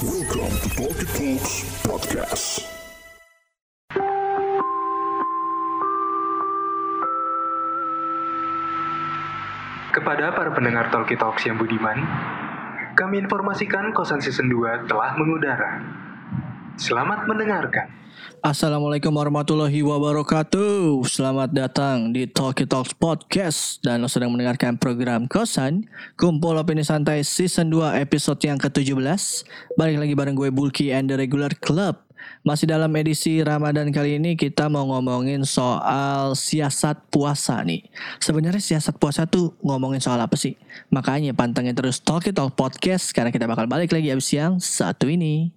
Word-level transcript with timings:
Welcome 0.00 0.56
to 0.64 0.68
Talkie 0.80 1.04
Talks 1.12 1.60
Podcast. 1.84 2.64
Kepada 9.92 10.32
para 10.32 10.56
pendengar 10.56 10.88
Talkie 10.88 11.20
Talks 11.20 11.44
yang 11.44 11.60
budiman, 11.60 12.00
kami 12.96 13.20
informasikan 13.20 13.92
kosan 13.92 14.24
season 14.24 14.48
2 14.48 14.88
telah 14.88 15.20
mengudara. 15.20 15.84
Selamat 16.80 17.28
mendengarkan. 17.28 17.99
Assalamualaikum 18.40 19.12
warahmatullahi 19.12 19.84
wabarakatuh. 19.84 21.04
Selamat 21.04 21.52
datang 21.52 22.08
di 22.08 22.24
Talkie 22.24 22.64
Talks 22.64 22.96
Podcast. 22.96 23.84
Dan 23.84 24.00
lo 24.00 24.08
sedang 24.08 24.32
mendengarkan 24.32 24.80
program 24.80 25.28
Kosan 25.28 25.84
Kumpul 26.16 26.56
Opini 26.56 26.80
Santai 26.80 27.20
Season 27.20 27.68
2 27.68 28.00
episode 28.00 28.40
yang 28.40 28.56
ke-17 28.56 28.96
Balik 29.76 29.96
lagi 30.00 30.14
bareng 30.16 30.36
gue 30.36 30.48
Bulky 30.48 30.88
and 30.88 31.12
the 31.12 31.16
Regular 31.20 31.52
Club. 31.60 32.00
Masih 32.44 32.68
dalam 32.68 32.92
edisi 32.96 33.40
Ramadan 33.40 33.92
kali 33.92 34.16
ini 34.16 34.36
kita 34.36 34.68
mau 34.68 34.88
ngomongin 34.88 35.44
soal 35.44 36.36
siasat 36.36 37.12
puasa 37.12 37.60
nih. 37.64 37.84
Sebenarnya 38.20 38.60
siasat 38.60 38.96
puasa 38.96 39.24
tuh 39.28 39.56
ngomongin 39.60 40.00
soal 40.00 40.20
apa 40.20 40.36
sih? 40.36 40.56
Makanya 40.92 41.32
pantengin 41.32 41.76
terus 41.76 42.00
Talkie 42.00 42.32
Talk 42.32 42.56
Podcast 42.56 43.12
Karena 43.12 43.32
kita 43.32 43.48
bakal 43.48 43.68
balik 43.68 43.92
lagi 43.92 44.12
abis 44.12 44.30
yang 44.32 44.60
satu 44.60 45.08
ini 45.08 45.52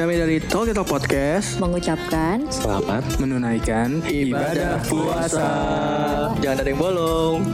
kami 0.00 0.16
dari 0.16 0.40
Talkie 0.40 0.72
Talk 0.72 0.88
Podcast 0.88 1.60
mengucapkan 1.60 2.48
Selamat 2.48 3.04
menunaikan 3.20 4.00
ibadah 4.08 4.80
puasa. 4.88 5.52
Jangan 6.40 6.64
ada 6.64 6.70
yang 6.72 6.80
bolong. 6.80 7.44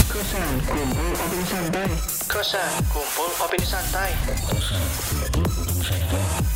Kosan 0.00 0.52
kumpul 0.64 1.08
opini 1.12 1.44
santai. 1.44 1.88
Kosan 2.24 2.72
kumpul 2.88 3.30
opini 3.36 3.66
santai. 3.68 4.10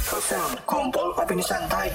Kosan 0.09 0.48
kumpul 0.65 1.09
opini 1.13 1.45
santai. 1.45 1.89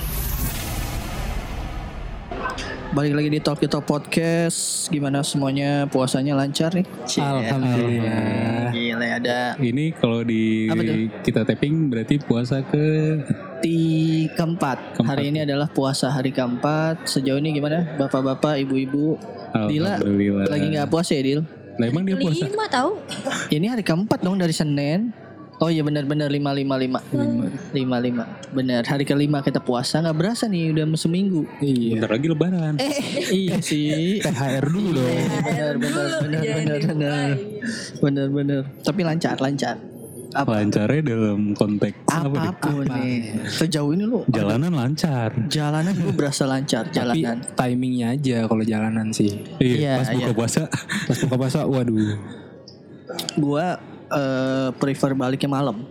Balik 2.91 3.15
lagi 3.15 3.29
di 3.31 3.39
Talk 3.39 3.63
Talk 3.63 3.87
Podcast. 3.87 4.91
Gimana 4.91 5.23
semuanya 5.23 5.87
puasanya 5.87 6.35
lancar 6.35 6.75
nih? 6.75 6.83
Alhamdulillah. 7.19 8.71
Gila 8.71 9.07
ada 9.19 9.39
Ini 9.55 9.95
kalau 9.95 10.23
di 10.27 10.67
kita 11.23 11.47
tapping 11.47 11.87
berarti 11.87 12.19
puasa 12.19 12.63
ke 12.63 12.83
di 13.63 13.79
keempat. 14.35 14.99
Keempat. 14.99 15.11
Hari 15.11 15.23
ini 15.31 15.39
adalah 15.43 15.71
puasa 15.71 16.11
hari 16.11 16.35
keempat. 16.35 17.07
Sejauh 17.07 17.39
ini 17.39 17.55
gimana, 17.55 17.95
bapak-bapak, 17.95 18.59
ibu-ibu? 18.63 19.15
Dila 19.71 19.99
Alhamdulillah. 19.99 20.47
lagi 20.51 20.65
nggak 20.75 20.87
puasa 20.91 21.11
ya, 21.15 21.23
Dil? 21.23 21.41
Lah 21.79 21.85
emang 21.87 22.03
dia 22.03 22.19
puasa? 22.19 22.43
lima 22.51 22.67
tahu 22.67 22.99
Ini 23.47 23.65
hari 23.71 23.83
keempat 23.87 24.19
dong 24.19 24.35
dari 24.35 24.51
Senin. 24.51 25.15
Oh 25.61 25.69
iya 25.69 25.85
benar-benar 25.85 26.25
lima 26.27 26.49
lima 26.51 26.73
lima 26.73 26.99
lima 27.71 27.97
lima 28.01 28.23
benar 28.49 28.81
hari 28.81 29.05
kelima 29.05 29.39
kita 29.39 29.61
puasa 29.61 30.01
nggak 30.01 30.17
berasa 30.17 30.45
nih 30.45 30.73
udah 30.73 30.89
seminggu 30.95 31.45
Iya. 31.59 31.95
Bentar 31.95 32.09
lagi 32.11 32.27
lebaran. 32.27 32.73
eh 32.75 32.97
iya 33.29 33.61
sih 33.61 34.17
THR 34.19 34.65
dulu 34.65 34.89
dong. 34.91 35.21
benar 35.39 35.73
benar 35.77 36.07
benar 36.17 36.41
benar 36.41 36.79
benar 36.81 37.29
benar 38.01 38.27
benar 38.27 38.61
tapi 38.81 39.01
lancar 39.01 39.37
lancar 39.37 39.77
apa 40.31 40.47
Lancarnya 40.57 41.01
dalam 41.05 41.51
konteks 41.51 42.07
apa 42.07 42.31
nih? 42.31 42.49
apa 42.49 42.65
pun 42.65 42.85
nih 42.89 43.15
sejauh 43.45 43.91
ini 43.91 44.03
lu 44.03 44.23
Jalanan 44.27 44.71
lancar. 44.71 45.29
jalanan 45.45 45.91
gue 45.93 46.09
berasa 46.09 46.47
lancar 46.47 46.87
Tapi 46.87 46.95
jalanan 47.21 47.37
timingnya 47.53 48.15
aja 48.15 48.47
kalau 48.47 48.63
jalanan 48.63 49.11
sih. 49.11 49.29
Iya, 49.59 49.75
Iya, 49.77 49.93
pas 49.93 50.07
buka 50.09 50.23
iya. 50.23 50.33
puasa. 50.33 50.61
Pas 51.05 51.17
buka 51.19 51.35
puasa, 51.37 51.59
waduh. 51.65 52.15
gua 53.35 53.75
eh, 54.11 54.69
prefer 54.75 55.11
baliknya 55.13 55.47
malam 55.47 55.87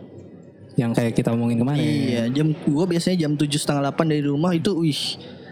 Yang 0.75 0.93
kayak 0.97 1.13
kita 1.15 1.29
omongin 1.31 1.59
kemarin. 1.59 1.83
Iya, 1.83 2.25
jam 2.31 2.55
gua 2.65 2.85
biasanya 2.85 3.17
jam 3.19 3.33
tujuh 3.35 3.59
setengah 3.59 3.85
delapan 3.85 4.07
dari 4.09 4.23
rumah 4.23 4.53
itu, 4.53 4.71
wih, 4.75 4.97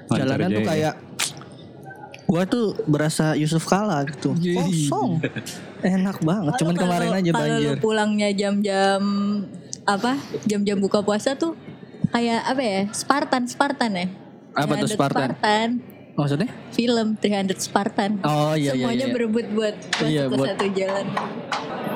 Lancar 0.06 0.16
jalanan 0.24 0.48
tuh 0.48 0.62
ya. 0.62 0.66
kayak 0.66 0.94
gua 2.24 2.42
tuh 2.44 2.66
berasa 2.84 3.32
Yusuf 3.34 3.64
Kala 3.64 4.04
gitu, 4.04 4.32
kosong, 4.32 5.20
enak 5.80 6.20
banget. 6.20 6.52
Cuman 6.56 6.72
Kalau- 6.72 6.82
kemarin 6.86 7.10
aja 7.14 7.30
kalau 7.30 7.44
banjir. 7.50 7.66
lu 7.66 7.74
pulangnya 7.78 8.28
jam-jam 8.30 9.02
apa 9.82 10.12
jam-jam 10.44 10.76
buka 10.76 11.00
puasa 11.00 11.32
tuh 11.32 11.56
kayak 12.08 12.44
apa 12.46 12.60
ya 12.60 12.80
Spartan 12.90 13.44
Spartan 13.44 13.90
ya 13.94 14.06
Apa 14.52 14.76
tuh 14.76 14.84
300 14.84 14.92
Spartan? 14.92 15.28
Spartan 15.30 15.68
Maksudnya? 16.18 16.50
film 16.74 17.14
300 17.14 17.54
Spartan 17.56 18.18
Oh 18.26 18.52
iya 18.52 18.74
iya. 18.74 18.82
semuanya 18.84 19.06
iya. 19.06 19.14
berebut 19.14 19.46
buat 19.54 19.74
masuk 19.78 20.10
Iya, 20.10 20.22
ke 20.26 20.34
buat- 20.34 20.48
satu 20.50 20.66
jalan 20.74 21.06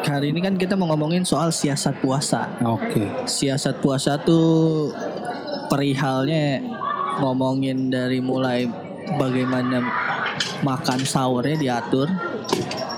Hari 0.03 0.27
ini 0.31 0.41
kan 0.41 0.55
kita 0.55 0.75
mau 0.75 0.91
ngomongin 0.91 1.23
soal 1.23 1.51
siasat 1.51 1.95
puasa. 1.99 2.51
Oke. 2.67 3.07
Siasat 3.23 3.79
puasa 3.79 4.19
tuh 4.19 4.91
perihalnya 5.69 6.59
ngomongin 7.19 7.87
dari 7.87 8.19
mulai 8.19 8.67
bagaimana 9.15 9.79
makan 10.61 11.07
sahurnya 11.07 11.55
diatur 11.55 12.11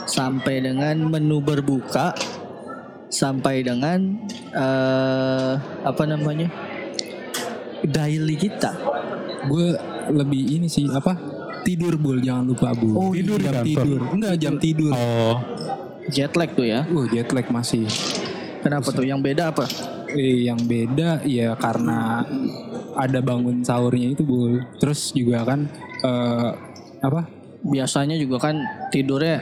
sampai 0.09 0.65
dengan 0.65 0.97
menu 1.05 1.45
berbuka 1.45 2.17
sampai 3.13 3.61
dengan 3.61 4.17
eh 4.51 5.53
apa 5.85 6.03
namanya 6.09 6.49
daily 7.85 8.41
kita. 8.41 8.73
Gue 9.45 9.77
lebih 10.09 10.43
ini 10.59 10.67
sih 10.67 10.85
apa? 10.87 11.17
Tidur 11.63 11.97
bul 11.97 12.21
jangan 12.21 12.45
lupa 12.45 12.73
bu. 12.73 12.89
Oh, 12.93 13.11
tidur 13.11 13.39
jam 13.39 13.55
Kantor. 13.55 13.65
tidur. 13.65 14.01
Enggak 14.13 14.35
jam 14.37 14.55
tidur. 14.59 14.93
Oh, 14.93 15.37
Jet 16.05 16.37
lag 16.37 16.51
tuh 16.53 16.67
ya. 16.67 16.85
Uh 16.85 17.09
jet 17.09 17.33
lag 17.33 17.47
masih. 17.49 17.89
Kenapa 18.61 18.93
tuh? 18.93 19.03
Yang 19.03 19.21
beda 19.25 19.43
apa? 19.49 19.65
Eh, 20.11 20.45
yang 20.45 20.61
beda 20.61 21.25
ya 21.25 21.57
karena 21.57 22.21
ada 22.95 23.19
bangun 23.19 23.65
sahurnya 23.65 24.13
itu 24.13 24.21
bul. 24.21 24.61
Terus 24.77 25.11
juga 25.11 25.45
kan 25.45 25.65
eh, 26.01 26.51
apa? 27.01 27.25
Biasanya 27.65 28.21
juga 28.21 28.37
kan 28.43 28.61
tidurnya 28.89 29.41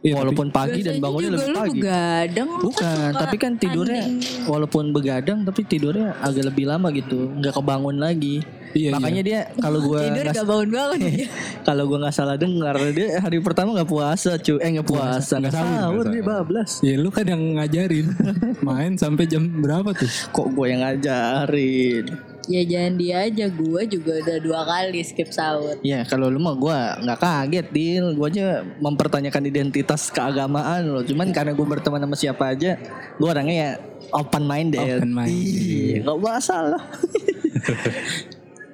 Iya, 0.00 0.16
walaupun 0.16 0.48
pagi 0.48 0.80
dan 0.80 0.96
bangunnya 0.96 1.28
juga 1.28 1.36
lebih 1.36 1.52
lu 1.52 1.60
pagi. 1.60 1.72
begadang 1.76 2.48
lu 2.48 2.62
Bukan, 2.72 3.10
tapi 3.12 3.36
kan 3.36 3.52
tidurnya 3.60 4.00
tanding. 4.00 4.48
walaupun 4.48 4.84
begadang 4.96 5.38
tapi 5.44 5.60
tidurnya 5.68 6.16
agak 6.24 6.48
lebih 6.48 6.64
lama 6.64 6.88
gitu, 6.88 7.28
nggak 7.36 7.52
kebangun 7.52 8.00
lagi. 8.00 8.40
Iya, 8.70 8.90
Makanya 8.94 9.22
dia 9.26 9.40
kalau 9.58 9.78
gua 9.88 10.00
tidur 10.06 10.24
gak 10.30 10.46
bangun-bangun 10.46 11.00
kalau 11.68 11.82
gua 11.90 11.98
nggak 12.06 12.14
salah 12.14 12.36
dengar 12.38 12.74
dia 12.94 13.18
hari 13.18 13.42
pertama 13.42 13.74
nggak 13.74 13.90
puasa 13.90 14.38
cu, 14.38 14.62
eh 14.62 14.68
nggak 14.78 14.88
puasa, 14.88 15.42
nggak 15.42 15.54
sahur 15.54 16.04
dia 16.06 16.22
bablas. 16.22 16.78
Ya 16.80 16.94
lu 16.98 17.10
kan 17.10 17.26
yang 17.26 17.42
ngajarin 17.58 18.06
main 18.66 18.94
sampai 18.94 19.26
jam 19.26 19.42
berapa 19.62 19.90
tuh? 19.94 20.10
Kok 20.30 20.54
gue 20.54 20.66
yang 20.70 20.82
ngajarin? 20.86 22.06
ya 22.50 22.66
jangan 22.66 22.98
dia 22.98 23.16
aja 23.30 23.46
gue 23.46 23.82
juga 23.86 24.12
udah 24.26 24.38
dua 24.42 24.60
kali 24.66 25.06
skip 25.06 25.30
sahur 25.30 25.78
Ya 25.86 26.02
kalau 26.02 26.26
lu 26.26 26.42
mah 26.42 26.58
gua 26.58 26.98
nggak 26.98 27.18
kaget 27.22 27.66
deal, 27.70 28.06
gua 28.18 28.26
aja 28.26 28.66
mempertanyakan 28.82 29.46
identitas 29.46 30.10
keagamaan 30.10 30.90
lo. 30.90 31.00
Cuman 31.06 31.30
karena 31.30 31.54
gue 31.54 31.66
berteman 31.66 32.02
sama 32.02 32.16
siapa 32.18 32.50
aja, 32.50 32.74
gua 33.22 33.38
orangnya 33.38 33.54
ya 33.54 33.70
open 34.10 34.44
minded. 34.50 34.98
Open 34.98 35.14
minded. 35.14 35.38
Iya, 35.38 35.96
nggak 36.02 36.18
masalah. 36.18 36.82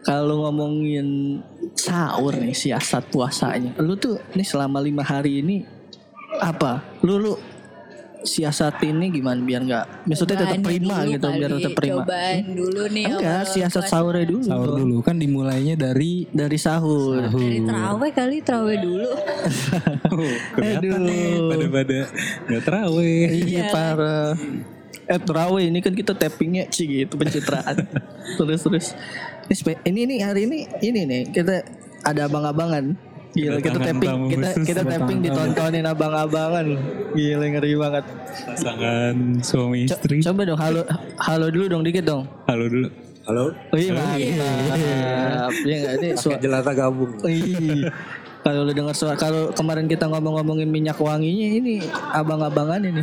Kalau 0.06 0.47
ngomongin 0.47 1.43
sahur 1.75 2.31
nih 2.39 2.55
siasat 2.55 3.11
puasanya, 3.11 3.75
lu 3.83 3.99
tuh 3.99 4.22
nih 4.39 4.47
selama 4.47 4.78
lima 4.78 5.03
hari 5.03 5.43
ini 5.43 5.67
apa? 6.39 6.78
Lu 7.03 7.19
lu 7.19 7.34
siasat 8.27 8.83
ini 8.83 9.11
gimana 9.11 9.39
biar 9.39 9.62
nggak, 9.62 9.87
maksudnya 10.11 10.37
tetap 10.43 10.62
prima 10.67 11.06
dulu 11.06 11.11
gitu, 11.15 11.27
biar 11.31 11.50
tetap 11.59 11.72
prima. 11.78 12.03
Cobaan 12.03 12.43
dulu 12.55 12.83
nih 12.91 13.05
Enggak, 13.06 13.43
siasat 13.50 13.84
sahurnya 13.87 14.27
dulu. 14.27 14.47
Sahur 14.47 14.71
dulu 14.78 14.97
kan 15.03 15.17
dimulainya 15.19 15.75
dari 15.78 16.27
Dari 16.31 16.59
sahur. 16.59 17.23
Dari 17.31 17.62
terawih 17.62 18.12
kali 18.12 18.37
terawih 18.43 18.78
dulu 18.83 19.11
kelihatan 20.55 21.00
nih 21.06 21.31
pada-pada 21.50 21.99
nggak 22.50 22.62
terawih. 22.67 23.25
Iya 23.31 23.62
parah. 23.70 24.35
Eh 25.06 25.20
terawih 25.23 25.64
ini 25.70 25.79
kan 25.79 25.94
kita 25.94 26.12
tappingnya 26.19 26.67
sih 26.70 26.87
gitu 26.87 27.14
pencitraan. 27.14 27.87
terus 28.38 28.61
terus. 28.67 28.87
Ini, 29.46 29.54
ini 29.87 30.00
ini 30.02 30.14
hari 30.19 30.40
ini 30.44 30.58
ini 30.82 31.00
nih 31.02 31.22
kita 31.31 31.62
ada 32.02 32.26
abang-abangan. 32.26 32.98
Gila 33.31 33.60
kita 33.60 33.78
tapping 33.78 34.32
kita 34.32 34.48
kita 34.64 34.82
tapping 34.82 35.19
ditontonin 35.20 35.84
abang-abangan. 35.84 36.66
Gila 37.12 37.46
ngeri 37.46 37.72
banget. 37.76 38.04
Pasangan 38.43 39.14
suami 39.40 39.84
Co- 39.84 39.94
istri. 39.94 40.19
coba 40.20 40.43
dong 40.43 40.56
halo 40.56 40.82
halo 41.20 41.46
dulu 41.48 41.64
dong 41.69 41.82
dikit 41.82 42.04
dong. 42.04 42.25
Halo 42.46 42.66
dulu. 42.66 42.88
Halo, 43.26 43.50
Oh 43.50 43.76
iya 43.76 43.90
mantap. 43.90 44.19
Iya 45.60 45.76
enggak 45.76 45.94
ini 45.96 46.08
suara. 46.14 46.38
jelata 46.38 46.70
gabung. 46.72 47.10
Kalau 48.40 48.60
lu 48.62 48.70
dengar 48.70 48.94
suara 48.94 49.14
kalau 49.14 49.50
kemarin 49.50 49.84
kita 49.84 50.06
ngomong-ngomongin 50.06 50.70
minyak 50.70 50.94
wanginya 50.96 51.49
ini 51.52 51.82
abang-abangan 52.12 52.82
ini. 52.82 53.02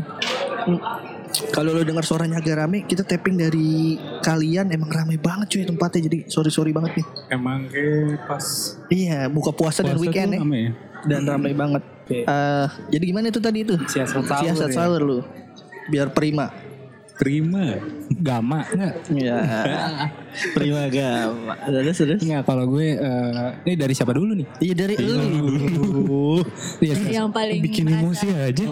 Hmm. 1.54 1.56
Kalau 1.56 1.70
lo 1.70 1.86
dengar 1.86 2.02
suaranya 2.02 2.42
agak 2.42 2.58
rame, 2.58 2.82
kita 2.82 3.06
tapping 3.06 3.38
dari 3.38 3.94
kalian 4.20 4.74
emang 4.74 4.90
rame 4.90 5.16
banget 5.16 5.54
cuy 5.54 5.64
tempatnya. 5.64 6.02
Jadi 6.04 6.18
sorry 6.26 6.50
sorry 6.50 6.74
banget 6.74 6.98
nih. 6.98 7.06
Emang 7.30 7.70
kayak 7.70 8.26
pas 8.26 8.46
Iya, 8.90 9.30
buka 9.30 9.54
puasa, 9.54 9.86
dan 9.86 9.94
puasa 9.94 10.02
weekend 10.02 10.30
tuh 10.30 10.36
ya. 10.36 10.42
rame 10.42 10.58
ya. 10.58 10.72
Dan 11.04 11.22
rame 11.24 11.52
banget. 11.54 11.84
Oke. 12.04 12.20
Eh, 12.26 12.68
jadi 12.90 13.04
gimana 13.06 13.30
itu 13.30 13.38
tadi 13.38 13.62
itu? 13.62 13.76
Siasat 13.86 14.26
sahur 14.26 14.42
Siasat 14.42 14.70
ya. 14.70 14.76
sahur 14.76 15.00
lu. 15.00 15.18
Biar 15.88 16.10
prima. 16.10 16.50
Prima. 17.14 17.78
Gama 18.14 18.66
enggak? 18.68 18.94
Iya. 19.08 19.38
prima 20.52 20.84
gama. 20.88 21.54
Terus 21.64 21.96
terus. 21.96 22.20
Enggak 22.20 22.44
kalau 22.44 22.66
gue 22.68 22.88
eh, 22.94 23.48
ini 23.64 23.74
dari 23.76 23.94
siapa 23.94 24.12
dulu 24.12 24.34
nih? 24.34 24.48
Iya 24.60 24.74
dari 24.76 24.94
lu. 24.98 26.42
Iya, 26.80 27.22
yang 27.22 27.30
paling 27.30 27.62
Bikin 27.62 27.86
merasa- 27.86 28.02
emosi 28.02 28.28
aja. 28.34 28.66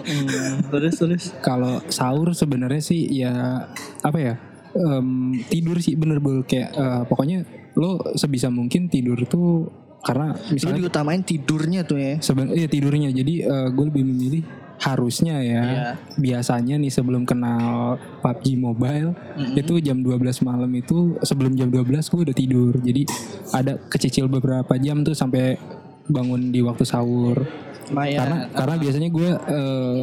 terus 0.68 0.94
terus. 0.96 1.22
kalau 1.38 1.78
sahur 1.86 2.32
sebenarnya 2.32 2.80
sih 2.80 3.06
ya 3.12 3.64
apa 4.00 4.18
ya 4.18 4.34
em, 4.72 5.08
tidur 5.44 5.78
sih 5.78 5.94
bener 5.94 6.18
bener 6.18 6.42
kayak 6.42 6.70
eh, 6.72 7.02
pokoknya 7.04 7.44
lo 7.74 8.00
sebisa 8.14 8.48
mungkin 8.48 8.86
tidur 8.86 9.22
tuh 9.24 9.70
karena 10.02 10.34
Lu 10.34 10.52
misalnya 10.52 10.78
diutamain 10.82 11.22
tidurnya 11.22 11.80
tuh 11.82 11.96
ya. 11.96 12.18
seben 12.18 12.50
iya 12.50 12.66
tidurnya 12.66 13.12
jadi 13.12 13.34
eh, 13.44 13.68
gue 13.70 13.84
lebih 13.86 14.02
memilih 14.02 14.42
harusnya 14.82 15.38
ya 15.38 15.62
Iya. 15.62 15.88
biasanya 16.16 16.74
nih 16.76 16.90
sebelum 16.90 17.22
kenal 17.22 17.94
PUBG 18.18 18.46
Mobile 18.56 19.14
itu 19.54 19.78
jam 19.78 19.98
12 19.98 20.18
malam 20.42 20.70
itu 20.72 21.14
sebelum 21.20 21.54
jam 21.54 21.70
12 21.70 21.86
gue 22.02 22.20
udah 22.20 22.34
tidur 22.34 22.72
jadi 22.76 23.06
ada 23.52 23.78
kecicil 23.80 24.26
beberapa 24.26 24.74
jam 24.76 25.00
tuh 25.00 25.14
sampai 25.14 25.54
bangun 26.04 26.50
di 26.50 26.58
waktu 26.60 26.82
sahur 26.82 27.46
Lumayan. 27.88 28.18
karena 28.18 28.36
karena 28.50 28.74
biasanya 28.76 29.08
gue 29.08 29.28
eh, 29.30 30.00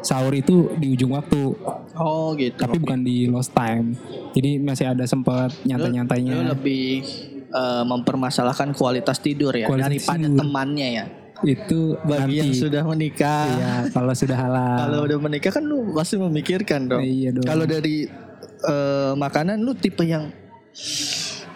sahur 0.00 0.32
itu 0.32 0.70
di 0.76 0.92
ujung 0.92 1.12
waktu 1.12 1.42
Oh 1.92 2.32
gitu. 2.34 2.56
tapi 2.56 2.78
bukan 2.78 3.02
di 3.02 3.26
lost 3.26 3.50
time 3.50 3.98
jadi 4.32 4.56
masih 4.56 4.86
ada 4.88 5.04
sempat 5.04 5.52
Lu 5.58 5.68
nyantai-nyantainya 5.68 6.46
lebih 6.48 7.02
eh, 7.48 7.84
mempermasalahkan 7.84 8.70
kualitas 8.72 9.18
tidur 9.18 9.50
ya 9.52 9.66
Kualitas 9.66 9.90
daripada 10.02 10.24
tidur. 10.24 10.38
temannya 10.38 10.88
ya. 10.92 11.04
Itu 11.42 11.98
Bagi 12.02 12.38
yang 12.38 12.50
nanti 12.50 12.62
sudah 12.62 12.82
menikah. 12.86 13.46
ya 13.58 13.72
kalau 13.90 14.12
sudah 14.14 14.38
halal 14.38 14.78
Kalau 14.86 14.98
udah 15.06 15.18
menikah 15.18 15.50
kan 15.50 15.64
lu 15.66 15.90
pasti 15.92 16.14
memikirkan 16.16 16.86
dong. 16.86 17.02
Iya 17.02 17.34
dong. 17.34 17.44
Kalau 17.44 17.64
dari 17.66 18.06
eh, 18.62 19.12
makanan 19.14 19.58
lu 19.58 19.74
tipe 19.74 20.02
yang 20.02 20.30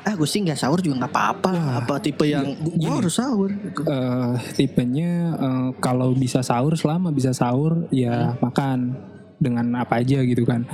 ah 0.06 0.14
gue 0.14 0.28
sih 0.28 0.38
nggak 0.38 0.58
sahur 0.58 0.78
juga 0.78 1.02
nggak 1.02 1.12
apa-apa. 1.14 1.50
Apa 1.82 1.98
tipe 1.98 2.26
yang 2.26 2.46
gue 2.62 2.90
harus 2.90 3.14
sahur. 3.14 3.50
eh 3.50 4.34
tipenya 4.54 5.10
eh, 5.34 5.68
kalau 5.78 6.14
bisa 6.14 6.42
sahur 6.42 6.74
selama 6.74 7.10
bisa 7.10 7.30
sahur 7.30 7.86
ya 7.90 8.34
makan 8.38 8.94
dengan 9.36 9.66
apa 9.76 10.00
aja 10.00 10.24
gitu 10.24 10.48
kan 10.48 10.64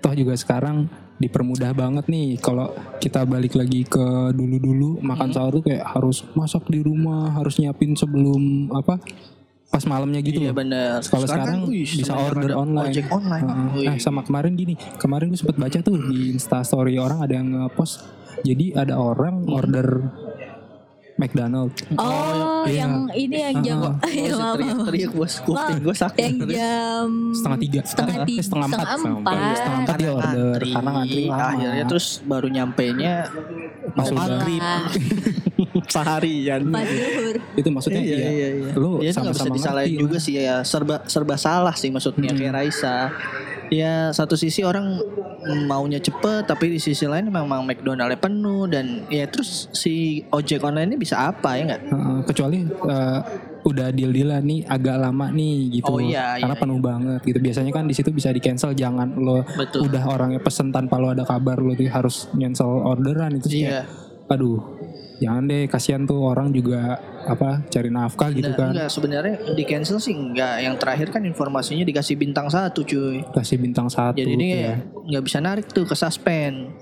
toh 0.00 0.12
juga 0.12 0.36
sekarang 0.36 0.88
dipermudah 1.20 1.70
banget 1.70 2.08
nih 2.08 2.40
kalau 2.40 2.72
kita 2.96 3.22
balik 3.22 3.52
lagi 3.52 3.84
ke 3.84 4.02
dulu-dulu 4.32 4.98
makan 5.00 5.30
sahur 5.30 5.60
tuh 5.60 5.68
kayak 5.68 5.84
harus 5.86 6.24
masak 6.32 6.64
di 6.66 6.80
rumah 6.80 7.30
harus 7.30 7.60
nyiapin 7.60 7.92
sebelum 7.92 8.72
apa 8.72 8.96
pas 9.70 9.84
malamnya 9.84 10.18
gitu 10.18 10.42
Iya 10.42 10.50
loh. 10.50 10.58
benar. 10.58 10.98
Kalau 10.98 11.26
sekarang 11.30 11.70
wih, 11.70 11.86
bisa 11.86 12.10
order 12.10 12.58
online. 12.58 12.90
Ojek 12.90 13.06
online. 13.06 13.46
Wih. 13.70 13.86
Nah, 13.86 13.96
sama 14.02 14.26
kemarin 14.26 14.58
gini, 14.58 14.74
kemarin 14.98 15.30
gue 15.30 15.38
sempet 15.38 15.54
baca 15.54 15.78
tuh 15.78 15.94
di 16.10 16.34
Insta 16.34 16.66
Story 16.66 16.98
orang 16.98 17.22
ada 17.22 17.38
yang 17.38 17.54
nge-post. 17.54 18.02
Jadi 18.42 18.74
ada 18.74 18.98
orang 18.98 19.46
Hmm. 19.46 19.54
order 19.54 19.86
McDonald. 21.20 21.70
Oh, 21.94 22.64
iya. 22.64 22.82
yang 22.82 22.92
ini 23.12 23.36
yang 23.38 23.56
jam 23.60 23.78
Oh, 23.82 23.92
Iya, 24.02 24.32
maaf, 24.32 24.40
maaf. 24.40 24.54
teriak-teriak 24.56 25.12
bos 25.12 25.34
kuping 25.38 25.78
gue 25.78 25.94
sakit. 25.94 26.22
yang 26.22 26.36
jam 26.48 27.08
Setengah 27.30 27.58
tiga. 27.58 27.80
setengah 27.82 28.16
tiga 28.24 28.40
setengah 28.40 28.66
empat. 28.66 28.78
setengah 28.80 28.96
Setengah 28.96 29.18
empat 29.20 29.34
Setengah 29.52 29.78
empat 29.78 29.96
dia 29.96 30.10
order 30.10 30.58
karena 30.62 30.90
ngantri 30.90 31.22
lama. 31.26 31.44
akhirnya 31.46 31.84
terus 31.86 32.06
baru 32.22 32.46
nyampe 32.48 32.84
nya 32.92 33.14
mau 33.92 34.04
Sudah. 34.04 34.26
maghrib 34.26 34.62
seharian 35.86 36.60
itu 37.52 37.68
maksudnya 37.68 38.00
iya, 38.00 38.16
ya, 38.16 38.28
iya, 38.30 38.48
iya. 38.56 38.72
lu 38.74 38.98
Ya, 38.98 39.10
itu 39.10 39.18
nggak 39.18 39.34
bisa 39.34 39.44
sama-sama 39.44 39.54
disalahin 39.54 39.96
juga 39.98 40.16
sih 40.18 40.34
ya 40.36 40.56
serba 40.62 41.04
serba 41.04 41.34
salah 41.36 41.74
sih 41.74 41.88
maksudnya 41.88 42.32
kayak 42.32 42.52
Raisa 42.52 43.12
ya 43.70 44.10
satu 44.10 44.34
sisi 44.34 44.66
orang 44.66 44.98
maunya 45.64 46.02
cepet 46.02 46.44
tapi 46.44 46.74
di 46.74 46.80
sisi 46.82 47.06
lain 47.06 47.30
memang 47.30 47.62
McDonaldnya 47.62 48.18
penuh 48.18 48.66
dan 48.66 49.06
ya 49.06 49.24
terus 49.30 49.70
si 49.70 50.26
ojek 50.28 50.60
online 50.66 50.94
ini 50.94 50.98
bisa 50.98 51.30
apa 51.30 51.56
ya 51.56 51.62
nggak? 51.70 51.82
Kecuali 52.26 52.66
eh, 52.66 53.20
udah 53.64 53.88
deal 53.94 54.10
dealan 54.10 54.42
nih 54.42 54.60
agak 54.66 54.96
lama 54.98 55.30
nih 55.30 55.80
gitu. 55.80 55.96
Oh, 55.96 56.02
iya, 56.02 56.36
karena 56.42 56.56
iya, 56.56 56.62
penuh 56.62 56.78
banget 56.82 57.20
gitu. 57.22 57.38
Biasanya 57.38 57.72
kan 57.72 57.84
di 57.86 57.94
situ 57.94 58.10
bisa 58.10 58.34
di 58.34 58.42
cancel 58.42 58.74
jangan 58.74 59.14
lo 59.16 59.46
Betul. 59.54 59.86
udah 59.86 60.02
orangnya 60.10 60.40
pesen 60.42 60.74
tanpa 60.74 60.98
lo 60.98 61.14
ada 61.14 61.22
kabar 61.22 61.62
lo 61.62 61.72
tuh 61.78 61.88
harus 61.88 62.26
cancel 62.34 62.68
orderan 62.82 63.38
itu 63.38 63.46
sih 63.48 63.60
iya. 63.64 63.86
kayak, 63.86 63.86
aduh 64.30 64.79
jangan 65.20 65.44
deh 65.44 65.64
kasihan 65.64 66.02
tuh 66.02 66.24
orang 66.24 66.48
juga 66.48 66.96
apa 67.22 67.60
cari 67.68 67.88
nafkah 67.88 68.32
gitu 68.32 68.48
Nah, 68.48 68.56
kan. 68.56 68.70
enggak 68.72 68.88
sebenarnya 68.88 69.34
di 69.52 69.62
cancel 69.62 69.96
sih 69.96 70.12
enggak. 70.12 70.60
Yang 70.60 70.74
terakhir 70.76 71.08
kan 71.10 71.22
informasinya 71.22 71.84
dikasih 71.84 72.16
bintang 72.16 72.48
satu 72.48 72.80
cuy. 72.80 73.20
Kasih 73.30 73.56
bintang 73.56 73.86
satu 73.86 74.16
jadi 74.16 74.32
ini 74.32 74.48
ya. 74.50 74.74
nggak 75.06 75.22
bisa 75.22 75.38
narik 75.38 75.68
tuh 75.68 75.84
ke 75.84 75.92
suspend. 75.92 76.72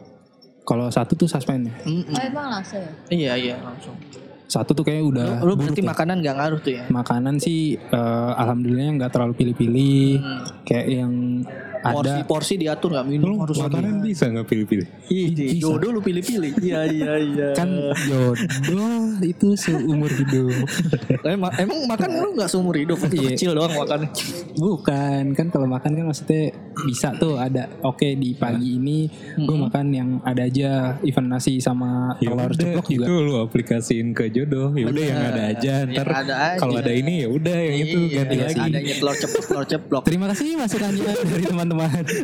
Kalau 0.62 0.86
satu 0.88 1.16
tuh 1.16 1.24
suspend 1.24 1.72
Mm-mm. 1.82 2.08
oh 2.08 2.22
emang 2.22 2.46
langsung 2.52 2.78
ya? 2.78 2.92
Iya 3.10 3.32
iya 3.36 3.56
langsung. 3.58 3.96
Satu 4.44 4.72
tuh 4.72 4.80
kayak 4.80 5.04
udah 5.04 5.40
lu, 5.40 5.52
lu 5.52 5.60
berarti 5.60 5.80
ya. 5.80 5.88
makanan 5.88 6.16
nggak 6.20 6.36
ngaruh 6.36 6.60
tuh 6.62 6.72
ya? 6.72 6.84
Makanan 6.88 7.36
sih 7.36 7.60
eh, 7.74 8.32
alhamdulillah 8.34 8.96
nggak 8.96 9.12
terlalu 9.12 9.34
pilih-pilih. 9.34 10.08
Hmm. 10.16 10.40
kayak 10.62 10.86
yang 10.88 11.12
ada 11.82 11.94
porsi-porsi 11.94 12.54
diatur 12.56 12.90
nggak 12.94 13.06
minum 13.06 13.38
harus 13.40 13.56
Makanan 13.58 14.00
bisa 14.00 14.24
nggak 14.28 14.46
pilih-pilih? 14.46 14.86
Ih, 15.08 15.26
Bisa. 15.32 15.62
jodoh 15.62 15.90
lu 15.94 16.00
pilih-pilih. 16.00 16.52
Iya 16.68 16.84
iya 16.84 17.12
iya. 17.16 17.48
kan 17.56 17.68
jodoh 18.04 18.34
itu 19.24 19.56
seumur 19.56 20.10
hidup 20.10 20.52
emang, 21.24 21.52
emang 21.56 21.78
makan 21.86 22.08
lu 22.12 22.28
nggak 22.36 22.50
seumur 22.50 22.76
hidup, 22.76 22.98
waktu 22.98 23.16
Iya. 23.18 23.30
kecil 23.34 23.50
doang 23.54 23.72
makan. 23.72 24.00
bukan 24.54 25.24
kan 25.32 25.46
kalau 25.48 25.66
makan 25.66 25.90
kan 25.94 26.04
maksudnya 26.06 26.52
bisa 26.78 27.14
tuh 27.16 27.38
ada 27.38 27.66
oke 27.82 28.06
di 28.14 28.34
pagi 28.34 28.78
ini 28.78 29.06
gue 29.34 29.56
makan 29.56 29.86
yang 29.90 30.08
ada 30.22 30.46
aja 30.46 30.94
event 31.02 31.28
nasi 31.28 31.58
sama 31.58 32.14
Ya 32.18 32.30
telur 32.30 32.52
ceplok 32.54 32.86
juga 32.86 33.04
itu 33.06 33.14
lu 33.18 33.34
aplikasiin 33.38 34.08
ke 34.12 34.30
jodoh. 34.30 34.74
Ya 34.74 34.86
udah 34.88 35.04
yang 35.04 35.22
ada 35.22 35.42
aja. 35.50 35.74
Ntar 35.84 36.08
ada 36.08 36.34
kalau 36.58 36.74
ada 36.78 36.92
ini 36.92 37.26
ya 37.26 37.28
udah 37.28 37.56
yang 37.56 37.76
itu 37.78 37.98
Iya, 37.98 38.14
ganti 38.24 38.36
lagi. 38.38 38.60
Adanya 38.62 38.94
telur 38.98 39.16
ceplok, 39.16 39.44
telur 39.44 39.66
ceplok. 39.66 40.02
Terima 40.06 40.26
kasih 40.30 40.46
masukannya 40.54 41.12
dari 41.26 41.44
teman-teman. 41.68 42.04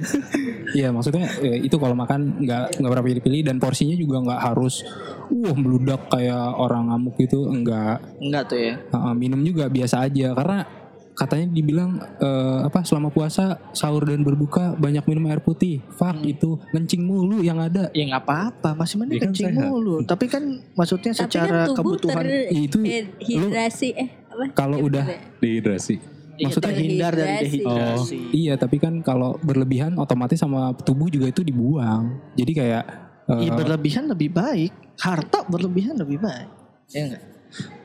Iya 0.74 0.90
maksudnya 0.90 1.30
eh, 1.38 1.62
itu 1.62 1.78
kalau 1.78 1.94
makan 1.94 2.42
nggak 2.42 2.82
nggak 2.82 2.90
berapa 2.90 3.06
pilih-pilih 3.06 3.46
dan 3.46 3.62
porsinya 3.62 3.94
juga 3.94 4.18
nggak 4.26 4.40
harus 4.42 4.82
wah 5.30 5.54
meludak 5.54 6.10
kayak 6.10 6.50
orang 6.58 6.90
ngamuk 6.90 7.14
gitu 7.14 7.46
enggak 7.46 8.02
Enggak 8.18 8.42
tuh 8.50 8.58
ya. 8.58 8.74
Heeh, 8.90 9.12
minum 9.14 9.38
juga 9.46 9.70
biasa 9.70 10.02
aja 10.02 10.34
karena 10.34 10.66
katanya 11.14 11.46
dibilang 11.54 12.02
eh, 12.18 12.60
apa 12.66 12.82
selama 12.82 13.14
puasa 13.14 13.62
sahur 13.70 14.02
dan 14.02 14.26
berbuka 14.26 14.74
banyak 14.74 15.06
minum 15.06 15.30
air 15.30 15.38
putih. 15.38 15.78
Fuck 15.94 16.26
itu 16.26 16.58
kencing 16.74 17.06
mulu 17.06 17.38
yang 17.38 17.62
ada. 17.62 17.94
Ya 17.94 18.10
nggak 18.10 18.26
apa-apa, 18.26 18.74
masih 18.74 18.98
mending 18.98 19.22
kan 19.22 19.30
kencing 19.30 19.54
sehat. 19.54 19.70
mulu. 19.70 20.02
Tapi 20.02 20.26
kan 20.26 20.42
maksudnya 20.74 21.14
tapi 21.14 21.22
secara 21.30 21.70
kan 21.70 21.78
tubuh 21.78 22.02
kebutuhan 22.02 22.24
Itu 22.50 22.82
eh 22.82 24.10
apa 24.26 24.44
Kalau 24.58 24.82
udah 24.82 25.06
Dehidrasi. 25.38 26.13
Maksudnya 26.36 26.70
Iya, 26.70 26.80
hindar 26.80 27.12
dari 27.12 27.28
dehidrasi. 27.40 27.58
dehidrasi. 27.60 28.18
iya 28.32 28.54
tapi 28.54 28.76
kan 28.76 28.98
kalau 29.00 29.38
berlebihan 29.38 29.94
otomatis 29.94 30.36
sama 30.36 30.74
tubuh 30.76 31.06
juga 31.06 31.26
itu 31.26 31.40
dibuang. 31.40 32.02
Jadi 32.32 32.52
kayak 32.52 32.84
eh, 33.26 33.40
Iya 33.40 33.50
berlebihan 33.54 34.04
lebih 34.06 34.30
baik, 34.30 34.72
harta 34.96 35.44
berlebihan 35.44 35.94
lebih 35.94 36.18
baik. 36.18 36.48
Ya 36.88 37.02
enggak? 37.06 37.22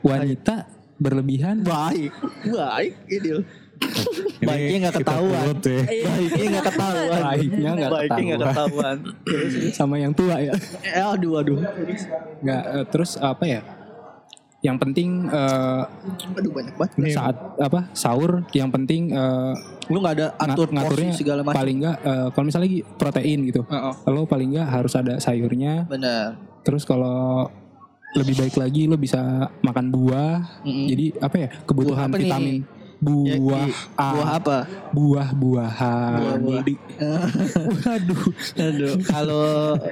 wanita 0.00 0.54
berlebihan 0.96 1.62
Baik, 1.62 2.10
baik. 2.44 2.92
Ini 3.08 3.40
Baiknya 4.42 4.76
nggak 4.82 4.94
kita 4.94 5.04
ketahuan. 5.08 5.40
quote 5.42 5.70
ya. 5.70 5.82
Baiknya 6.04 6.46
nggak 6.50 6.66
ketahuan. 6.66 7.20
Baiknya 7.22 7.70
nggak 7.72 7.90
Baiknya 7.90 8.22
nggak 8.36 8.40
ketahuan. 8.46 8.96
sama 9.72 9.94
yang 9.96 10.12
tua 10.12 10.36
ya. 10.36 10.52
Eh, 10.82 11.00
aduh, 11.00 11.40
aduh. 11.40 11.58
Nggak 12.40 12.62
eh, 12.66 12.84
terus 12.88 13.16
apa 13.16 13.44
ya? 13.46 13.60
Yang 14.60 14.76
penting 14.78 15.08
eh, 15.26 15.82
Aduh 16.36 16.52
banyak 16.52 16.74
banget. 16.74 17.10
saat 17.10 17.32
apa 17.56 17.88
sahur 17.92 18.44
yang 18.52 18.68
penting 18.68 19.08
eh, 19.08 19.52
Lu 19.88 19.98
nggak 19.98 20.14
ada 20.14 20.26
atur 20.36 20.68
nga- 20.68 20.84
ngaturnya 20.84 21.12
segala 21.12 21.40
macam. 21.40 21.56
paling 21.56 21.76
enggak 21.80 21.96
eh, 21.98 22.26
kalau 22.30 22.44
misalnya 22.44 22.66
lagi 22.66 22.80
protein 22.84 23.38
gitu. 23.44 23.62
Heeh. 23.64 23.94
Lo 24.06 24.22
paling 24.24 24.48
enggak 24.52 24.68
harus 24.70 24.92
ada 24.94 25.16
sayurnya. 25.16 25.88
Benar. 25.88 26.36
Terus 26.60 26.84
kalau 26.84 27.48
lebih 28.10 28.36
baik 28.36 28.54
lagi 28.54 28.84
lo 28.84 28.94
bisa 28.94 29.22
makan 29.60 29.86
buah. 29.88 30.60
Mm-mm. 30.60 30.86
Jadi 30.86 31.04
apa 31.16 31.36
ya? 31.36 31.48
Kebutuhan 31.62 32.06
Buah 32.06 32.20
apa 32.20 32.38
nih? 32.38 32.60
Buah 33.00 33.64
ah, 33.96 34.12
buah 34.12 34.28
apa? 34.36 34.58
buah-buahan. 34.92 36.18
Buah-buah. 36.44 36.62
Waduh. 37.80 38.22
Aduh, 38.60 38.94
kalau 39.08 39.46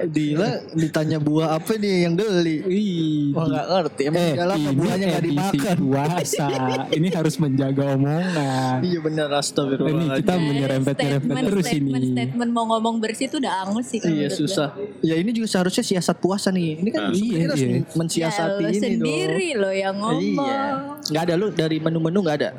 Dila 0.05 0.61
ditanya 0.77 1.17
buah 1.17 1.57
apa 1.57 1.73
nih 1.75 2.05
yang 2.05 2.13
geli? 2.13 2.57
Ih, 2.69 3.33
Wah 3.33 3.49
nggak 3.49 3.65
ngerti. 3.65 4.01
Emang 4.13 4.21
eh, 4.21 4.33
ini 4.37 4.69
buahnya 4.77 5.05
nggak 5.09 5.25
dimakan? 5.25 5.77
puasa. 5.79 6.45
ini 6.93 7.07
harus 7.09 7.35
menjaga 7.41 7.83
omongan. 7.97 8.77
Iya 8.83 8.99
benar 9.01 9.27
Ini 9.29 9.39
astagfirullah. 9.41 10.15
kita 10.19 10.33
menyerempet-nyerempet 10.37 11.25
statement, 11.33 11.47
terus 11.49 11.65
statement, 11.65 12.03
ini. 12.03 12.13
statement 12.13 12.51
mau 12.53 12.65
ngomong 12.69 12.95
bersih 13.01 13.25
tuh 13.25 13.39
udah 13.41 13.65
angus 13.65 13.89
sih 13.89 13.97
kalau 13.97 14.13
Iya 14.13 14.27
menurut 14.27 14.37
gue. 14.37 14.45
susah. 14.45 14.69
Ya 15.01 15.15
ini 15.17 15.29
juga 15.33 15.47
seharusnya 15.49 15.83
siasat 15.83 16.17
puasa 16.19 16.53
nih. 16.53 16.77
Ini 16.77 16.89
kan 16.91 17.01
Iya, 17.09 17.15
sebenarnya 17.15 17.47
harus 17.49 17.61
iya. 17.63 17.79
mensiasati 17.95 18.51
ya, 18.53 18.59
lo 18.61 18.69
ini 18.69 18.79
sendiri 18.79 19.49
loh 19.57 19.73
yang 19.73 19.95
dong. 19.95 20.03
ngomong. 20.03 20.45
Iya. 20.45 20.61
Nggak 21.09 21.23
ada 21.25 21.33
lu 21.33 21.47
dari 21.49 21.77
menu-menu 21.79 22.19
nggak 22.21 22.37
ada. 22.37 22.49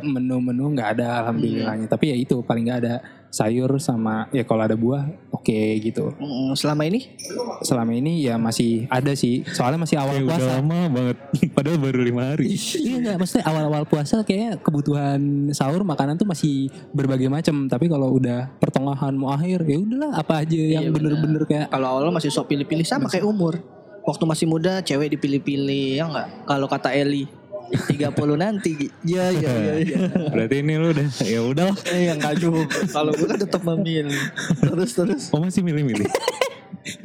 Menu-menu 0.40 0.72
nggak 0.72 0.88
ada 0.96 1.06
alhamdulillahnya. 1.22 1.86
Tapi 1.86 2.04
ya 2.10 2.16
itu 2.16 2.40
paling 2.40 2.64
nggak 2.64 2.80
ada 2.80 2.94
sayur 3.30 3.70
sama 3.78 4.26
ya 4.34 4.42
kalau 4.42 4.66
ada 4.66 4.74
buah 4.74 5.06
oke 5.30 5.60
gitu. 5.78 6.10
Mm, 6.18 6.50
Selama 6.58 6.82
ini 6.82 7.14
Selama 7.62 7.92
ini 7.94 8.26
ya 8.26 8.40
masih 8.40 8.88
ada 8.90 9.12
sih. 9.14 9.46
Soalnya 9.46 9.84
masih 9.84 10.00
awal 10.00 10.18
Kayak 10.18 10.26
udah 10.26 10.38
puasa. 10.40 10.52
lama 10.58 10.80
banget. 10.90 11.16
Padahal 11.56 11.78
baru 11.78 12.00
lima 12.02 12.22
hari. 12.34 12.56
Iya 12.56 12.96
enggak, 12.98 13.16
maksudnya 13.20 13.44
awal-awal 13.46 13.84
puasa 13.86 14.24
kayak 14.24 14.64
kebutuhan 14.64 15.20
sahur 15.52 15.84
makanan 15.84 16.16
tuh 16.16 16.26
masih 16.26 16.72
berbagai 16.90 17.30
macam. 17.30 17.68
Tapi 17.68 17.86
kalau 17.86 18.16
udah 18.18 18.50
pertengahan 18.58 19.14
mau 19.14 19.30
akhir 19.30 19.62
ya 19.68 19.78
udahlah 19.78 20.10
apa 20.16 20.42
aja 20.42 20.58
yang 20.58 20.88
Iya, 20.88 20.90
bener-bener 20.90 21.42
kayak 21.46 21.66
kalau 21.70 21.86
awal 22.00 22.10
masih 22.10 22.32
sok 22.32 22.50
pilih-pilih 22.50 22.88
sama 22.88 23.06
kayak 23.06 23.28
umur. 23.28 23.60
Waktu 24.00 24.24
masih 24.26 24.46
muda 24.48 24.80
cewek 24.80 25.12
dipilih-pilih 25.14 26.00
ya 26.00 26.08
nggak? 26.08 26.28
Kalau 26.48 26.66
kata 26.66 26.90
Eli 26.96 27.28
30 27.70 28.10
nanti. 28.34 28.90
Iya 29.06 29.24
iya 29.30 29.52
iya. 29.52 29.74
iya. 29.82 29.98
Berarti 30.30 30.56
ini 30.62 30.74
lu 30.76 30.90
udah 30.90 31.08
ya 31.22 31.40
udah. 31.46 31.70
Eh 31.90 32.10
yang 32.10 32.20
juga. 32.38 32.66
Kalau 32.90 33.12
gue 33.14 33.26
kan 33.26 33.38
tetap 33.38 33.62
memilih. 33.62 34.18
Terus 34.58 34.90
terus. 34.94 35.22
Oh 35.30 35.38
masih 35.38 35.62
milih-milih. 35.62 36.06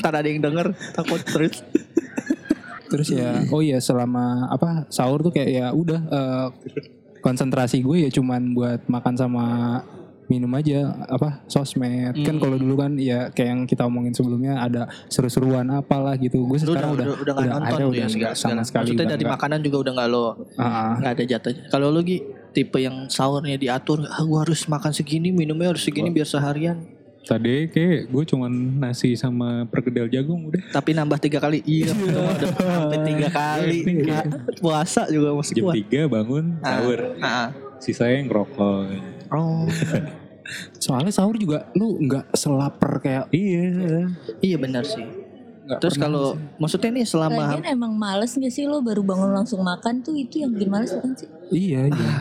Ntar 0.01 0.13
ada 0.21 0.27
yang 0.27 0.41
denger 0.41 0.73
takut 0.93 1.21
terus. 1.23 1.61
terus 2.85 3.09
ya 3.09 3.49
oh 3.49 3.65
iya 3.65 3.81
selama 3.81 4.45
apa 4.53 4.85
sahur 4.93 5.25
tuh 5.25 5.33
kayak 5.33 5.49
ya 5.49 5.65
udah 5.73 6.01
eh, 6.05 6.47
konsentrasi 7.25 7.81
gue 7.81 8.05
ya 8.05 8.09
cuman 8.13 8.53
buat 8.53 8.85
makan 8.85 9.15
sama 9.17 9.45
minum 10.25 10.49
aja 10.57 11.05
apa 11.05 11.45
sosmed 11.45 12.17
kan 12.25 12.41
kalau 12.41 12.57
dulu 12.57 12.81
kan 12.81 12.97
ya 12.97 13.29
kayak 13.29 13.49
yang 13.53 13.61
kita 13.69 13.85
omongin 13.85 14.13
sebelumnya 14.13 14.57
ada 14.57 14.89
seru-seruan 15.09 15.69
apalah 15.69 16.17
gitu 16.17 16.45
gue 16.45 16.57
sekarang 16.57 16.97
udah 16.97 17.05
udah 17.05 17.17
udah 17.21 17.33
nggak 17.33 17.49
nonton 17.49 17.69
ada, 17.69 17.77
tuh 17.77 17.89
udah 17.93 18.01
ya 18.01 18.07
segala, 18.09 18.33
sama 18.33 18.63
sekali 18.65 18.83
Maksudnya 18.91 19.05
udah 19.05 19.13
dari 19.17 19.25
makanan 19.25 19.59
juga 19.61 19.77
udah 19.85 19.93
nggak 19.95 20.09
lo 20.09 20.25
Ah, 20.55 20.65
ah. 20.65 20.91
nggak 21.01 21.13
ada 21.15 21.23
jatahnya. 21.25 21.63
Kalau 21.69 21.87
lu 21.91 22.01
Gi 22.05 22.17
tipe 22.55 22.79
yang 22.79 23.11
sahurnya 23.11 23.59
diatur, 23.59 24.07
ah, 24.07 24.23
gua 24.23 24.47
harus 24.47 24.63
makan 24.71 24.95
segini, 24.95 25.29
minumnya 25.35 25.75
harus 25.75 25.83
segini 25.83 26.07
biar 26.07 26.27
seharian. 26.27 26.79
Tadi 27.25 27.73
kayak 27.73 28.13
gue 28.13 28.23
cuman 28.29 28.53
nasi 28.77 29.17
sama 29.17 29.65
perkedel 29.65 30.05
jagung 30.13 30.45
udah. 30.45 30.61
Tapi 30.69 30.93
nambah 30.93 31.17
tiga 31.17 31.41
kali. 31.41 31.65
Iya, 31.65 31.89
udah 31.97 32.53
sampai 32.53 32.99
tiga 33.01 33.29
kali. 33.33 33.79
Nah, 34.05 34.23
puasa 34.61 35.09
juga 35.09 35.33
masih 35.33 35.57
Jam 35.57 35.65
kuat. 35.65 35.75
3 35.89 36.05
bangun 36.05 36.45
sahur. 36.61 36.99
Ah, 37.17 37.25
ah. 37.25 37.47
Sisanya 37.81 38.29
ngerokok. 38.29 39.14
Oh, 39.29 39.65
soalnya 40.77 41.09
sahur 41.09 41.35
juga 41.35 41.69
lu 41.73 41.97
nggak 41.99 42.33
selaper 42.33 42.91
kayak 42.99 43.25
Iya. 43.29 44.09
iya 44.39 44.57
benar 44.57 44.85
sih. 44.85 45.01
nggak 45.65 45.81
Terus 45.81 45.97
kalau 45.97 46.37
maksudnya 46.61 46.93
nih 46.93 47.09
selama 47.09 47.57
Lagian 47.57 47.73
emang 47.73 47.97
males 47.97 48.37
gak 48.37 48.53
sih 48.53 48.69
lo 48.69 48.85
baru 48.85 49.01
bangun 49.01 49.33
langsung 49.33 49.65
makan 49.65 49.97
tuh 49.97 50.13
itu 50.13 50.45
yang 50.45 50.53
bikin 50.53 50.69
males 50.69 50.93
bukan 50.93 51.17
sih? 51.17 51.25
iya 51.49 51.89
iya 51.89 52.13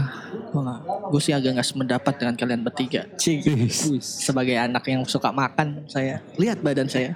gue 1.05 1.21
sih 1.21 1.35
agak 1.35 1.59
nggak 1.59 1.67
sependapat 1.67 2.15
dengan 2.15 2.35
kalian 2.35 2.63
bertiga. 2.63 3.05
Cik. 3.19 3.43
Sebagai 4.01 4.55
anak 4.55 4.87
yang 4.87 5.03
suka 5.05 5.29
makan, 5.29 5.83
saya 5.85 6.23
lihat 6.39 6.63
badan 6.63 6.87
saya. 6.87 7.13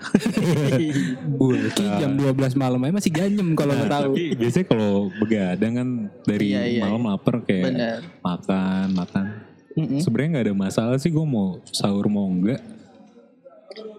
Bulki 1.38 1.86
jam 1.96 2.18
12 2.18 2.34
malam 2.58 2.82
aja 2.82 2.92
masih 2.92 3.12
ganyem 3.14 3.54
kalau 3.54 3.72
nggak 3.72 3.88
tahu. 3.88 4.12
Tapi 4.12 4.24
biasanya 4.34 4.66
kalau 4.66 4.90
begadang 5.16 5.72
kan 5.72 5.88
dari 6.24 6.46
Iya, 6.50 6.62
iya, 6.66 6.82
malam 6.84 7.06
lapar 7.06 7.40
kayak 7.42 7.64
Bener. 7.70 7.98
makan 8.20 8.86
makan. 8.92 9.24
Mm-mm. 9.78 10.00
Sebenarnya 10.02 10.28
nggak 10.34 10.46
ada 10.50 10.56
masalah 10.56 10.96
sih 10.98 11.08
gue 11.08 11.22
mau 11.22 11.62
sahur 11.70 12.10
mau 12.10 12.26
enggak. 12.26 12.58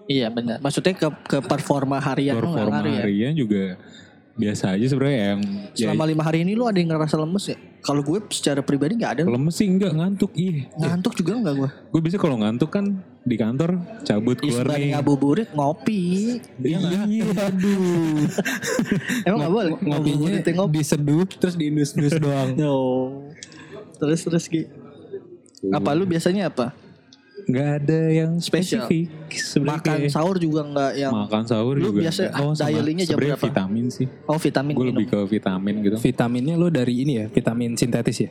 Iya 0.04 0.28
benar. 0.28 0.58
Maksudnya 0.58 0.92
ke 0.92 1.08
ke 1.24 1.38
performa 1.40 1.96
harian 1.96 2.36
nggak 2.36 2.44
Performa 2.44 2.82
ya? 2.84 3.00
harian 3.00 3.32
juga 3.32 3.78
biasa 4.34 4.72
aja 4.72 4.86
sebenarnya 4.88 5.20
yang 5.34 5.40
ya, 5.76 5.86
Selama 5.86 6.04
lima 6.08 6.22
hari 6.24 6.42
ini 6.42 6.56
lu 6.56 6.64
ada 6.64 6.78
yang 6.80 6.90
ngerasa 6.90 7.14
lemes 7.14 7.44
ya? 7.46 7.56
Kalau 7.80 8.00
gue 8.00 8.18
secara 8.28 8.60
pribadi 8.60 8.96
nggak 8.96 9.12
ada. 9.16 9.22
lemes 9.24 9.54
sih 9.54 9.64
enggak 9.64 9.92
ngantuk 9.94 10.32
ih. 10.34 10.68
Ngantuk 10.76 11.12
juga 11.14 11.32
enggak 11.38 11.54
gue. 11.56 11.70
Gue 11.94 12.00
bisa 12.02 12.16
kalau 12.18 12.36
ngantuk 12.36 12.68
kan 12.68 12.84
di 13.20 13.36
kantor 13.36 13.76
cabut 14.02 14.36
keluar 14.36 14.64
Isbari 14.64 14.80
nih. 14.82 14.90
ngabuburit 14.96 15.48
ngopi. 15.52 16.02
Iya 16.58 16.76
nggak? 16.76 17.04
aduh. 17.38 18.20
Emang 19.28 19.38
nggak 19.40 19.52
boleh 19.52 19.72
Ngopinya 19.78 20.30
ngopi. 20.58 20.72
diseduh 20.74 21.24
terus 21.30 21.54
diindus-indus 21.54 22.18
doang. 22.18 22.50
No. 22.60 22.76
Terus 23.96 24.24
terus 24.24 24.44
Gi. 24.48 24.64
Apa 25.62 25.92
lu 25.92 26.04
biasanya 26.04 26.48
apa? 26.48 26.72
Nggak 27.42 27.68
ada 27.78 28.00
yang 28.10 28.30
Spesial. 28.36 28.84
spesifik. 28.84 29.08
Sebenarnya 29.32 29.80
Makan 29.80 29.96
kayak 29.98 30.10
sahur 30.10 30.36
juga 30.36 30.60
nggak 30.62 30.92
yang 30.94 31.12
makan 31.14 31.42
sahur 31.42 31.74
Lu 31.74 31.88
juga. 31.88 32.00
biasa 32.04 32.20
oh, 32.38 32.52
sama 32.52 32.68
dialingnya 32.70 33.04
jam 33.04 33.12
sebenarnya 33.12 33.34
berapa? 33.34 33.46
vitamin 33.48 33.84
sih. 33.88 34.06
oh 34.22 34.38
vitamin 34.38 34.72
Gue 34.72 34.84
minum. 34.84 34.94
lebih 34.94 35.06
ke 35.08 35.18
vitamin 35.30 35.74
gitu. 35.80 35.96
Vitaminnya 35.98 36.54
lo 36.54 36.68
dari 36.68 36.94
ini 36.98 37.12
ya, 37.16 37.26
vitamin 37.26 37.70
sintetis 37.74 38.18
ya? 38.20 38.30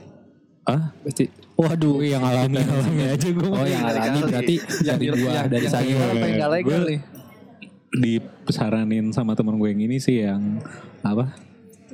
Ah, 0.64 0.94
Pasti. 1.02 1.26
Waduh. 1.56 1.98
yang 2.00 2.22
alami 2.22 2.62
alami 2.62 3.04
aja 3.08 3.28
gue. 3.28 3.44
Oh 3.44 3.66
yang 3.66 3.82
alami 3.84 4.06
Kali. 4.22 4.30
berarti 4.30 4.56
Yang 4.80 4.98
dari 5.02 5.06
buah, 5.18 5.44
dari 5.48 5.68
sayur. 5.68 5.98
apa 6.00 6.16
yang 6.20 6.36
nggak 6.38 6.52
legal 6.52 6.80
Gue- 6.80 6.88
nih? 6.88 7.00
Disaranin 8.46 9.06
sama 9.10 9.34
temen 9.34 9.58
gue 9.58 9.68
yang 9.68 9.82
ini 9.82 9.98
sih 9.98 10.22
yang 10.22 10.62
apa? 11.02 11.34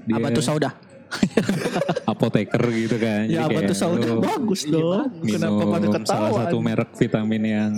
Dia 0.04 0.20
Apa 0.20 0.28
tuh 0.30 0.44
sauda? 0.44 0.76
apoteker 2.12 2.64
gitu 2.72 2.96
kan. 2.96 3.26
Ya 3.26 3.46
apa 3.46 3.60
tuh 3.64 3.76
sauda? 3.76 4.08
lu 4.08 4.22
Bagus 4.22 4.62
dong. 4.66 5.10
Kenapa 5.22 5.52
minum 5.58 5.72
pada 5.72 5.88
salah 6.04 6.30
ketawa? 6.30 6.40
satu 6.44 6.58
merek 6.60 6.92
vitamin 6.94 7.44
yang 7.44 7.72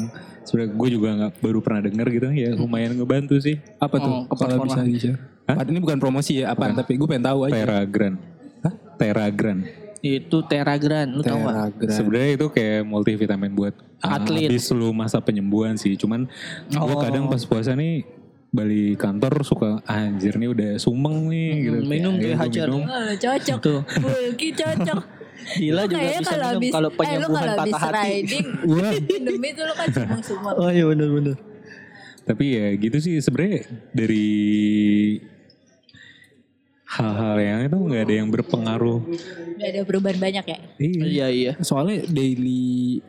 sebenarnya 0.44 0.72
gue 0.74 0.90
juga 0.90 1.10
nggak 1.14 1.32
baru 1.38 1.60
pernah 1.60 1.82
denger 1.84 2.08
gitu 2.10 2.28
ya 2.32 2.50
lumayan 2.54 2.96
ngebantu 2.96 3.36
sih 3.38 3.60
Apa 3.78 4.00
tuh? 4.00 4.12
Oh, 4.24 4.24
ke 4.26 4.36
kalau 4.38 4.64
bisa 4.64 4.80
share. 4.88 5.20
Hah? 5.44 5.56
Padahal 5.56 5.74
Ini 5.74 5.80
bukan 5.80 5.98
promosi 5.98 6.34
ya, 6.40 6.52
apaan? 6.52 6.72
Tapi 6.72 6.96
gue 6.96 7.04
pengen 7.06 7.26
tahu 7.26 7.40
aja. 7.44 7.56
Teragran 7.58 8.14
Hah? 8.64 8.74
Teragran 8.96 9.58
Itu 9.98 10.46
Teragran, 10.46 11.10
lu 11.10 11.20
tau 11.20 11.42
gak? 11.42 11.90
Sebenarnya 11.90 12.32
itu 12.36 12.48
kayak 12.48 12.86
multivitamin 12.86 13.52
buat 13.52 13.76
uh, 14.00 14.16
Atlet. 14.16 14.48
habis 14.48 14.70
lu 14.70 14.94
masa 14.94 15.20
penyembuhan 15.20 15.76
sih 15.76 15.96
cuman 15.96 16.30
gue 16.66 16.80
Oh. 16.80 17.02
kadang 17.02 17.28
pas 17.28 17.44
puasa 17.44 17.74
nih 17.74 18.06
balik 18.50 18.96
kantor 18.98 19.34
suka 19.42 19.70
anjir 19.84 20.36
nih 20.36 20.50
udah 20.50 20.72
sumeng 20.78 21.28
nih 21.28 21.50
gitu 21.62 21.80
minum 21.84 22.14
kayak 22.16 22.38
hajar. 22.40 22.68
minum. 22.68 22.82
Oh, 22.84 23.12
cocok. 23.14 23.60
Tuh. 23.60 23.82
Bulky 23.98 24.50
cocok. 24.52 25.02
Gila 25.38 25.82
Lu 25.86 25.90
juga 25.90 26.02
bisa 26.02 26.28
kalau 26.28 26.48
minum 26.50 26.56
habis 26.58 26.72
kalau 26.72 26.90
eh, 26.90 26.92
lu 26.92 26.98
penyembuhan 26.98 27.30
kalau 27.38 27.54
habis 27.54 27.72
patah 27.72 27.82
hati. 27.86 27.98
riding 28.18 28.46
minum 29.14 29.40
itu 29.42 29.62
lu 29.62 29.74
kan 29.74 29.88
semua-semua. 29.90 30.52
Oh 30.56 30.70
iya 30.70 30.84
bener-bener. 30.86 31.36
tapi 32.22 32.46
ya 32.52 32.68
gitu 32.76 32.98
sih 33.00 33.24
sebenarnya 33.24 33.64
dari 33.90 34.28
hal-hal 36.88 37.36
yang 37.38 37.60
itu 37.64 37.78
nggak 37.78 38.04
ada 38.04 38.16
yang 38.16 38.28
berpengaruh 38.28 39.00
Gak 39.56 39.70
ada 39.72 39.82
perubahan 39.84 40.18
banyak 40.18 40.46
ya. 40.46 40.58
iya 40.78 41.04
Iya 41.04 41.28
iya. 41.30 41.52
Soalnya 41.60 42.04
daily 42.06 43.00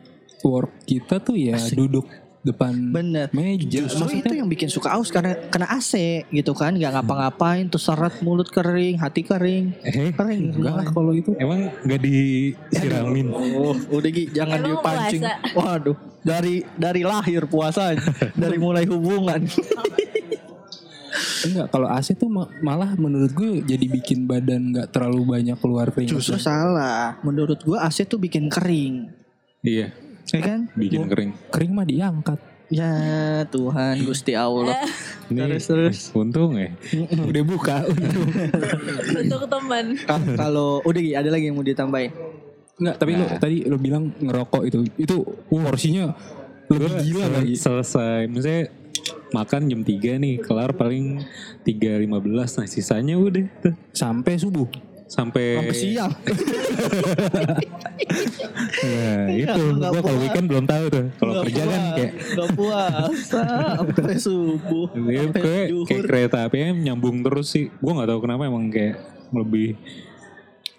work 0.41 0.71
kita 0.83 1.19
tuh 1.19 1.35
ya 1.35 1.59
duduk 1.69 2.07
depan 2.41 2.71
Bener. 2.71 3.27
meja. 3.29 3.83
Justru 3.83 4.15
itu 4.15 4.31
yang 4.31 4.47
bikin 4.47 4.67
suka 4.67 4.95
aus 4.95 5.07
karena 5.07 5.35
kena 5.47 5.67
AC 5.69 5.91
gitu 6.25 6.51
kan, 6.51 6.71
nggak 6.71 6.91
ngapa-ngapain, 6.93 7.67
tuh 7.67 7.77
seret 7.77 8.19
mulut 8.19 8.47
kering, 8.47 8.95
hati 8.95 9.21
kering, 9.21 9.75
eh 9.81 10.09
kering. 10.09 10.55
Enggak 10.55 10.73
lah 10.73 10.85
kalau 10.87 11.11
itu. 11.11 11.35
emang 11.35 11.67
nggak 11.81 11.99
disiramin 11.99 13.27
Oh, 13.59 13.75
udah 13.91 14.09
Gi, 14.09 14.31
jangan 14.31 14.55
Emang 14.57 14.71
dipancing. 14.73 15.21
puasa. 15.21 15.51
Waduh, 15.53 15.95
dari 16.21 16.55
dari 16.73 17.01
lahir 17.03 17.43
puasa, 17.45 17.91
dari 18.39 18.55
mulai 18.55 18.83
hubungan. 18.83 19.43
Enggak, 21.41 21.67
kalau 21.69 21.87
AC 21.87 22.13
tuh 22.13 22.27
ma- 22.27 22.51
malah 22.59 22.95
menurut 22.95 23.31
gue 23.31 23.63
jadi 23.65 23.85
bikin 23.85 24.23
badan 24.23 24.71
nggak 24.71 24.91
terlalu 24.91 25.23
banyak 25.25 25.57
keluar 25.57 25.87
keringat. 25.87 26.19
Justru 26.19 26.35
salah. 26.35 27.15
Menurut 27.19 27.59
gua 27.61 27.83
AC 27.83 28.03
tuh 28.05 28.15
bikin 28.15 28.47
kering, 28.47 29.07
iya 29.61 29.91
ya 30.31 30.41
kan? 30.41 30.59
bikin 30.73 31.05
kering 31.05 31.31
Kering 31.49 31.71
mah 31.71 31.83
diangkat. 31.83 32.39
Ya 32.69 32.93
Tuhan 33.45 34.03
Gusti 34.03 34.33
Allah. 34.33 34.77
Nih, 35.27 35.41
Terus, 35.43 35.65
terus. 35.65 35.99
untung 36.11 36.53
ya 36.53 36.69
Udah 37.19 37.43
buka. 37.43 37.85
Untuk 39.15 39.45
teman. 39.45 39.97
Ka- 39.99 40.21
Kalau 40.35 40.81
udah 40.81 40.99
Gi, 40.99 41.13
ada 41.13 41.29
lagi 41.29 41.45
yang 41.45 41.55
mau 41.55 41.63
ditambahin? 41.63 42.13
Enggak, 42.75 42.95
tapi 42.95 43.11
lo 43.13 43.25
tadi 43.35 43.57
lo 43.63 43.75
bilang 43.75 44.13
ngerokok 44.15 44.61
itu. 44.63 44.77
Itu 44.95 45.15
porsinya 45.45 46.13
lebih 46.67 46.93
gila 46.99 47.23
sel- 47.23 47.33
lagi. 47.35 47.53
selesai 47.55 48.19
misalnya 48.25 48.69
makan 49.31 49.61
jam 49.65 49.81
3 49.81 50.17
nih 50.17 50.35
kelar 50.37 50.69
paling 50.71 51.21
3.15 51.61 52.05
nah 52.55 52.65
sisanya 52.65 53.15
udah 53.15 53.45
tuh 53.59 53.73
Sampai 53.89 54.37
subuh. 54.37 54.69
Sampai 55.09 55.57
Sampai 55.57 55.75
siang. 55.75 56.11
Nah, 58.79 59.27
itu 59.29 59.63
gue 59.75 59.89
kalau 59.91 60.01
puas. 60.03 60.23
weekend 60.23 60.45
belum 60.47 60.65
tahu 60.65 60.85
tuh. 60.89 61.05
Kalau 61.17 61.33
kerja 61.43 61.61
kan 61.63 61.81
kayak 61.93 62.11
nggak 62.15 62.49
puasa 62.53 63.43
sampai 63.79 64.15
subuh. 64.17 64.87
Sampai 64.93 65.41
kayak, 65.41 65.65
kayak 65.85 66.03
kereta 66.05 66.37
apinya 66.45 66.69
nyambung 66.73 67.21
terus 67.21 67.49
sih. 67.49 67.69
Gue 67.77 67.91
nggak 67.91 68.09
tahu 68.09 68.19
kenapa 68.23 68.45
emang 68.45 68.69
kayak 68.69 68.97
lebih 69.29 69.77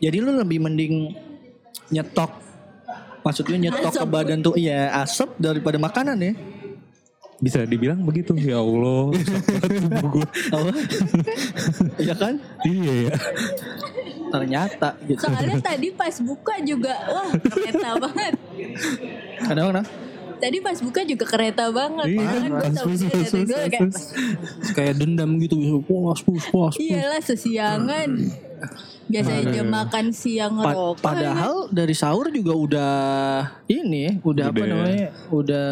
Jadi 0.00 0.16
lu 0.16 0.32
lebih 0.32 0.58
mending 0.58 1.12
nyetok 1.90 2.32
Maksudnya 3.20 3.68
nyetok 3.68 3.92
ke 3.92 4.00
Asap. 4.00 4.08
badan 4.08 4.38
tuh 4.40 4.54
iya 4.56 4.96
asap 5.04 5.36
daripada 5.36 5.76
makanan 5.76 6.16
ya. 6.18 6.32
bisa 7.36 7.64
dibilang 7.64 8.04
begitu 8.04 8.36
ya 8.36 8.60
Allah 8.60 9.16
gue 9.16 10.24
Apa? 10.56 10.72
Iya 11.96 12.12
kan? 12.12 12.36
iya 12.68 13.08
ya 13.08 13.14
Ternyata 14.30 14.88
gitu. 15.04 15.20
Soalnya 15.20 15.58
tadi 15.58 15.88
pas 15.90 16.14
buka 16.16 16.54
juga 16.60 16.94
wah 17.06 17.30
kereta 17.34 17.90
banget. 18.02 18.34
Kenapa 19.40 19.68
kenapa? 19.68 19.90
Tadi 20.40 20.56
pas 20.58 20.78
buka 20.78 21.04
juga 21.04 21.24
kereta 21.26 21.68
banget. 21.68 22.06
Iya, 22.08 22.24
Kan 22.24 22.72
gue 22.72 22.88
pas- 23.52 23.60
kayak. 23.68 23.92
Kayak 24.72 24.94
dendam 24.96 25.30
gitu. 25.36 25.56
Puas, 25.82 26.20
puas, 26.20 26.44
puas. 26.48 26.74
iyalah 26.78 27.20
sesiangan. 27.20 28.08
Biasanya 29.04 29.42
jam 29.50 29.66
makan 29.68 30.14
siang 30.14 30.54
Pa- 30.54 30.70
ngerokok. 30.70 31.02
padahal 31.02 31.54
dari 31.68 31.92
sahur 31.92 32.30
juga 32.30 32.54
udah 32.54 32.94
ini, 33.66 34.16
udah, 34.22 34.44
apa 34.46 34.56
Udah. 34.56 34.68
namanya? 34.70 35.08
Udah 35.28 35.70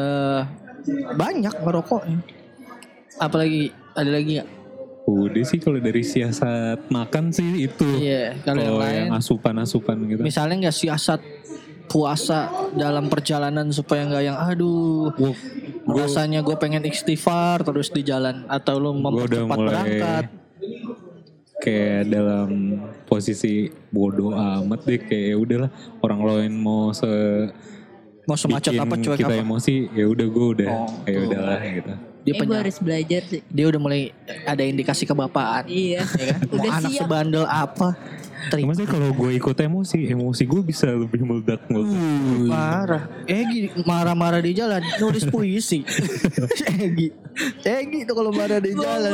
banyak 1.14 1.54
ngerokoknya. 1.54 2.18
Apalagi 3.16 3.62
ada 3.94 4.10
lagi 4.10 4.30
nggak? 4.36 4.48
Udah 5.08 5.42
sih 5.42 5.56
kalau 5.56 5.78
dari 5.78 6.02
siasat 6.02 6.88
makan 6.88 7.30
sih 7.30 7.64
itu. 7.64 7.88
Iya, 7.98 8.36
kalau 8.42 8.58
yang 8.58 8.68
kalau 8.68 8.80
lain. 8.80 8.96
yang 8.98 9.10
asupan-asupan 9.14 9.96
gitu. 10.06 10.20
Misalnya 10.20 10.56
nggak 10.62 10.76
siasat 10.76 11.20
puasa 11.86 12.46
dalam 12.72 13.08
perjalanan 13.08 13.64
supaya 13.68 14.04
nggak 14.04 14.20
yang 14.22 14.36
aduh 14.36 15.08
Gua- 15.10 15.32
gua- 15.82 16.04
rasanya 16.04 16.40
gue 16.40 16.52
pengen 16.54 16.84
istighfar 16.84 17.62
terus 17.62 17.88
di 17.88 18.02
jalan. 18.02 18.44
Atau 18.46 18.76
lu 18.76 18.92
mempercepat 18.94 19.56
berangkat. 19.56 20.24
kayak 21.58 22.06
dalam 22.06 22.50
posisi 23.02 23.66
bodoh 23.88 24.30
amat 24.30 24.78
deh 24.84 25.00
kayak 25.00 25.26
ya 25.26 25.36
udahlah 25.36 25.70
orang 25.98 26.20
lain 26.22 26.52
mau 26.54 26.94
se 26.94 27.08
mau 28.24 28.36
semacet 28.36 28.78
apa 28.78 28.94
cuek 28.94 29.18
kita 29.18 29.34
apa? 29.34 29.42
emosi 29.42 29.90
ya 29.90 30.06
udah 30.06 30.26
gue 30.28 30.46
udah 30.54 30.70
Oh, 30.70 30.86
ya 31.02 31.18
udahlah 31.18 31.58
gitu 31.58 31.92
dia 32.28 32.34
Eh, 32.34 32.44
gue 32.44 32.58
harus 32.58 32.76
belajar 32.78 33.20
sih. 33.24 33.40
dia 33.42 33.64
udah 33.64 33.80
mulai 33.80 34.12
ada 34.44 34.60
indikasi 34.60 35.02
kebapaan 35.02 35.64
Iya. 35.64 36.04
ya 36.04 36.24
kan 36.28 36.40
mau 36.44 36.54
Udah 36.54 36.72
anak 36.74 36.90
siap. 36.90 37.00
sebandel 37.02 37.44
apa 37.44 37.88
terima 38.46 38.70
Maksudnya 38.70 38.90
kalau 38.90 39.10
gue 39.10 39.30
ikut 39.34 39.56
emosi, 39.56 39.98
emosi 40.08 40.42
gue 40.44 40.62
bisa 40.62 40.86
lebih 40.88 41.22
meledak 41.22 41.60
meledak. 41.66 41.98
Parah. 42.46 43.02
Egi 43.24 43.70
marah-marah 43.82 44.40
di 44.40 44.52
jalan 44.54 44.82
nulis 44.98 45.24
puisi. 45.32 45.82
Egi. 46.68 47.08
Egi 47.62 48.00
tuh 48.02 48.14
kalau 48.14 48.30
marah 48.30 48.58
di 48.58 48.72
jalan. 48.72 49.12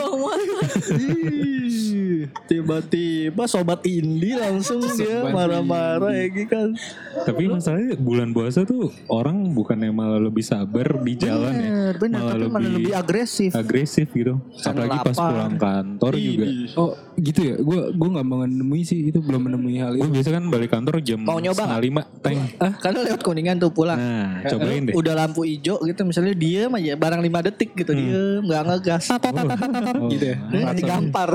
Tiba-tiba 2.45 3.45
sobat 3.45 3.85
Indi 3.85 4.37
langsung 4.37 4.81
dia 4.97 5.28
marah-marah 5.28 6.12
Egi 6.14 6.45
kan. 6.45 6.73
Tapi 7.14 7.47
masalahnya 7.47 7.95
bulan 7.97 8.35
puasa 8.35 8.66
tuh 8.66 8.90
orang 9.07 9.54
bukannya 9.54 9.90
malah 9.90 10.19
lebih 10.19 10.43
sabar 10.43 10.99
di 11.00 11.14
jalan 11.14 11.52
ya, 11.54 11.95
Bener, 11.95 12.21
malah 12.21 12.33
Tapi 12.35 12.47
malah 12.50 12.71
lebih 12.75 12.95
agresif. 12.95 13.50
agresif 13.54 14.11
gitu. 14.11 14.40
Apalagi 14.61 14.99
pas 15.04 15.16
pulang 15.16 15.54
kantor 15.54 16.12
juga. 16.19 16.45
Oh 16.75 16.90
gitu 17.14 17.40
ya. 17.40 17.54
Gue 17.61 17.81
gue 17.95 18.09
nggak 18.11 18.26
menemui 18.26 18.83
sih 18.83 19.13
itu 19.14 19.23
belum 19.23 19.47
menemui 19.47 19.78
hal 19.78 19.94
Gue 19.94 20.02
itu. 20.02 20.14
biasa 20.18 20.28
kan 20.35 20.42
balik 20.50 20.68
kantor 20.68 20.99
jam 20.99 21.23
Mau 21.23 21.38
nyoba 21.38 21.54
setengah 21.54 21.71
nggak? 21.71 21.87
lima, 21.87 22.02
teng. 22.18 22.38
Ah, 22.59 22.73
karena 22.75 22.99
lewat 23.06 23.23
kuningan 23.23 23.56
tuh 23.56 23.71
pulang. 23.71 23.94
Nah, 23.94 24.42
Ya, 24.42 24.50
cobain 24.50 24.83
deh. 24.83 24.92
Udah 24.92 25.14
lampu 25.14 25.47
hijau 25.47 25.78
gitu 25.78 26.02
misalnya 26.02 26.35
diem 26.35 26.66
aja 26.68 26.92
barang 26.94 27.23
5 27.23 27.47
detik 27.47 27.71
gitu 27.75 27.94
diem 27.94 28.42
nggak 28.42 28.62
ngegas. 28.66 29.04
Oh, 29.14 30.11
gitu 30.12 30.25
ya. 30.26 30.37
Eh, 30.37 30.50
rasanya. 30.59 30.75
digampar. 30.75 31.30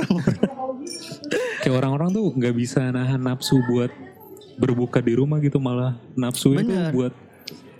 Kayak 1.59 1.75
orang-orang 1.77 2.09
tuh 2.11 2.25
nggak 2.33 2.51
bisa 2.53 2.83
nahan 2.89 3.17
nafsu 3.17 3.63
buat 3.65 3.91
berbuka 4.55 4.99
di 4.99 5.15
rumah 5.15 5.39
gitu 5.39 5.55
malah 5.55 5.95
nafsu 6.13 6.51
itu 6.53 6.67
buat 6.91 7.15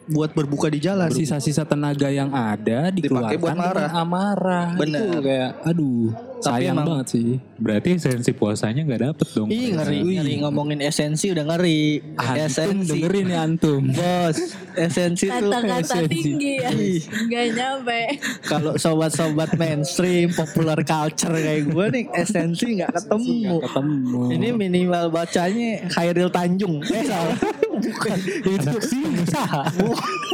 Buat 0.10 0.34
berbuka 0.34 0.68
di 0.68 0.80
jalan. 0.80 1.10
Sisa-sisa 1.10 1.63
tenaga 1.63 2.10
yang 2.10 2.30
ada 2.30 2.89
Dipakai 2.89 3.38
dikeluarkan 3.38 3.38
buat 3.38 3.54
marah. 3.54 3.74
dengan 3.86 3.94
amarah. 3.96 4.68
Bener. 4.74 5.06
Itu 5.06 5.20
kayak 5.20 5.51
aduh 5.63 6.08
Tapi 6.39 6.46
sayang 6.63 6.72
emang- 6.74 6.88
banget 6.89 7.08
sih. 7.10 7.30
berarti 7.60 7.89
esensi 7.94 8.32
puasanya 8.32 8.82
nggak 8.82 9.01
dapet 9.04 9.28
dong. 9.30 9.48
Ih 9.50 9.70
ngeri, 9.72 9.98
ngeri 10.16 10.34
ngomongin 10.39 10.80
esensi 10.80 11.30
udah 11.30 11.46
ngeri. 11.46 12.00
Antum 12.16 12.39
esensi. 12.42 12.89
dengerin 12.89 13.28
ya 13.28 13.39
antum. 13.44 13.82
Bos, 13.86 14.38
esensi 14.74 15.28
tuh 15.28 15.51
Kata-kata 15.51 15.84
esensi. 16.00 16.16
tinggi 16.16 16.54
ya. 16.58 16.70
Ih, 16.72 17.01
Gak 17.28 17.46
nyampe. 17.54 18.01
Kalau 18.42 18.74
sobat-sobat 18.75 19.51
mainstream, 19.53 20.31
popular 20.31 20.79
culture 20.81 21.36
kayak 21.36 21.68
gue 21.68 21.86
nih, 21.92 22.05
esensi 22.16 22.66
nggak 22.74 22.92
ketemu. 22.94 23.60
Ketemu. 23.62 24.22
Ini 24.31 24.48
minimal 24.53 25.05
bacanya 25.10 25.70
Khairil 25.88 26.31
Tanjung. 26.31 26.79
Eh 26.81 27.03
salah. 27.03 27.36
Bukan. 27.79 28.18
Itu 28.44 28.77
pengusaha. 28.79 29.63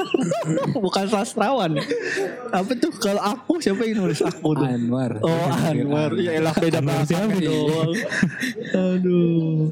Bukan 0.85 1.05
sastrawan. 1.09 1.77
Apa 2.51 2.71
tuh 2.77 2.91
kalau 2.97 3.21
aku 3.21 3.61
siapa 3.61 3.85
yang 3.85 4.05
nulis 4.05 4.21
aku 4.21 4.57
tuh? 4.57 4.65
Anwar. 4.65 5.21
Oh 5.21 5.45
Anwar. 5.65 6.11
Ya 6.17 6.41
elah 6.41 6.55
beda 6.55 6.81
banget 6.81 7.21
doang. 7.45 7.93
Aduh. 8.95 9.71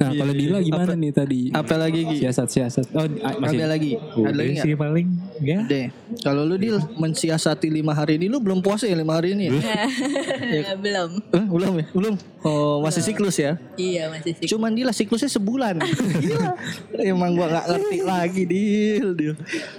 Nah 0.00 0.16
kalau 0.16 0.32
Dila 0.32 0.58
gimana 0.58 0.92
nih 0.94 1.12
tadi? 1.12 1.40
Apa 1.52 1.76
lagi 1.76 2.00
Gi? 2.02 2.16
Siasat-siasat. 2.20 2.88
Oh 2.90 3.04
a- 3.04 3.36
masih. 3.36 3.60
Ada 3.60 3.66
lagi? 3.68 3.92
Ada 4.00 4.32
lagi 4.32 4.54
sih 4.56 4.72
paling 4.72 5.06
ya. 5.38 5.60
Deh, 5.62 5.92
kalau 6.20 6.42
lu 6.42 6.56
deal 6.56 6.80
mensiasati 6.94 7.68
lima 7.68 7.92
hari 7.92 8.16
ini, 8.16 8.26
lu 8.26 8.38
belum 8.38 8.60
puasa 8.60 8.84
ya 8.84 8.94
lima 8.94 9.12
hari 9.12 9.32
ini 9.32 9.48
ya? 9.48 9.60
Belum. 10.80 11.10
Eh, 11.30 11.44
belum 11.46 11.72
ya? 11.76 11.86
Belum. 11.92 12.14
Oh, 12.40 12.80
masih 12.80 13.00
siklus 13.02 13.36
ya? 13.36 13.60
Iya 13.74 14.08
masih 14.08 14.32
sih. 14.34 14.48
Cuman 14.48 14.72
dia 14.72 14.88
siklusnya 14.90 15.28
sebulan. 15.28 15.76
Gila. 16.24 16.56
Emang 16.98 17.36
gua 17.36 17.46
nggak 17.50 17.66
ngerti 17.68 17.98
lagi 18.00 18.42
deal, 18.46 19.08
deal. 19.12 19.34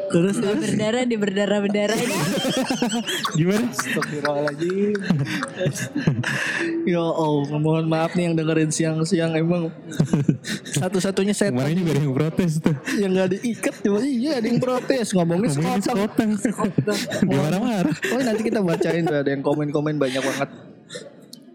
Terus 0.08 0.36
Gak 0.36 0.46
terus. 0.48 0.62
berdarah 0.70 1.04
di 1.04 1.16
berdarah 1.16 1.60
berdarah 1.60 1.98
Gimana? 3.38 3.66
Astagfirullahaladzim. 3.68 4.94
ya 6.84 7.02
Allah, 7.02 7.58
mohon 7.58 7.86
maaf 7.88 8.14
nih 8.14 8.24
yang 8.24 8.36
dengerin 8.36 8.70
siang-siang 8.70 9.34
emang 9.36 9.74
satu-satunya 10.72 11.34
setan 11.34 11.56
Kemarin 11.56 11.76
juga 11.78 11.92
ada 11.92 12.02
yang 12.02 12.16
protes 12.16 12.52
tuh. 12.58 12.76
yang 12.96 13.12
gak 13.14 13.30
diikat 13.32 13.76
cuma 13.82 14.00
iya 14.02 14.32
ada 14.38 14.48
yang 14.48 14.60
protes 14.60 15.08
ngomongin 15.12 15.50
Ngomongin 15.52 15.82
sekoteng 15.82 16.32
Dia 17.22 17.38
marah-marah. 17.38 17.96
Oh 18.12 18.22
nanti 18.22 18.42
kita 18.44 18.60
bacain 18.60 19.04
tuh 19.04 19.18
ada 19.18 19.30
yang 19.30 19.42
komen-komen 19.42 19.96
banyak 19.96 20.20
banget. 20.20 20.50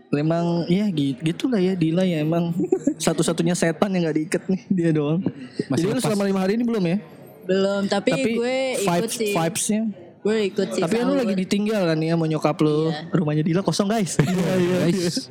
Memang 0.06 0.64
ya 0.66 0.86
gitu 0.88 1.18
gitulah 1.20 1.58
ya 1.58 1.74
Dila 1.74 2.02
ya 2.02 2.22
emang 2.22 2.54
satu-satunya 2.96 3.52
setan 3.52 3.90
yang 3.90 4.06
nggak 4.06 4.16
diikat 4.16 4.42
nih 4.46 4.60
dia 4.68 4.90
doang. 4.90 5.20
Jadi 5.68 5.86
lu 5.86 5.98
selama 5.98 6.22
lima 6.24 6.40
hari 6.40 6.54
ini 6.54 6.64
belum 6.64 6.84
ya? 6.84 6.98
Belum 7.42 7.82
tapi, 7.86 8.10
Tapi 8.10 8.30
gue 8.34 8.56
ikut 8.80 8.86
vibes 8.86 9.14
sih. 9.14 9.30
vibesnya. 9.30 9.82
Gue 10.18 10.36
ikut 10.48 10.68
sih. 10.68 10.82
Tapi 10.82 10.98
lu 11.00 11.14
lagi 11.14 11.34
ditinggal 11.36 11.82
kan 11.86 11.98
ya 11.98 12.14
mau 12.14 12.24
nyokap 12.24 12.58
lu. 12.58 12.90
Rumahnya 13.08 13.42
Dila 13.42 13.62
kosong 13.62 13.86
guys. 13.86 14.14
Iya 14.22 14.52
iya. 14.56 14.76
Guys, 14.86 15.26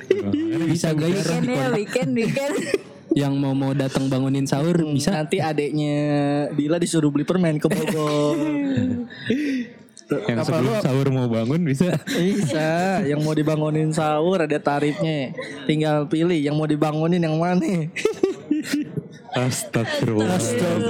bisa 0.64 0.88
guys. 0.92 1.24
Weekend 1.24 1.44
ya 1.46 1.66
weekend 1.72 2.10
weekend. 2.14 2.54
Yang 3.12 3.32
mau 3.36 3.52
mau 3.52 3.70
datang 3.70 4.08
bangunin 4.08 4.44
sahur 4.44 4.74
bisa. 4.88 5.12
Nanti 5.12 5.38
adeknya 5.38 5.96
Dila 6.50 6.76
disuruh 6.76 7.08
beli 7.08 7.22
permen 7.22 7.56
ke 7.56 7.68
Bogor. 7.68 8.34
Yang 10.06 10.38
Apa 10.38 10.46
sebelum 10.48 10.70
lu- 10.70 10.82
sahur 10.82 11.06
mau 11.08 11.26
bangun 11.26 11.60
bisa. 11.62 11.98
Bisa, 12.06 13.02
yang 13.02 13.20
mau 13.20 13.32
dibangunin 13.32 13.90
sahur 13.90 14.38
ada 14.38 14.54
tarifnya. 14.56 15.34
Tinggal 15.64 16.06
pilih 16.06 16.36
yang 16.36 16.54
mau 16.54 16.64
dibangunin 16.64 17.18
yang 17.18 17.34
mana. 17.36 17.90
Astagfirullahaladzim. 19.36 20.80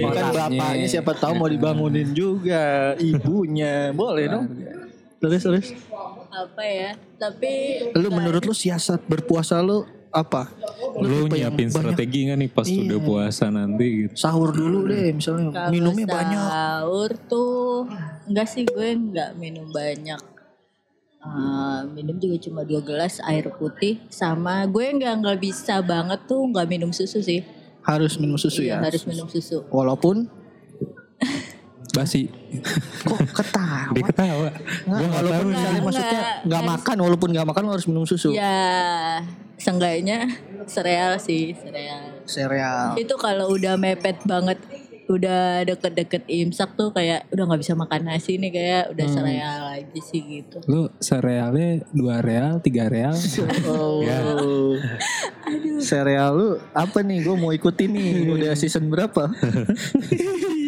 Kan 0.00 0.24
Orangnya. 0.26 0.60
bapaknya 0.60 0.86
siapa 0.88 1.12
tahu 1.12 1.32
mau 1.36 1.46
dibangunin 1.46 2.10
juga, 2.10 2.94
ibunya. 2.96 3.90
Boleh 3.92 4.26
dong. 4.26 4.46
Terus 5.18 5.42
terus. 5.42 5.66
Apa 6.28 6.62
ya? 6.62 6.90
Tapi 7.16 7.50
Lu 7.94 8.08
menurut 8.08 8.42
lu 8.42 8.52
siasat 8.52 9.02
berpuasa 9.04 9.58
lu 9.58 9.82
apa? 10.08 10.46
Lu 11.00 11.26
nyiapin 11.26 11.66
banyak 11.66 11.74
strategi 11.94 12.18
gak 12.26 12.38
nih 12.38 12.48
pas 12.48 12.66
Iya. 12.66 12.80
udah 12.84 12.98
puasa 13.00 13.44
nanti 13.48 13.86
gitu. 14.00 14.14
Sahur 14.14 14.50
dulu 14.50 14.86
deh 14.86 15.10
misalnya. 15.10 15.48
kalau 15.48 15.70
Minumnya 15.70 16.06
banyak. 16.06 16.40
Sahur 16.44 17.10
tuh 17.24 17.86
enggak 18.24 18.46
sih 18.46 18.62
gue 18.62 18.88
enggak 18.88 19.30
minum 19.34 19.68
banyak. 19.68 20.20
Ah, 21.18 21.82
minum 21.84 22.14
juga 22.14 22.38
cuma 22.38 22.62
dua 22.62 22.78
gelas 22.80 23.18
air 23.20 23.50
putih 23.50 23.98
sama 24.08 24.62
gue 24.64 24.86
nggak 24.94 25.14
nggak 25.18 25.38
bisa 25.40 25.82
banget 25.82 26.22
tuh 26.24 26.46
nggak 26.46 26.64
minum 26.64 26.90
susu 26.90 27.18
sih 27.18 27.42
Harus 27.82 28.14
minum 28.16 28.36
susu 28.36 28.62
Iya, 28.62 28.78
ya. 28.78 28.86
harus 28.86 29.02
minum 29.02 29.26
susu 29.26 29.66
Walaupun 29.66 30.30
Basi. 31.98 32.30
kok 33.02 33.18
ketawa. 33.34 33.90
Dia 33.90 34.04
ketawa. 34.06 34.48
Nggak, 34.86 35.10
walaupun 35.10 35.46
misalnya 35.50 35.70
Nggak, 35.74 35.82
maksudnya 35.82 36.20
nggak. 36.46 36.62
makan 36.62 36.96
walaupun 37.02 37.28
nggak 37.34 37.48
makan 37.50 37.62
harus 37.74 37.86
minum 37.90 38.04
susu. 38.06 38.30
ya 38.30 39.18
seenggaknya 39.58 40.30
sereal 40.70 41.18
sih, 41.18 41.58
sereal. 41.58 42.22
Sereal. 42.22 42.94
Itu 42.94 43.18
kalau 43.18 43.50
udah 43.50 43.74
mepet 43.74 44.22
banget, 44.22 44.62
udah 45.10 45.66
deket-deket 45.66 46.28
imsak 46.30 46.78
tuh 46.78 46.94
kayak 46.94 47.26
udah 47.34 47.42
nggak 47.48 47.60
bisa 47.66 47.74
makan 47.74 48.06
nasi 48.06 48.38
nih 48.38 48.52
kayak 48.54 48.84
udah 48.94 49.06
sereal 49.10 49.62
aja 49.74 49.98
sih 49.98 50.22
gitu. 50.22 50.62
Lu 50.70 50.86
serealnya 51.02 51.82
dua 51.90 52.22
real, 52.22 52.62
tiga 52.62 52.86
real. 52.86 53.16
Oh. 53.66 54.06
Serial 55.80 56.30
lu 56.36 56.48
apa 56.76 57.00
nih? 57.02 57.24
Gue 57.24 57.34
mau 57.34 57.50
ikutin 57.50 57.90
nih. 57.90 58.10
Udah 58.36 58.52
season 58.54 58.90
berapa? 58.92 59.32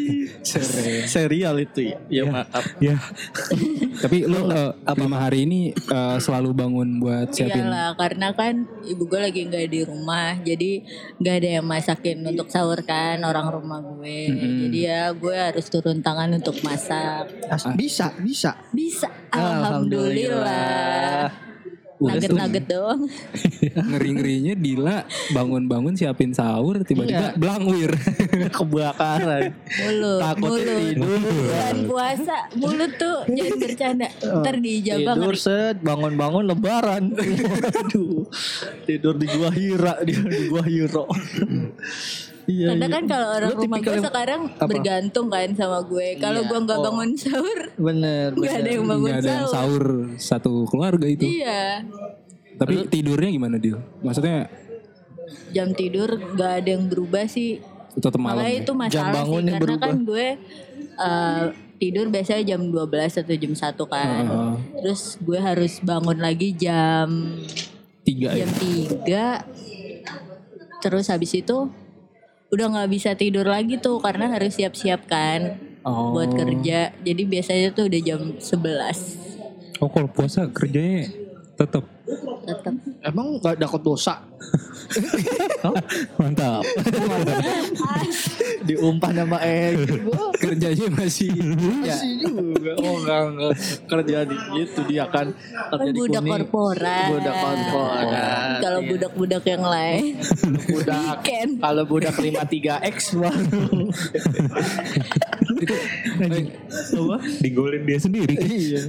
Serial 1.06 1.54
itu 1.60 1.92
ya. 1.92 1.98
Ya 2.08 2.22
maaf. 2.26 2.64
ya. 2.78 2.96
Tapi 4.02 4.24
lu 4.24 4.48
eh, 4.50 4.72
lima 4.96 5.18
hari 5.18 5.44
ini 5.48 5.72
eh, 5.74 6.16
selalu 6.20 6.50
bangun 6.54 6.88
buat 7.00 7.28
siapin. 7.32 7.66
Iyalah 7.66 7.98
karena 7.98 8.32
kan 8.32 8.64
ibu 8.86 9.04
gue 9.06 9.20
lagi 9.20 9.40
nggak 9.46 9.66
di 9.70 9.80
rumah 9.84 10.38
jadi 10.40 10.70
nggak 11.20 11.34
ada 11.42 11.48
yang 11.60 11.66
masakin 11.66 12.18
untuk 12.24 12.48
sahur 12.48 12.80
kan 12.84 13.20
orang 13.24 13.48
rumah 13.50 13.80
gue 13.82 14.30
jadi 14.66 14.78
ya 14.78 15.02
gue 15.12 15.36
harus 15.36 15.66
turun 15.68 16.00
tangan 16.00 16.32
untuk 16.36 16.56
masak 16.64 17.28
As- 17.50 17.68
bisa, 17.76 18.14
bisa. 18.20 18.56
bisa 18.72 19.08
alhamdulillah 19.30 21.28
Udah 21.30 21.50
nugget 22.02 22.28
tuh. 22.28 22.38
nugget 22.38 22.64
doang 22.66 23.00
Ngeri-ngerinya 23.90 24.54
Dila 24.54 24.98
bangun-bangun 25.30 25.92
siapin 25.92 26.32
sahur 26.32 26.80
tiba-tiba 26.80 27.30
Iya. 27.30 27.36
blangwir. 27.36 27.92
Kebakaran. 28.56 29.52
mulut 29.52 30.18
Takutnya 30.18 30.72
mulut 30.72 30.88
tidur. 30.88 31.18
bulan 31.20 31.76
puasa 31.84 32.36
mulut 32.54 32.92
tuh 32.96 33.18
jangan 33.28 33.56
bercanda 33.58 34.08
ntar 34.22 34.54
dijabang 34.58 35.16
Tidur 35.18 35.36
set, 35.36 35.76
bangun-bangun 35.80 36.44
lebaran. 36.46 37.04
Aduh. 37.84 38.24
Tidur 38.82 39.14
di 39.14 39.26
gua 39.28 39.50
Hira, 39.50 39.94
di, 40.00 40.12
di 40.14 40.48
gua 40.48 40.62
Hiro. 40.62 41.04
Iya. 42.50 42.66
karena 42.68 42.82
iya. 42.82 42.92
kan 42.92 43.04
kalau 43.06 43.28
orang 43.30 43.50
Lu 43.50 43.60
rumah 43.62 43.78
gue 43.78 43.92
yang- 43.92 44.04
sekarang 44.04 44.40
apa? 44.50 44.66
bergantung 44.66 45.26
kan 45.28 45.48
sama 45.52 45.78
gue 45.82 46.08
kalau 46.18 46.40
Iya. 46.40 46.48
gue 46.48 46.58
nggak 46.60 46.78
Oh. 46.78 46.84
bangun 46.84 47.10
sahur 47.16 47.58
bener, 47.78 48.28
nggak 48.32 48.54
ada 48.56 48.70
yang 48.72 48.84
bangun 48.84 49.06
Nggak 49.06 49.18
ada 49.18 49.30
yang 49.30 49.46
sahur 49.46 49.54
sahur 49.54 49.84
satu 50.16 50.52
keluarga 50.66 51.06
itu. 51.06 51.22
iya 51.22 51.86
Tapi 52.52 52.74
tidurnya 52.86 53.30
gimana 53.30 53.56
Dil? 53.56 53.78
Maksudnya 54.00 54.50
jam 55.48 55.70
tidur 55.70 56.10
nggak 56.34 56.52
ada 56.58 56.68
yang 56.68 56.84
berubah 56.86 57.24
sih 57.24 57.62
tetap 57.92 58.18
malam. 58.18 58.38
Makanya 58.38 58.52
ya? 58.52 58.60
itu 58.60 58.72
masalah 58.74 59.12
bangun 59.16 59.40
sih 59.40 59.48
karena 59.48 59.60
berubah. 59.60 59.86
kan 59.86 59.96
gue 60.04 60.26
eh, 61.00 61.44
tidur 61.76 62.06
biasanya 62.06 62.42
jam 62.46 62.60
12 62.62 62.84
atau 63.16 63.34
jam 63.34 63.52
1 63.54 63.84
kan. 63.86 64.22
Heeh. 64.22 64.54
Terus 64.76 65.00
gue 65.18 65.38
harus 65.38 65.72
bangun 65.80 66.18
lagi 66.18 66.52
jam 66.52 67.08
Tiga 68.02 68.28
ya. 68.30 68.44
jam 68.44 68.50
3. 68.52 69.24
Terus 70.80 71.06
habis 71.08 71.32
itu 71.32 71.56
udah 72.50 72.66
nggak 72.76 72.90
bisa 72.90 73.14
tidur 73.14 73.46
lagi 73.46 73.78
tuh 73.78 74.02
karena 74.02 74.26
harus 74.30 74.54
siap-siap 74.58 75.06
kan 75.06 75.58
Oh. 75.80 76.12
buat 76.12 76.28
kerja. 76.36 76.92
Jadi 77.00 77.22
biasanya 77.24 77.72
tuh 77.72 77.88
udah 77.88 78.00
jam 78.04 78.36
11 78.36 79.80
Oh 79.80 79.88
kalau 79.88 80.12
puasa 80.12 80.44
kerjanya 80.52 81.08
tetap 81.56 81.88
tetap. 82.44 82.74
Emang 83.00 83.40
gak 83.40 83.56
takut 83.56 83.80
dosa? 83.80 84.20
mantap. 86.16 86.62
Diumpan 88.60 89.12
sama 89.14 89.38
Egy. 89.40 89.88
Kerjanya 90.36 90.86
masih 90.92 91.30
Ya. 91.82 91.96
juga. 92.20 92.72
Oh 92.78 93.00
enggak, 93.00 93.20
enggak. 93.30 93.52
Kerja 93.86 94.18
di 94.24 94.36
gitu 94.56 94.80
dia 94.86 95.04
kan. 95.06 95.32
Kan 95.32 95.78
Kerja 95.78 95.90
di 95.90 95.98
budak 95.98 96.22
kuning. 96.22 96.32
korporat. 96.32 97.08
Budak 97.08 97.34
korporat. 97.36 98.58
Kalau 98.60 98.80
Iya. 98.80 98.88
budak-budak 98.90 99.44
yang 99.46 99.64
lain 99.64 100.04
budak 100.66 101.22
kalau 101.60 101.84
budak 101.84 102.14
53X 102.14 102.96
baru 103.14 103.88
apa? 106.90 107.16
Digolin 107.40 107.82
dia 107.84 107.98
sendiri. 107.98 108.34
iya 108.40 108.82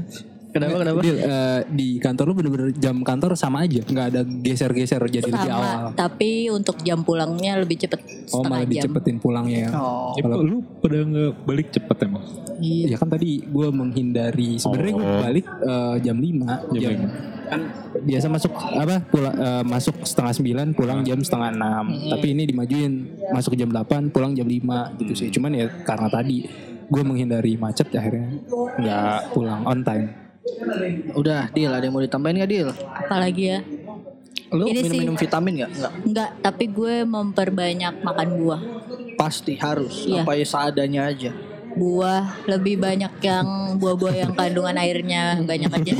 kenapa 0.52 0.76
kenapa? 0.84 1.00
Dil, 1.02 1.16
eh, 1.18 1.62
di 1.72 1.88
kantor 1.98 2.24
lu 2.30 2.34
bener-bener 2.38 2.70
jam 2.76 2.96
kantor 3.02 3.34
sama 3.40 3.64
aja, 3.66 3.82
nggak 3.82 4.06
ada 4.14 4.22
geser-geser 4.24 5.02
jadi 5.08 5.32
lebih 5.32 5.52
awal. 5.52 5.64
sama 5.64 5.90
tapi 5.96 6.52
untuk 6.52 6.78
jam 6.84 7.02
pulangnya 7.02 7.58
lebih 7.60 7.82
cepet 7.82 8.00
Oh 8.32 8.40
setengah 8.44 8.64
malah 8.64 8.68
jam. 8.68 8.74
dicepetin 8.88 9.18
pulangnya 9.20 9.60
ya. 9.68 9.70
oh. 9.76 10.16
Ya, 10.16 10.24
lu 10.28 10.64
pada 10.80 10.98
nggak 11.04 11.32
balik 11.44 11.68
cepet 11.72 11.98
emang? 12.08 12.24
Ya 12.62 12.98
kan 13.02 13.10
tadi 13.10 13.42
gue 13.42 13.68
menghindari 13.74 14.62
sebenarnya 14.62 14.94
gue 14.94 15.08
balik 15.26 15.46
eh, 15.48 15.96
jam 16.06 16.18
5 16.20 16.78
jam, 16.78 16.92
lima. 16.94 17.10
kan 17.52 17.62
biasa 17.92 18.26
masuk 18.32 18.52
apa 18.56 19.04
pulang 19.12 19.36
eh, 19.36 19.64
masuk 19.68 19.96
setengah 20.08 20.34
sembilan 20.38 20.68
pulang 20.78 21.00
jam 21.04 21.20
setengah 21.20 21.50
enam. 21.52 21.86
Tapi 22.08 22.26
ini 22.32 22.44
dimajuin 22.48 22.94
masuk 23.34 23.58
jam 23.58 23.68
8 23.68 24.14
pulang 24.14 24.32
jam 24.38 24.48
5 24.48 25.00
gitu 25.02 25.14
sih. 25.18 25.28
Cuman 25.34 25.52
ya 25.58 25.66
karena 25.84 26.08
tadi 26.08 26.46
gue 26.92 27.04
menghindari 27.08 27.56
macet 27.56 27.88
akhirnya 27.96 28.36
nggak 28.76 29.32
pulang 29.32 29.64
on 29.64 29.80
time 29.82 30.12
udah 31.14 31.50
deal 31.52 31.70
ada 31.70 31.84
yang 31.84 31.94
mau 31.94 32.02
ditambahin 32.02 32.42
gak 32.42 32.50
deal 32.50 32.70
apalagi 32.74 33.44
ya? 33.48 33.60
Lu 34.52 34.68
Ini 34.68 34.80
minum 34.80 34.92
sih- 34.92 35.00
minum 35.00 35.16
vitamin 35.16 35.54
gak 35.60 35.72
enggak 35.72 35.94
enggak 36.04 36.30
tapi 36.42 36.66
gue 36.68 36.96
memperbanyak 37.04 37.94
makan 38.02 38.30
buah. 38.36 38.62
Pasti 39.16 39.54
harus. 39.56 40.10
Iya. 40.10 40.26
ya 40.26 40.44
seadanya 40.44 41.02
aja 41.08 41.32
buah 41.82 42.46
lebih 42.46 42.78
banyak 42.78 43.10
yang 43.26 43.74
buah-buah 43.82 44.14
yang 44.14 44.32
kandungan 44.38 44.78
airnya 44.78 45.42
banyak 45.42 45.66
aja. 45.66 45.94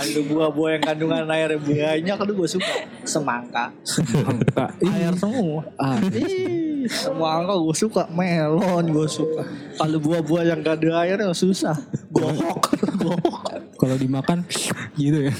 Ada 0.00 0.20
buah-buah 0.24 0.80
yang 0.80 0.84
kandungan 0.88 1.28
air 1.28 1.60
banyak 1.60 2.16
Aduh 2.16 2.32
gue 2.32 2.48
suka. 2.48 2.72
Semangka. 3.04 3.68
Semangka. 3.84 4.72
Air 4.80 5.12
semua. 5.20 5.68
Ah, 5.76 6.00
Ih, 6.00 6.88
Semangka 6.88 7.52
gue 7.60 7.76
suka. 7.76 8.02
Melon 8.08 8.88
gue 8.88 9.08
suka. 9.12 9.44
Kalau 9.76 9.98
buah-buah 10.00 10.56
yang 10.56 10.64
gak 10.64 10.80
ada 10.80 11.04
airnya 11.04 11.36
susah. 11.36 11.76
Gohok 12.08 12.72
Gohok 13.04 13.44
kalau 13.76 13.94
dimakan 14.00 14.48
gitu 14.96 15.28
ya. 15.28 15.34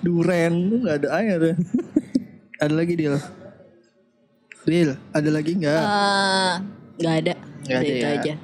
Duren 0.00 0.72
tuh 0.72 0.78
gak 0.88 0.96
ada 1.04 1.08
air 1.20 1.40
ya. 1.52 1.54
Ada 2.64 2.72
lagi 2.72 2.96
Dil? 2.96 3.20
Dil 4.64 4.96
Ada 5.12 5.28
lagi 5.28 5.52
gak? 5.60 5.84
Eh, 5.84 6.54
nggak 6.96 7.14
ada. 7.20 7.34
Nggak 7.68 7.76
ada 7.76 7.92
itu 7.92 8.00
ya. 8.00 8.16
aja 8.16 8.34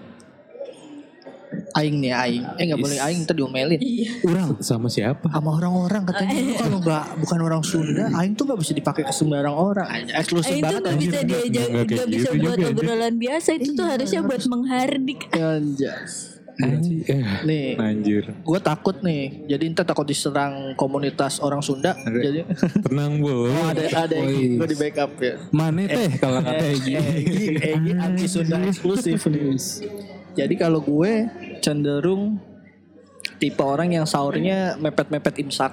Aing 1.75 1.97
nih 1.99 2.13
Aing 2.13 2.45
Eh 2.55 2.65
gak 2.67 2.79
boleh 2.79 2.99
Aing 2.99 3.23
ntar 3.23 3.33
diomelin 3.33 3.81
orang 4.23 4.57
Sama 4.59 4.87
siapa? 4.87 5.27
sama 5.27 5.51
orang-orang 5.55 6.03
katanya 6.05 6.35
lu 6.39 6.55
kalau 6.55 6.79
nggak 6.79 7.05
bukan 7.19 7.39
orang 7.41 7.63
Sunda 7.63 8.05
aing 8.13 8.33
tuh 8.33 8.45
nggak 8.45 8.59
bisa 8.59 8.73
dipakai 8.73 9.03
ke 9.03 9.11
sembarang 9.11 9.53
orang 9.53 9.89
eksklusif 10.11 10.51
Eh, 10.51 10.59
itu 10.59 10.63
banget 10.63 10.81
nggak 10.81 10.93
anjir. 10.93 11.09
bisa 11.09 11.21
diajak 11.23 11.67
Nggak 11.67 11.85
nggak 11.89 12.09
bisa 12.09 12.29
gitu 12.29 12.43
buat 12.43 12.59
obrolan 12.69 13.15
biasa 13.17 13.49
itu 13.55 13.71
tuh 13.73 13.87
harusnya 13.87 14.21
buat 14.21 14.43
menghardik 14.45 15.21
Anjas. 15.33 16.13
Anjir. 16.55 17.01
Eh, 17.09 17.25
nih 17.43 17.67
Anjir. 17.75 18.25
gue 18.29 18.61
takut 18.61 19.01
nih 19.01 19.23
jadi 19.49 19.65
ntar 19.73 19.83
takut 19.83 20.05
diserang 20.05 20.53
komunitas 20.75 21.41
orang 21.41 21.59
Sunda 21.59 21.97
Ada. 21.97 22.21
jadi 22.21 22.41
Tenang 22.83 23.19
bu. 23.19 23.49
oh, 23.49 23.65
ada 23.65 23.81
ada 23.99 24.17
gue 24.21 24.61
di 24.63 24.77
backup 24.77 25.17
ya 25.17 25.41
mana 25.49 25.81
teh 25.83 26.13
kalau 26.15 26.39
kata 26.39 26.65
Egi 26.69 26.93
Egi 27.57 27.91
anti 27.95 28.27
Sunda 28.27 28.61
eksklusif 28.61 29.25
nih 29.27 29.57
jadi 30.35 30.55
kalau 30.55 30.81
gue 30.81 31.13
cenderung 31.63 32.43
tipe 33.39 33.63
orang 33.63 33.95
yang 33.95 34.07
sahurnya 34.07 34.75
mepet-mepet 34.79 35.39
imsak 35.43 35.73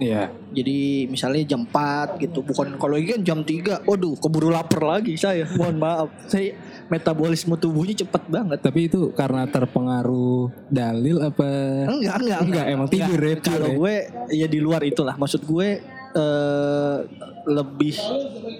Iya. 0.00 0.32
Jadi 0.56 1.04
misalnya 1.12 1.44
jam 1.44 1.68
4 1.68 2.16
gitu 2.24 2.40
Bukan 2.40 2.80
kalau 2.80 2.96
ini 2.96 3.12
kan 3.12 3.20
jam 3.20 3.44
3 3.44 3.84
Waduh 3.84 4.16
keburu 4.16 4.48
lapar 4.48 4.80
lagi 4.80 5.12
saya 5.20 5.44
Mohon 5.52 5.76
maaf 5.76 6.08
Saya 6.24 6.56
metabolisme 6.88 7.52
tubuhnya 7.60 8.00
cepet 8.00 8.24
banget 8.32 8.64
Tapi 8.64 8.88
itu 8.88 9.12
karena 9.12 9.44
terpengaruh 9.44 10.48
dalil 10.72 11.20
apa? 11.20 11.48
Enggak 11.92 12.16
enggak 12.16 12.40
Enggak, 12.48 12.66
emang 12.72 12.88
tidur 12.88 13.20
ya, 13.20 13.34
Kalau 13.44 13.68
ya. 13.68 13.76
gue 13.76 13.94
ya 14.40 14.46
di 14.48 14.58
luar 14.64 14.80
itulah 14.88 15.20
Maksud 15.20 15.44
gue 15.44 15.68
eh, 16.16 16.96
Lebih 17.44 17.96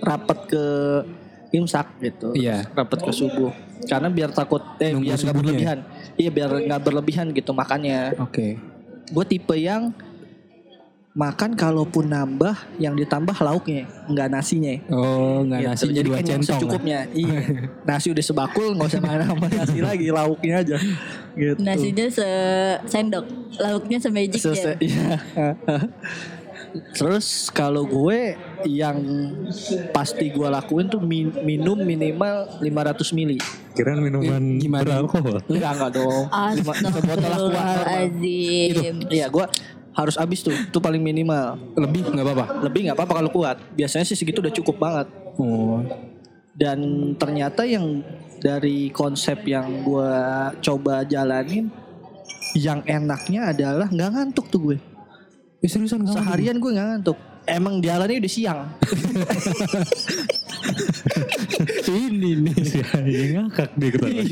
rapat 0.04 0.38
ke 0.44 0.64
imsak 1.56 2.04
gitu 2.04 2.37
Iya. 2.37 2.68
Rapat 2.76 3.00
ke 3.00 3.12
subuh 3.16 3.69
Karena 3.83 4.09
biar 4.09 4.31
takut 4.31 4.61
Eh 4.77 4.90
Nunggu 4.90 5.07
biar 5.07 5.16
nggak 5.16 5.27
ya? 5.27 5.37
berlebihan 5.37 5.79
Iya 6.14 6.31
biar 6.31 6.51
nggak 6.62 6.81
berlebihan 6.83 7.27
gitu 7.31 7.51
makannya 7.51 8.19
Oke. 8.19 8.59
Gue 9.07 9.25
tipe 9.25 9.55
yang 9.55 9.95
Makan 11.11 11.53
kalaupun 11.53 12.07
nambah 12.07 12.55
Yang 12.77 13.03
ditambah 13.03 13.35
lauknya 13.37 13.83
Nggak 14.07 14.29
nasinya 14.31 14.75
Oh, 14.88 15.43
nggak 15.43 15.59
Gitu. 15.59 15.69
nasi 15.69 15.85
Jadi 15.90 16.07
dua 16.07 16.19
centong. 16.19 16.38
lah. 16.38 16.47
secukupnya. 16.47 16.99
Iya. 17.11 17.38
Nasi 17.88 18.07
udah 18.09 18.25
sebakul 18.25 18.66
nggak 18.73 18.88
usah 18.88 19.01
makan 19.01 19.21
sama 19.27 19.47
nasi 19.59 19.79
lagi, 19.81 20.07
lauknya 20.09 20.55
aja. 20.61 20.77
Gitu. 21.33 21.59
nasinya 21.59 22.07
sendok 22.85 23.27
lauknya 23.57 23.99
semejic 23.99 24.38
Selesai. 24.38 24.79
ya 24.79 24.83
Iya. 24.83 25.11
Terus 26.92 27.26
kalau 27.48 27.83
gue 27.83 28.35
yang 28.62 28.98
pasti 29.90 30.28
gue 30.28 30.44
lakuin 30.44 30.87
tuh 30.87 30.98
min- 30.98 31.35
minum 31.40 31.74
minimal 31.76 32.59
500 32.59 33.11
mili. 33.11 33.38
Kira 33.70 33.94
minuman 33.94 34.26
Eh, 34.56 34.59
gimana? 34.59 34.83
beralkohol. 34.83 35.42
Enggak 35.46 35.72
enggak 35.72 35.90
dong. 35.96 36.24
Lima- 36.52 36.74
sebotol 36.74 36.90
aqua 36.92 37.14
normal. 37.16 37.50
Astagfirullahaladzim 37.50 38.94
Iya 39.09 39.26
gue 39.28 39.46
harus 39.92 40.14
habis 40.14 40.40
tuh. 40.40 40.52
Itu 40.52 40.78
paling 40.78 41.00
minimal. 41.00 41.59
Lebih 41.74 42.00
nggak 42.09 42.24
apa-apa. 42.24 42.44
Lebih 42.62 42.80
nggak 42.87 42.96
apa-apa 42.96 43.14
kalau 43.16 43.30
kuat. 43.30 43.56
Biasanya 43.72 44.04
sih 44.04 44.14
segitu 44.14 44.38
udah 44.38 44.52
cukup 44.52 44.76
banget. 44.76 45.06
Oh, 45.37 45.83
Dan 46.52 46.78
ternyata 47.16 47.64
yang 47.64 48.04
dari 48.37 48.88
konsep 48.90 49.42
yang 49.44 49.80
gue 49.80 50.12
coba 50.61 51.02
jalanin, 51.02 51.72
yang 52.52 52.85
enaknya 52.85 53.50
adalah 53.50 53.87
nggak 53.87 54.11
ngantuk 54.11 54.46
tuh 54.46 54.61
gue. 54.62 54.78
Ya 55.61 55.68
seriusan 55.68 56.05
kamu? 56.05 56.16
Seharian 56.16 56.57
gue 56.57 56.70
nggak 56.73 56.88
ngantuk. 56.88 57.18
Emang 57.49 57.81
jalannya 57.81 58.20
udah 58.20 58.33
siang. 58.33 58.61
Ini 61.90 62.31
nih. 62.46 62.57
ya 63.11 63.42
ngakak 63.42 63.75
dia 63.75 63.90
ketawa. 63.90 64.23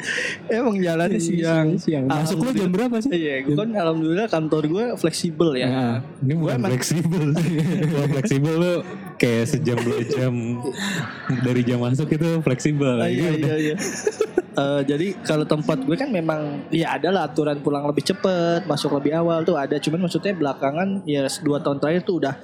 Emang 0.58 0.76
jalannya 0.80 1.20
siang. 1.20 1.66
Siang. 1.78 2.08
Masuk 2.08 2.42
lu 2.42 2.50
jam 2.56 2.72
berapa 2.72 2.96
sih? 2.98 3.12
Iya, 3.12 3.46
gue 3.46 3.54
kan 3.54 3.70
alhamdulillah 3.72 4.26
kantor 4.26 4.62
gue 4.66 4.84
fleksibel 4.98 5.54
ya. 5.54 5.68
Nah, 5.68 5.96
Ini 6.24 6.34
bukan 6.34 6.58
fleksibel. 6.66 7.24
Kalau 7.92 8.06
fleksibel 8.10 8.54
lu 8.58 8.74
kayak 9.20 9.44
sejam 9.46 9.78
dua 9.78 10.00
jam 10.08 10.34
dari 11.44 11.62
jam 11.62 11.78
masuk 11.84 12.10
itu 12.10 12.42
fleksibel. 12.42 12.98
Ah, 12.98 13.06
Ini 13.06 13.14
iya 13.14 13.28
udah 13.30 13.54
iya 13.54 13.58
iya. 13.60 13.76
Eh, 14.54 14.82
jadi 14.86 15.18
kalau 15.26 15.42
tempat 15.42 15.82
gue 15.82 15.96
kan 15.98 16.06
memang 16.06 16.70
ya 16.70 16.94
ada 16.94 17.10
lah 17.10 17.26
aturan 17.26 17.58
pulang 17.58 17.82
lebih 17.90 18.06
cepet, 18.06 18.62
masuk 18.70 18.94
lebih 18.94 19.18
awal 19.18 19.42
tuh 19.42 19.58
ada. 19.58 19.76
Cuman 19.82 20.06
maksudnya 20.06 20.30
belakangan 20.30 21.02
ya 21.02 21.26
dua 21.42 21.58
tahun 21.58 21.82
terakhir 21.82 22.06
tuh 22.06 22.22
udah 22.22 22.34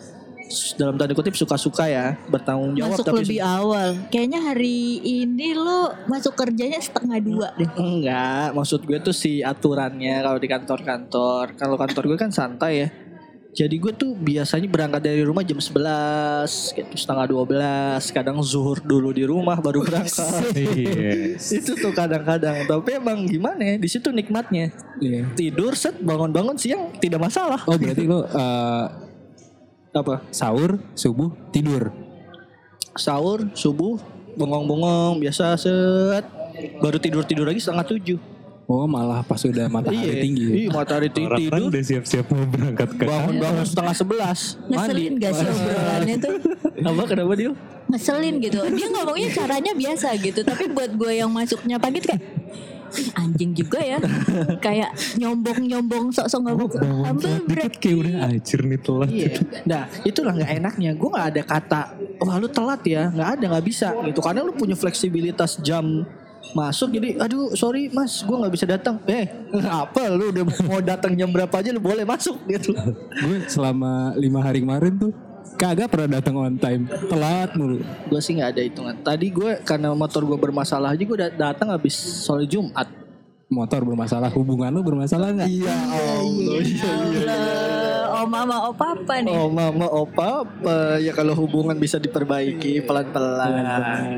dalam 0.75 0.99
tanda 0.99 1.15
kutip 1.15 1.39
suka-suka 1.39 1.87
ya 1.87 2.19
bertanggung 2.27 2.75
jawab 2.75 2.99
Masuk 2.99 3.07
tapi 3.07 3.23
lebih 3.23 3.41
awal. 3.47 3.89
Kayaknya 4.11 4.41
hari 4.43 4.99
ini 4.99 5.55
lo 5.55 5.95
masuk 6.11 6.35
kerjanya 6.35 6.83
setengah 6.83 7.23
dua 7.23 7.49
deh. 7.55 7.71
enggak 7.79 8.51
maksud 8.59 8.83
gue 8.83 8.99
tuh 8.99 9.15
si 9.15 9.47
aturannya 9.47 10.19
kalau 10.27 10.39
di 10.43 10.49
kantor-kantor 10.51 11.55
kalau 11.55 11.79
kantor 11.79 12.03
gue 12.11 12.19
kan 12.19 12.35
santai 12.35 12.73
ya 12.83 12.89
jadi 13.51 13.77
gue 13.83 13.93
tuh 13.99 14.15
biasanya 14.15 14.71
berangkat 14.71 15.03
dari 15.11 15.27
rumah 15.27 15.43
jam 15.43 15.59
11 15.59 16.47
gitu 16.71 16.95
setengah 16.95 17.27
12 17.35 18.15
kadang 18.15 18.39
zuhur 18.47 18.79
dulu 18.79 19.11
di 19.11 19.27
rumah 19.27 19.59
baru 19.59 19.83
berangkat. 19.83 20.55
Iya. 20.55 21.35
itu 21.59 21.73
tuh 21.75 21.91
kadang-kadang. 21.91 22.63
Tapi 22.71 22.91
emang 23.03 23.27
gimana 23.27 23.59
ya 23.59 23.75
di 23.75 23.89
situ 23.91 24.15
nikmatnya. 24.15 24.71
Iya. 25.03 25.27
tidur 25.35 25.75
set 25.75 25.99
bangun-bangun 25.99 26.55
siang 26.63 26.95
tidak 27.03 27.27
masalah. 27.27 27.59
Oh 27.67 27.75
berarti 27.75 28.07
lo 28.07 28.23
eh, 28.23 28.87
apa? 29.99 30.23
sahur, 30.31 30.79
subuh, 30.95 31.35
tidur. 31.51 31.91
sahur 32.95 33.51
subuh 33.59 33.99
bengong-bengong 34.39 35.19
biasa 35.19 35.59
set. 35.59 36.27
Baru 36.79 37.03
tidur 37.03 37.27
tidur 37.27 37.51
lagi 37.51 37.59
setengah 37.59 37.87
tujuh 37.87 38.19
Oh 38.71 38.87
malah 38.87 39.27
pas 39.27 39.43
udah 39.43 39.67
matahari 39.67 40.23
tinggi. 40.23 40.47
ya? 40.47 40.55
iya 40.57 40.69
matahari 40.71 41.11
tinggi 41.11 41.27
Orang 41.27 41.43
kan 41.43 41.51
tidur 41.59 41.71
udah 41.75 41.83
siap-siap 41.83 42.27
mau 42.31 42.47
berangkat 42.47 42.89
ke 42.95 43.03
bangun-bangun 43.03 43.67
setengah 43.67 43.95
sebelas 43.97 44.39
mandi 44.63 44.71
Ngeselin 44.71 45.13
gak 45.19 45.33
sih 45.35 45.47
obrolannya 45.51 46.17
tuh? 46.17 46.35
apa 46.95 47.03
kenapa 47.05 47.33
dia 47.35 47.51
Ngeselin 47.91 48.35
gitu. 48.39 48.59
Dia 48.71 48.87
ngomongnya 48.89 49.29
caranya 49.35 49.73
biasa 49.75 50.15
gitu. 50.17 50.41
Tapi 50.41 50.71
buat 50.71 50.95
gue 50.95 51.13
yang 51.13 51.27
masuknya 51.27 51.75
pagi 51.77 51.99
kayak 51.99 52.23
"Ih, 52.91 53.11
anjing 53.15 53.51
juga 53.51 53.83
ya. 53.83 53.99
kayak 54.63 54.95
nyombong-nyombong 55.19 56.11
sok-sok 56.11 56.41
ngomong. 56.41 56.71
Bangun 56.71 57.07
Ambil 57.07 57.27
telat 57.27 57.43
break. 57.47 57.59
dikit 57.67 57.75
kayak 57.83 57.97
udah 57.99 58.15
acir 58.31 58.61
nih 58.63 58.79
telat. 58.79 59.11
Iya. 59.11 59.31
Nah 59.67 59.83
itulah 60.03 60.33
nggak 60.33 60.51
enaknya. 60.59 60.91
Gue 60.95 61.09
nggak 61.09 61.27
ada 61.35 61.43
kata, 61.43 61.83
wah 62.19 62.37
lu 62.39 62.47
telat 62.47 62.83
ya. 62.83 63.11
Nggak 63.11 63.29
ada, 63.35 63.45
nggak 63.51 63.67
bisa 63.67 63.89
gitu. 64.07 64.21
Karena 64.23 64.41
lu 64.43 64.55
punya 64.55 64.75
fleksibilitas 64.75 65.59
jam 65.59 66.07
masuk. 66.53 66.89
Jadi, 66.93 67.17
aduh 67.17 67.53
sorry 67.55 67.91
mas, 67.91 68.23
gue 68.23 68.37
nggak 68.37 68.53
bisa 68.53 68.67
datang. 68.67 68.99
Eh, 69.07 69.27
apa 69.67 70.11
lu 70.11 70.31
udah 70.31 70.45
mau 70.69 70.81
datang 70.83 71.13
jam 71.15 71.31
berapa 71.31 71.53
aja 71.53 71.71
lu 71.71 71.81
boleh 71.83 72.05
masuk 72.05 72.37
gitu. 72.53 72.75
Gue 73.21 73.47
selama 73.47 74.15
lima 74.17 74.41
hari 74.43 74.63
kemarin 74.63 74.97
tuh 74.99 75.13
kagak 75.57 75.93
pernah 75.93 76.21
datang 76.21 76.35
on 76.37 76.57
time. 76.57 76.89
Telat 77.09 77.53
mulu. 77.57 77.81
gue 77.83 78.21
sih 78.21 78.37
nggak 78.39 78.51
ada 78.57 78.63
hitungan. 78.63 78.95
Tadi 79.01 79.27
gue 79.29 79.53
karena 79.63 79.93
motor 79.93 80.25
gue 80.25 80.39
bermasalah 80.39 80.97
aja 80.97 81.03
gue 81.03 81.19
datang 81.37 81.69
habis 81.73 81.95
sore 81.97 82.45
Jumat. 82.49 82.89
Motor 83.51 83.83
bermasalah, 83.83 84.31
hubungan 84.31 84.71
lu 84.71 84.87
bermasalah 84.87 85.35
nggak? 85.35 85.49
Iya, 85.51 85.75
Allah. 85.75 86.59
Iya, 86.63 86.93
iya. 87.11 87.35
Eh, 87.35 87.51
Om 87.51 87.60
mama 88.31 88.57
oh 88.63 88.73
papa 88.73 89.19
nih. 89.19 89.35
Oh 89.35 89.51
mama, 89.51 89.85
opa, 89.85 90.47
apa 90.47 90.77
ya 90.97 91.11
kalau 91.11 91.35
hubungan 91.35 91.75
bisa 91.75 91.99
diperbaiki 91.99 92.81
pelan-pelan, 92.81 94.17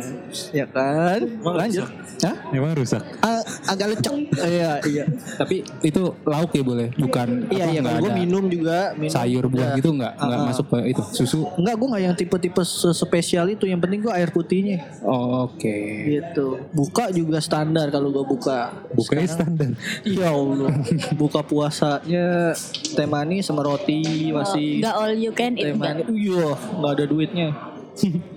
ya 0.53 0.69
kan? 0.69 1.21
Lanjut, 1.43 1.89
Hah? 2.21 2.37
Emang 2.53 2.77
rusak. 2.77 3.03
Ah, 3.19 3.41
agak 3.67 3.97
lecek. 3.97 4.15
Iya, 4.37 4.79
iya. 4.85 5.05
Tapi 5.35 5.65
itu 5.83 6.03
lauk 6.23 6.53
ya 6.53 6.63
boleh, 6.63 6.93
bukan 6.95 7.49
Iya, 7.49 7.65
apa, 7.65 7.73
iya. 7.73 7.81
Kalau 7.83 8.01
gue 8.01 8.13
minum 8.15 8.45
juga, 8.47 8.79
minum. 8.95 9.11
sayur 9.11 9.45
buah 9.47 9.73
Ya. 9.73 9.79
gitu 9.79 9.91
nggak 9.91 10.13
nggak 10.15 10.37
Ah, 10.37 10.43
ah. 10.43 10.47
masuk 10.47 10.67
ke 10.69 10.79
itu 10.87 11.03
susu. 11.13 11.41
Enggak, 11.57 11.75
gue 11.75 11.89
nggak 11.89 12.03
yang 12.05 12.15
tipe-tipe 12.15 12.63
spesial 12.93 13.47
itu. 13.49 13.65
Yang 13.65 13.81
penting 13.81 13.99
gue 14.03 14.13
air 14.13 14.31
putihnya. 14.31 14.79
Oh, 15.03 15.49
Oke. 15.49 15.75
Gitu. 16.05 16.61
Buka 16.71 17.09
juga 17.11 17.41
standar 17.41 17.89
kalau 17.89 18.11
gue 18.11 18.23
buka. 18.23 18.71
Bukanya 18.93 19.27
standar. 19.27 19.71
Ya 20.05 20.31
Allah. 20.31 20.71
buka 21.15 21.41
puasanya 21.41 22.53
teh 22.93 23.07
manis 23.07 23.45
sama 23.45 23.63
roti 23.63 24.02
masih. 24.31 24.69
Enggak 24.83 24.95
all 24.99 25.15
you 25.15 25.33
can 25.33 25.53
eat. 25.57 25.75
manis. 25.75 26.05
enggak? 26.05 26.09
Iya, 26.13 26.49
nggak 26.79 26.93
ada 26.99 27.05
duitnya. 27.07 27.49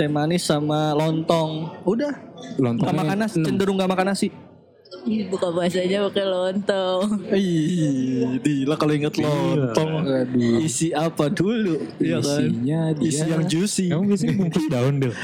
teh 0.00 0.08
manis 0.08 0.48
sama 0.48 0.96
lontong. 0.96 1.84
Udah. 1.84 2.14
Gak 2.56 2.56
Lontongnya 2.56 2.96
makan 3.04 3.18
nasi, 3.20 3.36
cenderung 3.44 3.76
gak 3.76 3.92
makan 3.92 4.06
nasi. 4.16 4.28
Buka 5.28 5.48
puasanya 5.52 6.08
pakai 6.08 6.24
lontong. 6.24 7.04
Ih, 7.36 8.40
gila 8.40 8.80
kalau 8.80 8.96
inget 8.96 9.16
lontong. 9.20 10.08
Aduh. 10.08 10.60
Isi 10.64 10.96
apa 10.96 11.28
dulu? 11.28 11.84
Iya 12.00 12.20
kan? 12.20 12.40
Isinya 12.48 12.80
dia 12.96 13.08
Isi 13.08 13.26
yang 13.28 13.44
juicy. 13.44 13.86
Kamu 13.92 14.08
biasanya 14.08 14.34
bungkus 14.40 14.66
daun 14.72 14.94
deh. 15.04 15.14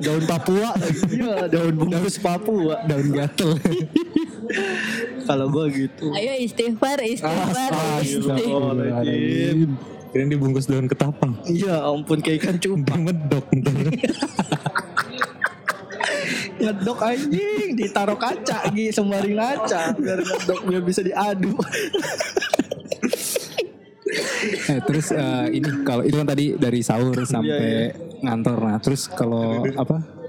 daun 0.00 0.24
Papua. 0.24 0.68
Iya, 1.12 1.34
daun 1.52 1.74
bungkus 1.76 2.16
Papua. 2.20 2.88
daun 2.88 3.08
gatel. 3.12 3.52
Kalau 5.24 5.46
gua 5.48 5.66
gitu. 5.72 6.12
Ayo 6.12 6.32
istighfar, 6.40 7.00
istighfar, 7.00 7.72
istighfar. 8.00 8.00
Astagfirullahaladzim. 8.04 9.76
Kirain 10.14 10.28
dibungkus 10.30 10.70
daun 10.70 10.86
ketapang. 10.86 11.34
Iya 11.48 11.82
ampun 11.90 12.22
kayak 12.22 12.38
ikan 12.44 12.56
cupang. 12.62 13.02
Ntar. 13.08 13.42
Ngedok 16.54 16.98
anjing 17.02 17.76
ditaruh 17.76 18.16
kaca 18.16 18.70
Gi 18.72 18.88
sembari 18.94 19.34
ngaca 19.36 19.92
biar 19.98 20.22
ngedok 20.22 20.60
biar 20.70 20.82
bisa 20.86 21.02
diadu. 21.02 21.52
Eh, 24.44 24.80
terus 24.86 25.10
eh, 25.10 25.46
ini 25.56 25.82
kalau 25.82 26.06
itu 26.06 26.14
kan 26.14 26.28
tadi 26.28 26.54
dari 26.54 26.80
sahur 26.84 27.16
Iya, 27.16 27.26
sampai 27.26 27.90
ngantor. 28.22 28.58
Nah, 28.60 28.78
terus 28.80 29.08
kalau 29.10 29.64
apa? 29.76 30.23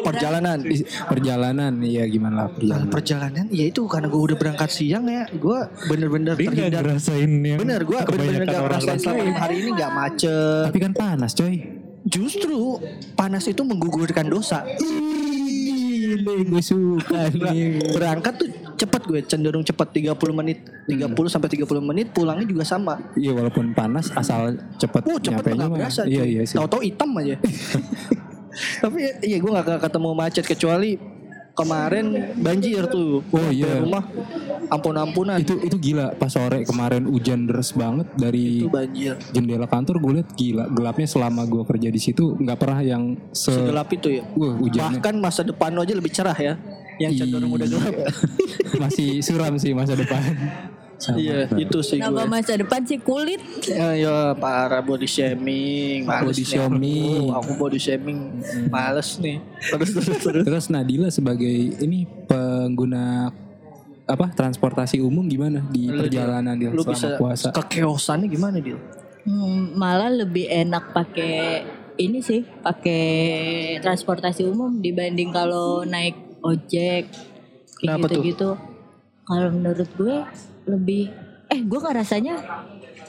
Perjalanan. 0.00 0.58
Is- 0.64 0.86
Perjalanan 1.02 1.72
iya 1.80 2.04
gimana 2.04 2.34
lah 2.36 2.48
perjalanan. 2.48 2.88
perjalanan 2.88 3.44
ya 3.48 3.64
itu 3.64 3.82
karena 3.84 4.06
gue 4.06 4.22
udah 4.22 4.36
berangkat 4.36 4.68
siang 4.68 5.04
ya 5.04 5.26
gue 5.28 5.58
bener-bener 5.84 6.32
nggak 6.32 6.46
terhindar 6.46 6.82
ngerasain 6.84 7.30
yang 7.40 7.58
bener 7.58 7.80
gue 7.82 7.98
bener-bener 8.00 8.46
gak 8.46 8.62
orang 8.62 8.78
ngerasain 8.78 9.00
selama 9.00 9.34
hari 9.36 9.54
ini 9.58 9.70
gak 9.72 9.90
macet 9.90 10.64
Tapi 10.66 10.78
kan 10.78 10.92
panas, 10.92 11.32
coy. 11.32 11.54
justru 12.02 12.78
panas 13.12 13.44
itu 13.44 13.60
menggugurkan 13.60 14.26
dosa 14.26 14.62
Ini 14.62 16.44
gue 16.44 16.60
suka 16.60 17.28
nih. 17.28 17.90
berangkat 17.90 18.34
tuh 18.36 18.48
cepet 18.76 19.02
gue 19.04 19.20
cenderung 19.24 19.60
cepet 19.60 19.88
30 20.08 20.14
menit 20.32 20.58
30 20.84 21.10
sampai 21.26 21.48
30 21.50 21.66
menit 21.80 22.06
pulangnya 22.10 22.44
juga 22.44 22.62
sama 22.62 22.98
Iya 23.14 23.32
walaupun 23.32 23.72
panas 23.72 24.08
asal 24.10 24.54
cepet 24.76 25.02
Oh 25.04 25.18
cepet 25.18 25.50
nyampenya 25.50 25.58
gak 25.58 25.68
mah. 25.68 25.78
berasa 25.80 26.00
Iya 26.04 26.24
iya 26.24 26.42
sih. 26.44 26.54
Tahu-tahu 26.54 26.82
hitam 26.82 27.10
aja 27.14 27.34
Tapi 28.82 28.98
iya 29.24 29.36
gue 29.38 29.50
gak 29.50 29.82
ketemu 29.82 30.10
macet 30.12 30.44
kecuali 30.46 30.98
kemarin 31.54 32.06
banjir 32.38 32.86
tuh. 32.88 33.20
Oh, 33.30 33.48
iya. 33.50 33.82
Rumah 33.82 34.04
ampun-ampunan. 34.70 35.38
Itu 35.42 35.58
itu 35.60 35.76
gila. 35.76 36.14
Pas 36.16 36.32
sore 36.32 36.64
kemarin 36.64 37.04
hujan 37.10 37.44
deras 37.44 37.74
banget 37.74 38.06
dari 38.16 38.64
itu 38.64 38.70
banjir. 38.70 39.18
jendela 39.34 39.66
kantor 39.66 40.00
gue 40.00 40.12
liat 40.20 40.28
gila. 40.34 40.64
Gelapnya 40.72 41.08
selama 41.10 41.42
gue 41.44 41.62
kerja 41.66 41.88
di 41.90 42.00
situ 42.00 42.38
nggak 42.38 42.58
pernah 42.58 42.80
yang 42.80 43.02
se 43.34 43.52
segelap 43.52 43.88
itu 43.92 44.08
ya? 44.20 44.22
Wah, 44.34 44.54
hujannya. 44.56 44.98
Bahkan 44.98 45.14
masa 45.20 45.42
depan 45.44 45.74
lo 45.74 45.82
aja 45.82 45.94
lebih 45.94 46.12
cerah 46.14 46.38
ya. 46.38 46.54
Yang 47.00 47.24
cenderung 47.24 47.52
udah 47.52 47.68
gelap. 47.68 47.94
Masih 48.82 49.20
suram 49.24 49.56
sih 49.56 49.72
masa 49.76 49.96
depan. 49.96 50.20
Sama. 51.00 51.16
iya 51.16 51.48
itu 51.56 51.80
sih 51.80 51.96
Kenapa 51.96 52.12
gue 52.14 52.26
masa 52.28 52.52
depan 52.54 52.80
sih 52.84 53.00
kulit? 53.00 53.40
ya, 53.64 53.96
ya 53.96 54.16
parah 54.36 54.78
body 54.80 55.08
shaming 55.08 56.04
males 56.04 56.28
Body 56.28 56.44
nih 56.44 56.50
shaming. 56.52 57.24
aku, 57.26 57.40
aku 57.40 57.50
body 57.56 57.78
shaming 57.78 58.18
males 58.68 59.16
nih 59.16 59.40
terus 59.66 59.90
terus 59.90 60.06
terus 60.20 60.44
Terus 60.44 60.64
Nadila 60.68 61.08
sebagai 61.08 61.48
ini 61.78 62.04
pengguna 62.28 63.32
apa 64.04 64.26
transportasi 64.28 64.98
umum 64.98 65.24
gimana 65.24 65.64
di 65.64 65.88
perjalanan 65.88 66.52
dia 66.54 66.68
lu 66.68 66.82
selama 66.82 66.92
bisa 66.92 67.08
puasa? 67.16 67.48
kekeosannya 67.50 68.28
gimana 68.28 68.58
dia 68.58 68.76
Hmm, 69.20 69.76
malah 69.76 70.08
lebih 70.08 70.48
enak 70.48 70.92
pakai 70.92 71.60
ini 71.96 72.20
sih, 72.20 72.40
pakai 72.40 73.04
transportasi 73.78 74.44
umum 74.44 74.80
dibanding 74.80 75.28
kalau 75.28 75.84
naik 75.84 76.16
ojek 76.40 77.04
Kenapa 77.76 78.08
kayak 78.08 78.16
gitu-gitu. 78.16 78.50
Kalau 79.22 79.48
menurut 79.50 79.88
gue 79.92 80.16
lebih 80.64 81.08
eh 81.46 81.60
gue 81.60 81.78
rasanya 81.80 82.34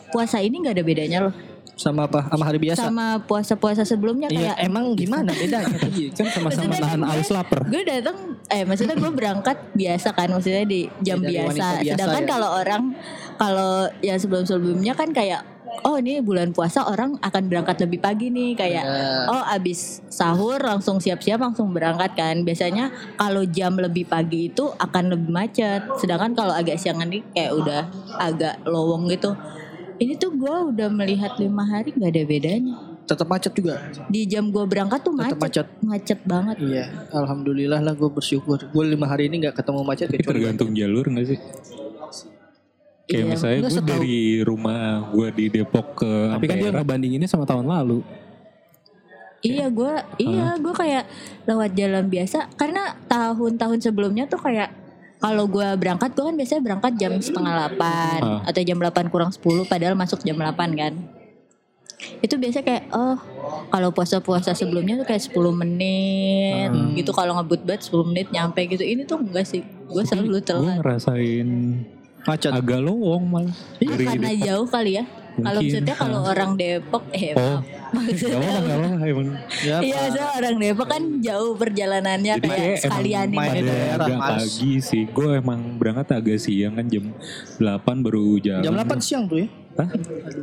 puasa 0.08 0.38
ini 0.38 0.60
nggak 0.60 0.76
ada 0.76 0.84
bedanya 0.84 1.20
loh 1.24 1.36
Sama 1.74 2.06
apa? 2.06 2.28
Sama 2.28 2.44
hari 2.44 2.60
biasa? 2.60 2.86
sama 2.86 3.06
puasa-puasa 3.20 3.82
sebelumnya 3.82 4.30
Iya, 4.30 4.54
kayak 4.54 4.58
emang 4.62 4.94
gimana 4.94 5.34
bedanya? 5.34 5.66
Iya, 5.90 6.14
kan 6.14 6.28
sama-sama 6.30 6.74
nahan 6.74 7.00
gue- 7.00 7.10
haus 7.10 7.30
lapar. 7.30 7.60
gue 7.66 7.82
datang 7.82 8.18
eh 8.46 8.62
maksudnya 8.62 8.94
gue 8.94 9.10
berangkat 9.10 9.58
biasa 9.74 10.08
kan 10.12 10.30
maksudnya 10.30 10.62
di 10.64 10.86
jam 11.00 11.18
wanita 11.18 11.34
biasa. 11.34 11.82
biasa 11.82 11.96
sedangkan 11.96 12.22
ya. 12.22 12.30
kalau 12.30 12.50
orang 12.56 12.84
kalau 13.36 13.72
yang 14.00 14.16
sebelum 14.16 14.44
sebelumnya 14.44 14.94
kan 14.94 15.10
kayak 15.10 15.42
oh 15.82 15.96
ini 15.96 16.20
bulan 16.20 16.52
puasa 16.52 16.84
orang 16.84 17.18
akan 17.20 17.44
berangkat 17.46 17.82
lebih 17.82 18.00
pagi 18.00 18.28
nih 18.28 18.54
kayak 18.54 18.84
Benar. 18.84 19.26
oh 19.28 19.44
abis 19.50 19.80
sahur 20.08 20.58
langsung 20.58 20.98
siap-siap 20.98 21.40
langsung 21.40 21.72
berangkat 21.72 22.14
kan 22.14 22.44
biasanya 22.44 22.90
kalau 23.16 23.42
jam 23.44 23.76
lebih 23.76 24.06
pagi 24.06 24.48
itu 24.48 24.70
akan 24.72 25.10
lebih 25.10 25.30
macet 25.30 25.82
sedangkan 25.98 26.32
kalau 26.34 26.54
agak 26.54 26.78
siangan 26.78 27.08
nih 27.08 27.24
kayak 27.32 27.52
udah 27.52 27.82
agak 28.18 28.56
lowong 28.64 29.10
gitu 29.10 29.34
ini 29.98 30.18
tuh 30.18 30.34
gue 30.34 30.56
udah 30.72 30.90
melihat 30.90 31.38
lima 31.38 31.62
hari 31.64 31.92
nggak 31.92 32.12
ada 32.12 32.24
bedanya 32.24 32.76
Tetap 33.02 33.28
macet 33.28 33.52
juga. 33.52 33.76
di 34.08 34.24
jam 34.24 34.48
gue 34.48 34.64
berangkat 34.64 35.04
tuh 35.04 35.12
Tetap 35.12 35.36
macet 35.36 35.68
macet. 35.68 35.68
macet 35.84 36.20
banget 36.24 36.56
Iya, 36.64 36.86
alhamdulillah 37.12 37.84
lah 37.84 37.92
gue 37.92 38.08
bersyukur. 38.08 38.62
Gue 38.72 38.84
lima 38.88 39.04
hari 39.04 39.28
ini 39.28 39.44
nggak 39.44 39.58
ketemu 39.58 39.82
macet 39.84 40.08
Tapi 40.08 40.24
tergantung 40.24 40.72
jalur 40.72 41.04
gak 41.04 41.28
sih? 41.28 41.40
Kayak 43.12 43.20
Iya, 43.20 43.28
misalnya 43.30 43.60
gue 43.60 43.72
setahu. 43.74 43.90
dari 43.92 44.18
rumah 44.42 44.82
gue 45.10 45.28
di 45.34 45.46
Depok 45.52 45.88
ke 45.98 46.12
Tapi 46.32 46.46
kan 46.46 46.56
dia 46.56 46.64
Ampera. 46.66 46.80
ngebandinginnya 46.80 47.28
sama 47.28 47.44
tahun 47.44 47.66
lalu. 47.66 48.00
Iya 49.42 49.68
gue 49.68 49.94
iya 50.18 50.54
gue 50.56 50.70
kayak 50.72 51.04
lewat 51.44 51.74
jalan 51.74 52.06
biasa 52.08 52.46
karena 52.54 52.94
tahun-tahun 53.06 53.82
sebelumnya 53.82 54.26
tuh 54.26 54.38
kayak 54.38 54.70
kalau 55.18 55.46
gue 55.46 55.66
berangkat 55.76 56.14
gue 56.14 56.24
kan 56.24 56.36
biasanya 56.36 56.62
berangkat 56.62 56.94
jam 56.96 57.18
setengah 57.18 57.50
delapan 57.52 58.20
Ah. 58.22 58.42
atau 58.46 58.62
jam 58.62 58.78
8 58.78 59.10
kurang 59.10 59.30
10 59.30 59.42
padahal 59.66 59.94
masuk 59.94 60.22
jam 60.22 60.34
8 60.34 60.54
kan 60.72 60.94
itu 62.18 62.34
biasa 62.34 62.62
kayak 62.62 62.90
oh 62.92 63.18
kalau 63.68 63.90
puasa-puasa 63.90 64.54
sebelumnya 64.54 64.98
tuh 64.98 65.06
kayak 65.06 65.22
10 65.24 65.34
menit 65.56 66.70
gitu 66.96 67.10
kalau 67.10 67.34
ngebut 67.36 67.62
banget 67.62 67.82
10 67.84 68.02
menit 68.04 68.30
nyampe 68.30 68.62
gitu 68.64 68.82
ini 68.82 69.06
tuh 69.06 69.18
enggak 69.18 69.46
sih 69.48 69.62
gue 69.62 70.04
selalu 70.04 70.38
Gue 70.38 70.42
telat 70.44 70.78
ngerasain 70.78 71.50
macet. 72.24 72.52
agak 72.52 72.80
lowong 72.80 73.24
malah. 73.26 73.56
Iya, 73.78 73.90
Dari 73.92 74.06
karena 74.06 74.30
Depok. 74.30 74.44
jauh 74.44 74.68
kali 74.68 74.92
ya 74.94 75.06
kalau 75.34 75.58
maksudnya 75.58 75.96
kalau 75.96 76.20
orang 76.24 76.52
Depok 76.54 77.04
eh 77.10 77.32
Oh. 77.34 77.60
maksudnya 77.92 78.36
apa-apa, 78.38 78.60
gak 78.62 78.78
apa-apa 78.78 79.06
emang. 79.06 79.28
Ya, 79.62 79.76
Iya, 79.80 80.00
soalnya 80.06 80.26
orang 80.36 80.56
Depok 80.58 80.88
kan 80.88 81.04
jauh 81.20 81.52
perjalanannya 81.56 82.34
Jadi 82.36 82.48
kayak 82.48 82.76
sekalian 82.78 83.26
emang 83.26 83.32
di 83.32 83.38
pada 83.40 83.62
daerah, 83.64 84.08
pagi 84.20 84.72
sih. 84.80 85.04
Gue 85.08 85.28
emang 85.34 85.60
berangkat 85.76 86.08
agak 86.14 86.38
siang 86.38 86.74
kan 86.74 86.86
jam 86.86 87.16
8 87.58 87.64
baru 88.02 88.38
jalan. 88.38 88.62
jam 88.62 88.74
8 88.76 89.00
siang 89.00 89.24
tuh 89.26 89.40
ya. 89.40 89.48
Hah? 89.72 89.88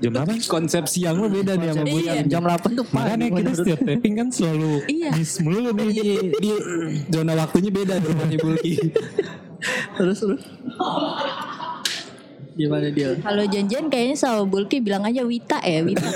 Jam 0.01 0.13
8? 0.15 0.41
Konsep 0.49 0.85
siang 0.85 1.15
lo 1.15 1.29
beda 1.29 1.53
nih 1.55 1.69
sama 1.69 1.85
gue. 1.85 2.01
Iya. 2.03 2.15
Jam 2.27 2.43
8 2.43 2.57
tuh 2.75 2.87
pagi. 2.87 2.97
Makanya 2.97 3.27
kita 3.31 3.51
setiap 3.55 3.81
tapping 3.83 4.15
kan 4.17 4.29
selalu 4.29 4.73
Iya. 4.89 5.11
miss 5.15 5.37
mulu 5.39 5.71
nih. 5.71 5.89
Di, 5.91 6.05
di 6.33 6.51
zona 7.07 7.33
waktunya 7.35 7.71
beda 7.71 7.95
di 7.95 8.07
rumahnya 8.09 8.39
Bulki. 8.41 8.73
terus 9.95 10.19
terus. 10.19 10.43
Gimana 12.59 12.91
dia? 12.91 13.15
Kalau 13.23 13.45
janjian 13.47 13.87
kayaknya 13.87 14.17
sama 14.19 14.43
Bulki 14.43 14.83
bilang 14.83 15.07
aja 15.07 15.23
Wita 15.23 15.63
ya 15.63 15.79
Wita. 15.87 16.11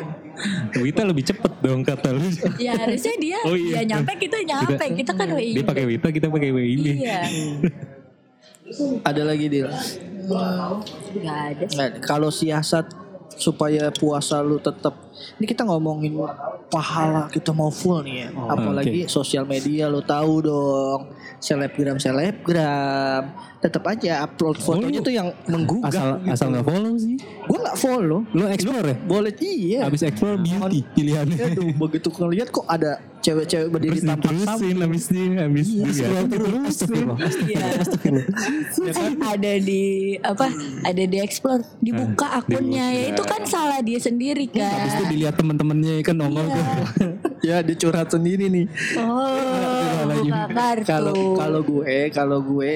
Wita 0.84 1.02
lebih 1.04 1.28
cepet 1.28 1.52
dong 1.60 1.84
kata 1.84 2.16
lu. 2.16 2.24
ya 2.56 2.72
harusnya 2.72 3.14
dia 3.20 3.38
Oh, 3.44 3.52
iya. 3.52 3.84
dia 3.84 3.94
nyampe 3.96 4.16
kita 4.16 4.40
nyampe 4.48 4.80
kita, 4.96 5.12
kan 5.12 5.28
WI. 5.36 5.60
Dia 5.60 5.66
pakai 5.68 5.84
Wita, 5.84 6.08
kita 6.08 6.26
pakai 6.32 6.50
WIB. 6.56 6.86
Iya. 7.04 7.20
Ada 9.04 9.22
lagi 9.28 9.46
dia. 9.52 9.68
Gak 10.24 11.36
ada. 11.52 11.64
Nah, 11.76 11.88
kalau 12.00 12.32
siasat 12.32 12.88
supaya 13.38 13.92
puasa 13.94 14.40
lu 14.42 14.58
tetap 14.58 14.96
ini 15.38 15.46
kita 15.46 15.62
ngomongin 15.62 16.10
pahala 16.72 17.30
kita 17.30 17.54
mau 17.54 17.70
full 17.70 18.02
nih 18.02 18.26
ya 18.26 18.28
apalagi 18.34 19.06
sosial 19.06 19.46
media 19.46 19.86
lu 19.86 20.02
tahu 20.02 20.42
dong 20.42 21.00
selebgram 21.38 21.96
selebgram 21.96 23.22
tetap 23.58 23.82
aja 23.84 24.22
upload 24.22 24.54
fotonya 24.56 24.98
tuh 24.98 25.10
yang 25.10 25.28
menggugah 25.44 25.90
Asal 25.90 26.08
gitu. 26.16 26.30
asal 26.30 26.46
nggak 26.48 26.62
follow 26.64 26.94
sih. 26.94 27.16
gue 27.18 27.58
nggak 27.58 27.76
follow 27.76 28.20
Lo 28.30 28.44
explore 28.46 28.86
ya? 28.86 28.96
boleh 29.00 29.32
iya 29.36 29.80
Habis 29.82 30.02
explore 30.04 30.36
beauty 30.36 30.80
pilihannya. 30.92 31.36
Aduh, 31.48 31.70
begitu 31.76 32.08
ngeliat 32.12 32.48
kok 32.48 32.62
ada 32.64 32.98
cewek-cewek 33.18 33.68
berdiri 33.68 33.98
Terus 33.98 34.06
tampak 34.06 34.30
samping 34.40 34.78
habis 34.78 35.04
dia 35.04 35.26
habis 35.42 35.66
dia. 35.66 36.06
Astagfirullah. 36.06 37.18
Iya. 38.78 38.92
ada 39.26 39.52
di 39.58 39.82
apa? 40.20 40.46
Ada 40.84 41.02
di 41.04 41.16
explore, 41.18 41.62
dibuka 41.78 42.26
akunnya 42.36 42.86
ya 42.88 43.02
itu 43.10 43.22
kan 43.22 43.42
salah 43.44 43.80
dia 43.80 43.98
sendiri 43.98 44.46
Habis 44.48 44.62
itu 44.92 45.02
kan. 45.02 45.10
dilihat 45.10 45.34
temen-temennya 45.34 45.92
kan 46.00 46.14
nongol 46.14 46.46
tuh. 46.46 46.64
ya 47.40 47.58
dia 47.58 47.74
curhat 47.74 48.08
sendiri 48.08 48.46
nih 48.46 48.66
Oh, 48.96 49.77
kalau 50.84 51.36
kalau 51.36 51.60
gue 51.62 51.96
kalau 52.10 52.38
gue 52.42 52.72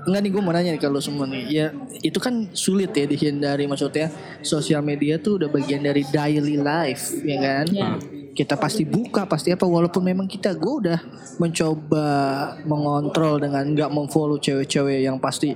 Enggak 0.00 0.20
nih 0.24 0.30
gue 0.32 0.42
mau 0.42 0.52
nanya 0.56 0.70
nih 0.72 0.80
kalau 0.80 0.96
semua 0.96 1.28
nih. 1.28 1.44
Ya 1.52 1.66
itu 2.00 2.16
kan 2.16 2.48
sulit 2.56 2.96
ya 2.96 3.04
dihindari. 3.04 3.68
Maksudnya 3.68 4.08
sosial 4.40 4.80
media 4.80 5.20
tuh 5.20 5.36
udah 5.36 5.48
bagian 5.52 5.84
dari 5.84 6.08
daily 6.08 6.56
life 6.56 7.20
Ya 7.20 7.36
kan? 7.36 7.66
Ya. 7.68 8.00
Kita 8.32 8.56
pasti 8.56 8.88
buka 8.88 9.28
Pasti 9.28 9.52
apa. 9.52 9.68
Walaupun 9.68 10.00
memang 10.00 10.24
kita 10.24 10.56
Gue 10.56 10.88
udah 10.88 10.98
mencoba 11.36 12.06
Mengontrol 12.64 13.44
dengan 13.44 13.64
nggak 13.76 13.90
memfollow 13.92 14.40
cewek-cewek 14.40 15.04
yang 15.04 15.20
pasti 15.20 15.52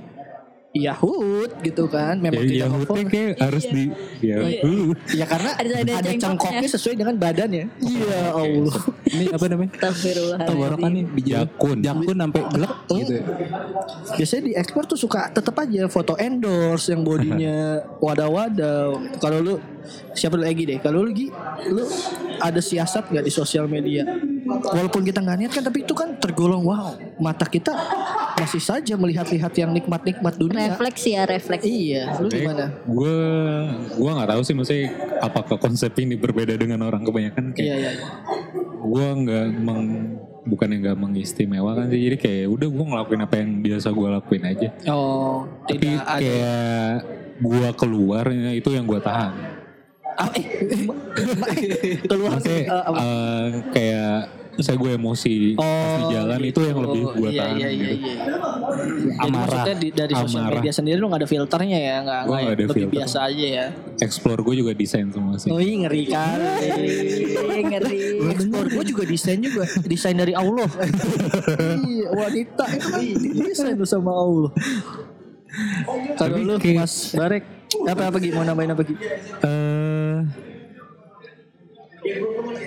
Yahud 0.75 1.49
gitu 1.61 1.87
kan 1.87 2.19
Memang 2.19 2.43
Ya, 2.43 2.67
tidak 2.67 2.67
memfollow 2.69 3.07
kayak 3.07 3.33
harus 3.39 3.63
di 3.65 3.83
Yahut. 4.21 4.97
Ya 5.09 5.25
karena 5.25 5.51
Ada- 5.53 5.71
ada, 5.77 5.93
ada 5.95 6.09
cengkoknya 6.11 6.19
cengkoknya. 6.19 6.69
sesuai 6.69 6.95
dengan 6.95 7.15
badannya 7.15 7.65
Iya 7.79 8.19
Allah 8.29 8.77
Ini 9.05 9.25
apa 9.31 9.45
namanya? 9.47 9.71
Tenggorokan 10.41 10.91
nih 10.91 11.03
biji 11.07 11.31
Jakun. 11.31 11.77
Jakun 11.79 12.15
sampai 12.17 12.41
gelap 12.49 12.75
gitu. 12.89 13.13
ya. 13.13 13.23
Biasanya 14.13 14.41
di 14.43 14.53
ekspor 14.53 14.83
tuh 14.83 14.97
suka 14.97 15.29
tetap 15.29 15.55
aja 15.55 15.87
foto 15.87 16.13
endorse 16.15 16.89
yang 16.89 17.01
bodinya 17.01 17.79
wadah-wadah. 18.05 18.79
Kalau 19.17 19.37
lu 19.39 19.53
siapa 20.11 20.35
lu 20.35 20.43
Egi 20.43 20.65
deh? 20.65 20.79
Kalau 20.79 21.01
lu 21.01 21.11
lu 21.67 21.83
ada 22.37 22.59
siasat 22.59 23.07
nggak 23.07 23.23
di 23.23 23.31
sosial 23.31 23.65
media? 23.65 24.03
Walaupun 24.45 25.01
kita 25.01 25.19
nggak 25.25 25.37
niat 25.41 25.51
kan, 25.51 25.63
tapi 25.65 25.81
itu 25.81 25.93
kan 25.97 26.15
tergolong 26.21 26.61
wow. 26.61 26.93
Mata 27.17 27.49
kita 27.49 27.73
masih 28.37 28.61
saja 28.61 28.93
melihat-lihat 28.93 29.53
yang 29.57 29.71
nikmat-nikmat 29.73 30.33
dunia. 30.37 30.77
Refleks 30.77 31.03
ya 31.07 31.21
refleks. 31.25 31.65
Iya, 31.65 32.19
lu 32.21 32.29
gimana? 32.29 32.69
Gue 32.85 33.17
gue 33.95 34.11
nggak 34.11 34.29
tahu 34.29 34.41
sih 34.45 34.53
maksudnya 34.53 34.85
apakah 35.23 35.57
konsep 35.57 35.91
ini 35.97 36.13
berbeda 36.19 36.53
dengan 36.53 36.85
orang 36.85 37.01
kebanyakan 37.01 37.55
kayak 37.55 37.65
Iya, 37.65 37.75
iya. 37.81 37.91
gue 38.85 39.07
nggak 39.25 39.45
meng 39.65 39.81
bukan 40.45 40.67
yang 40.69 40.81
nggak 40.85 40.99
mengistimewakan 41.01 41.89
sih 41.89 41.97
jadi 42.05 42.17
kayak 42.21 42.45
udah 42.53 42.67
gue 42.69 42.85
ngelakuin 42.85 43.21
apa 43.25 43.35
yang 43.41 43.49
biasa 43.65 43.87
gue 43.89 44.07
lakuin 44.13 44.43
aja 44.45 44.67
Oh, 44.93 45.49
tapi 45.65 45.89
kayak 45.97 47.01
gue 47.41 47.67
keluar 47.73 48.29
itu 48.29 48.69
yang 48.69 48.85
gue 48.85 49.01
tahan 49.01 49.54
keluar 52.09 52.39
maksudnya 52.39 52.63
eh, 52.71 52.91
eh, 52.95 53.43
kayak 53.75 54.45
saya 54.63 54.77
gue 54.79 54.91
emosi 54.95 55.59
pas 55.59 55.99
di 55.99 56.03
jalan 56.15 56.39
itu 56.47 56.59
yang 56.63 56.77
lebih 56.79 57.01
gue 57.11 57.29
iya, 57.31 57.41
tahan 57.43 57.55
iya, 57.59 57.69
iya, 57.69 57.91
gitu. 57.91 58.07
iya. 58.07 58.23
Jadi 58.95 59.19
Amarah. 59.19 59.43
maksudnya 59.43 59.75
di, 59.75 59.87
dari 59.91 60.13
sosial 60.15 60.43
Amarah. 60.47 60.55
media 60.59 60.71
sendiri 60.71 60.97
lu 60.99 61.07
gak 61.11 61.19
ada 61.23 61.29
filternya 61.29 61.79
ya, 61.79 61.95
nggak 62.03 62.21
nggak 62.27 62.39
ada 62.39 62.51
lebih 62.55 62.67
filter. 62.71 62.95
biasa 62.95 63.17
aja 63.27 63.45
ya. 63.45 63.65
explore 63.99 64.41
gue 64.43 64.55
juga 64.63 64.71
desain 64.75 65.07
semua 65.11 65.35
sih 65.39 65.49
Oh 65.51 65.59
iya 65.59 65.75
ngeri 65.83 66.03
kali. 66.07 66.45
Iya, 67.55 67.61
ngeri. 67.71 67.99
Ekspor 68.35 68.65
gue 68.67 68.83
juga 68.83 69.03
desain 69.07 69.39
juga, 69.39 69.63
desain 69.87 70.15
dari 70.15 70.35
Allah. 70.35 70.67
iya, 71.87 72.07
wanita 72.11 72.65
itu 72.67 72.87
kan 72.91 73.03
desain 73.47 73.75
tuh 73.79 73.87
sama 73.87 74.11
Allah. 74.11 74.51
Kalau 76.19 76.35
lu 76.35 76.55
Mas 76.59 77.15
Barek 77.15 77.43
apa 77.87 78.03
apa 78.11 78.17
Gi? 78.19 78.29
Mau 78.35 78.43
nambahin 78.43 78.75
apa 78.75 78.83
Gi? 78.83 78.95
eh 78.95 80.04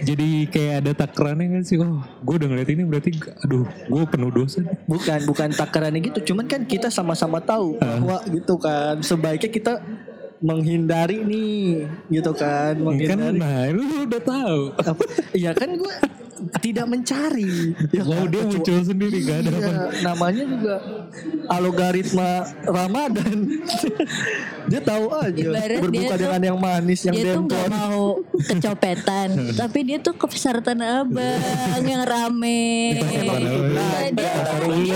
jadi 0.02 0.28
kayak 0.50 0.74
ada 0.82 0.92
takarannya 1.06 1.46
kan 1.58 1.62
sih 1.62 1.78
oh 1.78 2.02
gue 2.26 2.34
udah 2.42 2.48
ngeliat 2.50 2.70
ini 2.74 2.82
berarti 2.82 3.10
aduh 3.46 3.66
gue 3.66 4.02
penuh 4.10 4.30
dosa. 4.34 4.60
Bukan, 4.90 5.20
bukan 5.30 5.48
takarannya 5.54 6.00
gitu. 6.10 6.32
Cuman 6.32 6.50
kan 6.50 6.66
kita 6.66 6.90
sama-sama 6.90 7.38
tahu 7.38 7.78
bahwa 7.78 8.18
gitu 8.26 8.54
kan. 8.58 8.98
Sebaiknya 8.98 9.50
kita 9.50 9.72
menghindari 10.38 11.22
nih, 11.26 11.90
gitu 12.10 12.30
kan. 12.34 12.78
kan 12.78 12.82
Menghindari. 12.82 13.38
nah 13.38 13.66
lu 13.74 14.06
udah 14.06 14.22
tahu? 14.22 14.60
Iya 15.34 15.50
kan 15.54 15.70
gue 15.74 15.94
tidak 16.58 16.86
mencari. 16.86 17.74
Ya, 17.88 18.02
Wow 18.02 18.24
dia 18.24 18.40
kecuali- 18.40 18.50
muncul 18.54 18.78
sendiri 18.80 19.16
gak 19.20 19.38
ada 19.38 19.50
apa. 19.50 19.58
Iya, 19.58 19.74
namanya 20.02 20.44
juga 20.44 20.74
algoritma 21.48 22.30
Ramadan. 22.62 23.36
dia 24.70 24.80
tahu 24.80 25.08
aja 25.10 25.32
Ibarat 25.40 25.80
berbuka 25.80 25.96
dia 25.96 26.08
tuh- 26.10 26.20
dengan 26.20 26.40
yang 26.44 26.58
manis, 26.58 27.00
yang 27.02 27.14
dia 27.14 27.24
tuh 27.26 27.34
dempon. 27.40 27.56
gak 27.56 27.68
mau 27.70 28.02
kecopetan 28.38 29.28
tapi 29.60 29.78
dia 29.82 29.98
tuh 29.98 30.12
ke 30.12 30.26
pasar 30.26 30.60
tanah 30.60 31.02
abang 31.02 31.40
yang 31.82 32.04
rame 32.04 32.92
Iya, 32.92 34.12
dia, 34.12 34.32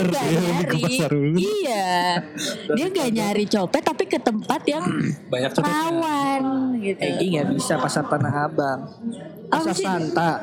gak 0.04 0.28
nyari 0.28 1.32
iya 1.34 1.88
dia 2.68 2.86
gak 2.86 3.10
nyari 3.10 3.44
copet 3.46 3.82
tapi 3.82 4.04
ke 4.04 4.18
tempat 4.18 4.60
yang 4.66 4.84
Banyak 5.26 5.50
copet. 5.52 5.64
rawan 5.66 6.42
gitu 6.78 7.00
Egi 7.00 7.26
nggak 7.32 7.46
bisa 7.50 7.74
pasar 7.76 8.04
tanah 8.04 8.34
abang. 8.44 8.80
Apa 9.52 9.60
Pasar 9.62 9.74
sih? 9.76 9.84
Santa. 9.84 10.30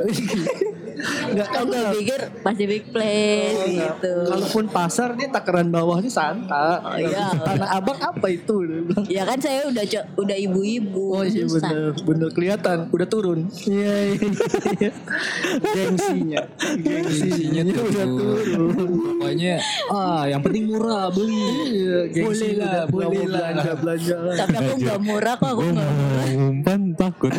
Nggak 1.00 1.48
kan 1.48 1.64
gue 1.64 1.84
pikir 1.96 2.20
Pacific 2.44 2.92
Place 2.92 3.56
Oh, 3.56 3.72
gitu 3.72 4.14
Kalaupun 4.28 4.66
pasar 4.68 5.16
dia 5.16 5.32
takaran 5.32 5.72
bawahnya 5.72 6.12
Santa. 6.12 6.84
Oh, 6.84 7.00
iya. 7.00 7.32
Tanah 7.32 7.72
abang 7.72 7.96
apa 7.96 8.28
itu? 8.28 8.68
Ya 9.08 9.24
kan 9.24 9.40
saya 9.40 9.64
udah 9.64 9.80
udah 10.20 10.38
ibu-ibu 10.38 11.16
Oh 11.16 11.24
iya 11.24 11.48
bener, 11.48 11.96
bener 12.04 12.30
kelihatan, 12.30 12.92
udah 12.92 13.08
turun. 13.08 13.48
Iya, 13.64 14.20
iya. 14.76 14.92
Gengsinya, 15.64 16.42
gengsinya 16.76 17.62
tuh 17.66 17.84
udah 17.88 18.06
turun. 18.06 18.90
Pokoknya 19.16 19.56
ah 19.90 20.28
yang 20.28 20.44
penting 20.44 20.68
murah 20.68 21.08
beli. 21.10 21.80
Iya, 21.80 21.98
gengsi 22.12 22.48
Boleh 22.50 22.60
lah, 22.60 22.84
boleh 22.86 23.08
lah. 23.08 23.56
belanja 23.56 23.72
belanja. 23.80 24.16
tapi 24.36 24.54
aku 24.58 24.74
nggak 24.80 25.00
murah 25.00 25.34
kok 25.36 25.48
aku 25.48 25.62
Gue 25.64 25.72
nggak 25.72 25.92
murah 25.96 26.26
mau 26.28 26.48
umpan 26.52 26.82
takut. 26.94 27.34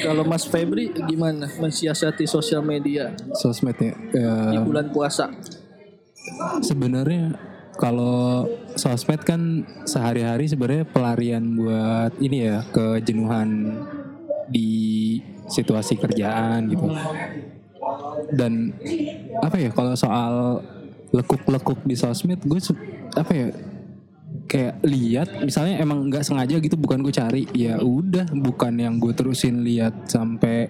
Kalau 0.00 0.22
Mas 0.24 0.44
Febri 0.64 0.88
gimana 1.04 1.44
mensiasati 1.60 2.24
sosial 2.24 2.64
media 2.64 3.12
Sosmednya 3.36 3.92
di 4.08 4.56
ya, 4.56 4.64
bulan 4.64 4.88
puasa? 4.88 5.28
sebenarnya 6.64 7.36
kalau 7.76 8.46
sosmed 8.78 9.20
kan 9.26 9.66
sehari-hari 9.84 10.46
sebenarnya 10.46 10.86
pelarian 10.86 11.58
buat 11.58 12.14
ini 12.22 12.48
ya 12.48 12.62
kejenuhan 12.70 13.76
di 14.48 14.70
situasi 15.50 15.98
kerjaan 15.98 16.70
gitu. 16.70 16.86
Dan 18.32 18.72
apa 19.42 19.56
ya 19.58 19.70
kalau 19.74 19.92
soal 19.98 20.64
lekuk-lekuk 21.12 21.82
di 21.84 21.98
sosmed 21.98 22.40
gue 22.46 22.60
apa 23.14 23.32
ya 23.34 23.46
kayak 24.50 24.82
lihat 24.82 25.28
misalnya 25.46 25.78
emang 25.78 26.10
nggak 26.10 26.26
sengaja 26.26 26.58
gitu 26.58 26.74
bukan 26.74 27.00
gue 27.06 27.14
cari 27.14 27.42
ya 27.54 27.78
udah 27.78 28.28
bukan 28.34 28.74
yang 28.74 28.98
gue 28.98 29.14
terusin 29.14 29.62
lihat 29.62 30.10
sampai 30.10 30.68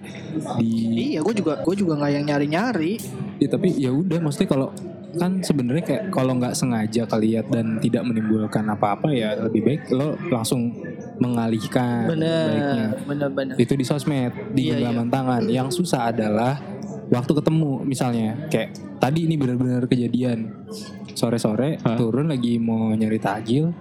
di 0.61 1.13
Iya, 1.15 1.19
gue 1.25 1.33
juga 1.33 1.59
gue 1.65 1.75
juga 1.75 1.97
nggak 1.97 2.11
yang 2.13 2.25
nyari 2.25 2.47
nyari. 2.47 2.93
Ya 3.41 3.47
tapi 3.49 3.73
ya 3.75 3.91
udah 3.91 4.21
maksudnya 4.21 4.49
kalau 4.49 4.69
kan 5.15 5.39
sebenarnya 5.39 5.83
kayak 5.87 6.03
kalau 6.11 6.35
nggak 6.35 6.53
sengaja 6.53 7.07
kelihat 7.07 7.47
dan 7.47 7.79
tidak 7.79 8.03
menimbulkan 8.03 8.67
apa-apa 8.67 9.15
ya 9.15 9.47
lebih 9.47 9.63
baik 9.63 9.81
lo 9.95 10.19
langsung 10.27 10.75
mengalihkan 11.23 12.11
baiknya. 12.11 12.11
Bener, 12.11 12.87
bener, 13.07 13.29
bener. 13.31 13.55
Itu 13.55 13.79
di 13.79 13.87
sosmed, 13.87 14.35
di 14.51 14.67
Iya, 14.69 14.83
genggaman 14.83 15.07
tangan. 15.07 15.41
Yang 15.47 15.79
susah 15.79 16.11
adalah 16.11 16.59
waktu 17.07 17.31
ketemu 17.33 17.81
misalnya 17.81 18.47
kayak 18.47 18.69
tadi 18.97 19.25
ini 19.25 19.35
benar-benar 19.35 19.85
kejadian 19.85 20.65
sore-sore 21.11 21.77
turun 21.95 22.27
lagi 22.27 22.57
mau 22.57 22.91
nyari 22.91 23.17
takjil 23.17 23.71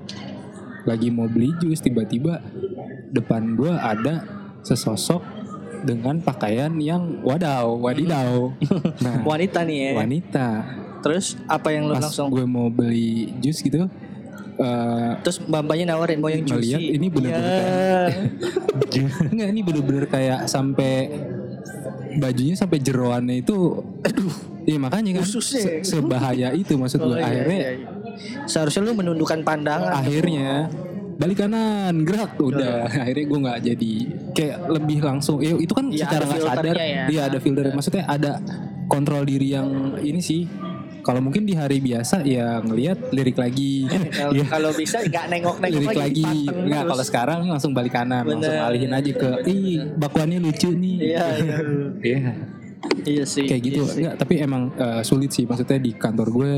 lagi 0.84 1.08
mau 1.08 1.24
beli 1.24 1.50
jus 1.58 1.80
tiba-tiba 1.80 2.44
depan 3.08 3.54
gua 3.54 3.80
ada 3.80 4.22
sesosok 4.60 5.24
dengan 5.80 6.16
pakaian 6.18 6.72
yang 6.76 7.20
wadaw 7.20 7.74
wadidaw 7.74 8.52
nah 9.00 9.20
Wanita 9.30 9.62
nih 9.62 9.78
ya. 9.78 9.90
wanita 9.94 10.46
Terus 11.00 11.36
apa 11.44 11.68
yang 11.68 11.84
lo 11.84 11.92
pas 11.92 12.08
langsung? 12.08 12.32
gue 12.32 12.44
mau 12.44 12.68
beli 12.68 13.28
jus 13.38 13.60
gitu 13.60 13.84
eh 14.56 15.12
Terus 15.20 15.36
mbak-mbaknya 15.42 15.92
nawarin 15.92 16.16
mau 16.16 16.28
yang 16.28 16.40
juicy. 16.42 16.96
ini 16.96 17.06
bener-bener 17.08 18.08
Ya. 18.88 19.04
Enggak 19.26 19.48
ini 19.52 19.60
bener-bener 19.60 20.04
kayak 20.06 20.46
sampai 20.46 21.12
bajunya 22.16 22.54
sampai 22.54 22.78
jeroannya 22.78 23.36
itu 23.40 23.56
aduh. 24.00 24.34
Iya 24.64 24.78
makanya 24.78 25.20
kan. 25.20 25.24
Se- 25.28 25.82
sebahaya 25.82 26.50
itu 26.50 26.72
maksud 26.74 26.98
Oh, 26.98 27.12
gue 27.12 27.18
iya, 27.18 27.26
akhirnya 27.26 27.58
iya, 27.58 27.70
iya. 27.74 27.88
Seharusnya 28.44 28.82
lu 28.82 28.92
menundukkan 28.94 29.40
pandangan. 29.40 29.92
akhirnya 29.94 30.72
balik 31.14 31.38
kanan 31.38 32.02
gerak 32.02 32.34
udah. 32.36 32.88
Akhirnya 33.04 33.24
gue 33.24 33.38
nggak 33.40 33.60
jadi. 33.62 33.94
Kayak 34.32 34.58
lebih 34.68 34.98
langsung 34.98 35.38
ya 35.38 35.54
itu 35.54 35.70
kan 35.70 35.86
Iya, 35.86 36.04
secara 36.04 36.24
nggak 36.24 36.42
sadar. 36.42 36.74
ya. 36.74 37.04
dia 37.06 37.20
ada 37.24 37.38
filter. 37.38 37.70
Maksudnya 37.70 38.04
ada 38.04 38.32
kontrol 38.84 39.22
diri 39.22 39.52
yang 39.52 39.68
ini 39.96 40.18
sih 40.18 40.42
kalau 41.04 41.20
mungkin 41.20 41.44
di 41.44 41.52
hari 41.52 41.78
biasa 41.78 42.24
ya 42.24 42.58
ngelihat 42.58 43.12
lirik 43.12 43.36
lagi 43.36 43.84
Kalau 44.10 44.32
kalau 44.54 44.70
bisa 44.72 44.98
nggak 45.00 45.24
nengok-nengok 45.28 45.76
lirik 45.78 45.98
lagi 46.00 46.30
nggak 46.48 46.82
kalau 46.82 47.04
sekarang 47.04 47.40
langsung 47.46 47.70
balik 47.70 47.92
kanan 47.92 48.24
langsung 48.24 48.48
Bener. 48.50 48.64
alihin 48.64 48.90
aja 48.90 49.12
ke 49.12 49.30
ih 49.44 49.84
bakwannya 49.94 50.38
lucu 50.38 50.72
nih 50.72 50.96
Iya, 51.06 51.26
iya. 51.36 51.56
Iya. 52.10 52.32
Iya 53.02 53.24
sih. 53.24 53.44
kayak 53.44 53.62
gitu 53.64 53.80
iya 53.86 54.12
sih. 54.12 54.18
Tapi 54.18 54.34
emang 54.38 54.72
eh, 54.74 55.00
sulit 55.00 55.28
sih 55.28 55.44
maksudnya 55.44 55.76
di 55.76 55.92
kantor 55.92 56.28
gue 56.30 56.52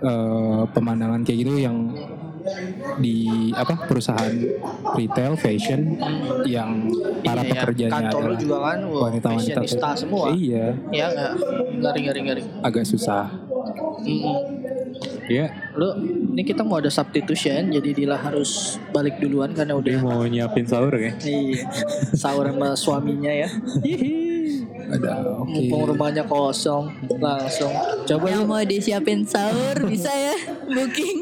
eh, 0.00 0.62
pemandangan 0.66 1.20
kayak 1.20 1.38
gitu 1.38 1.52
yang 1.56 1.76
di 2.96 3.16
apa 3.50 3.74
perusahaan 3.82 4.30
retail 4.94 5.34
fashion 5.34 5.98
yang 6.46 6.86
para 7.20 7.42
Iya, 7.42 7.42
iya. 7.42 7.50
pekerjanya 7.50 7.90
Kantor 8.06 8.20
lu 8.22 8.22
adalah 8.22 8.38
juga 8.38 8.56
kan, 8.62 8.78
wah, 8.86 9.00
wanita-wanita 9.10 9.58
fashionista 9.58 9.88
semua. 9.98 10.24
iya 10.30 10.64
Iya 10.88 11.06
nggak? 11.10 11.32
Ngari 11.76 12.00
ngari 12.04 12.20
ngari. 12.22 12.42
agak 12.62 12.84
susah 12.84 13.26
Mm-mm. 14.06 14.36
ya 15.26 15.50
Lu, 15.76 15.92
ini 16.32 16.40
kita 16.40 16.64
mau 16.64 16.80
ada 16.80 16.88
substitution, 16.88 17.68
jadi 17.68 17.90
Dila 17.92 18.16
harus 18.16 18.80
balik 18.94 19.20
duluan 19.20 19.52
karena 19.52 19.76
Dia 19.76 19.98
udah 19.98 19.98
mau 20.00 20.22
nyiapin 20.24 20.64
sahur 20.64 20.94
ya. 20.96 21.12
iya, 21.20 21.68
sahur 22.16 22.48
sama 22.48 22.72
suaminya 22.72 23.28
ya. 23.28 23.48
ada 24.86 25.36
oke 25.42 25.50
Mumpung 25.50 25.82
rumahnya 25.92 26.22
kosong, 26.24 26.88
langsung. 27.18 27.74
Coba 28.06 28.26
yang 28.30 28.46
lu 28.46 28.48
mau 28.48 28.62
disiapin 28.62 29.26
sahur 29.26 29.84
bisa 29.84 30.08
ya 30.08 30.36
booking 30.64 31.18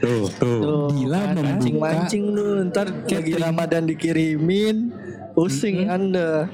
Tuh, 0.00 0.26
tuh. 0.40 0.58
tuh, 0.64 0.86
Gila, 0.96 1.14
kan, 1.14 1.36
membuka 1.36 1.44
mancing-mancing 1.54 2.24
lu, 2.34 2.48
ntar 2.72 2.88
lagi 2.90 3.32
Ramadan 3.36 3.84
dikirimin, 3.86 4.90
pusing 5.36 5.86
anda. 5.86 6.48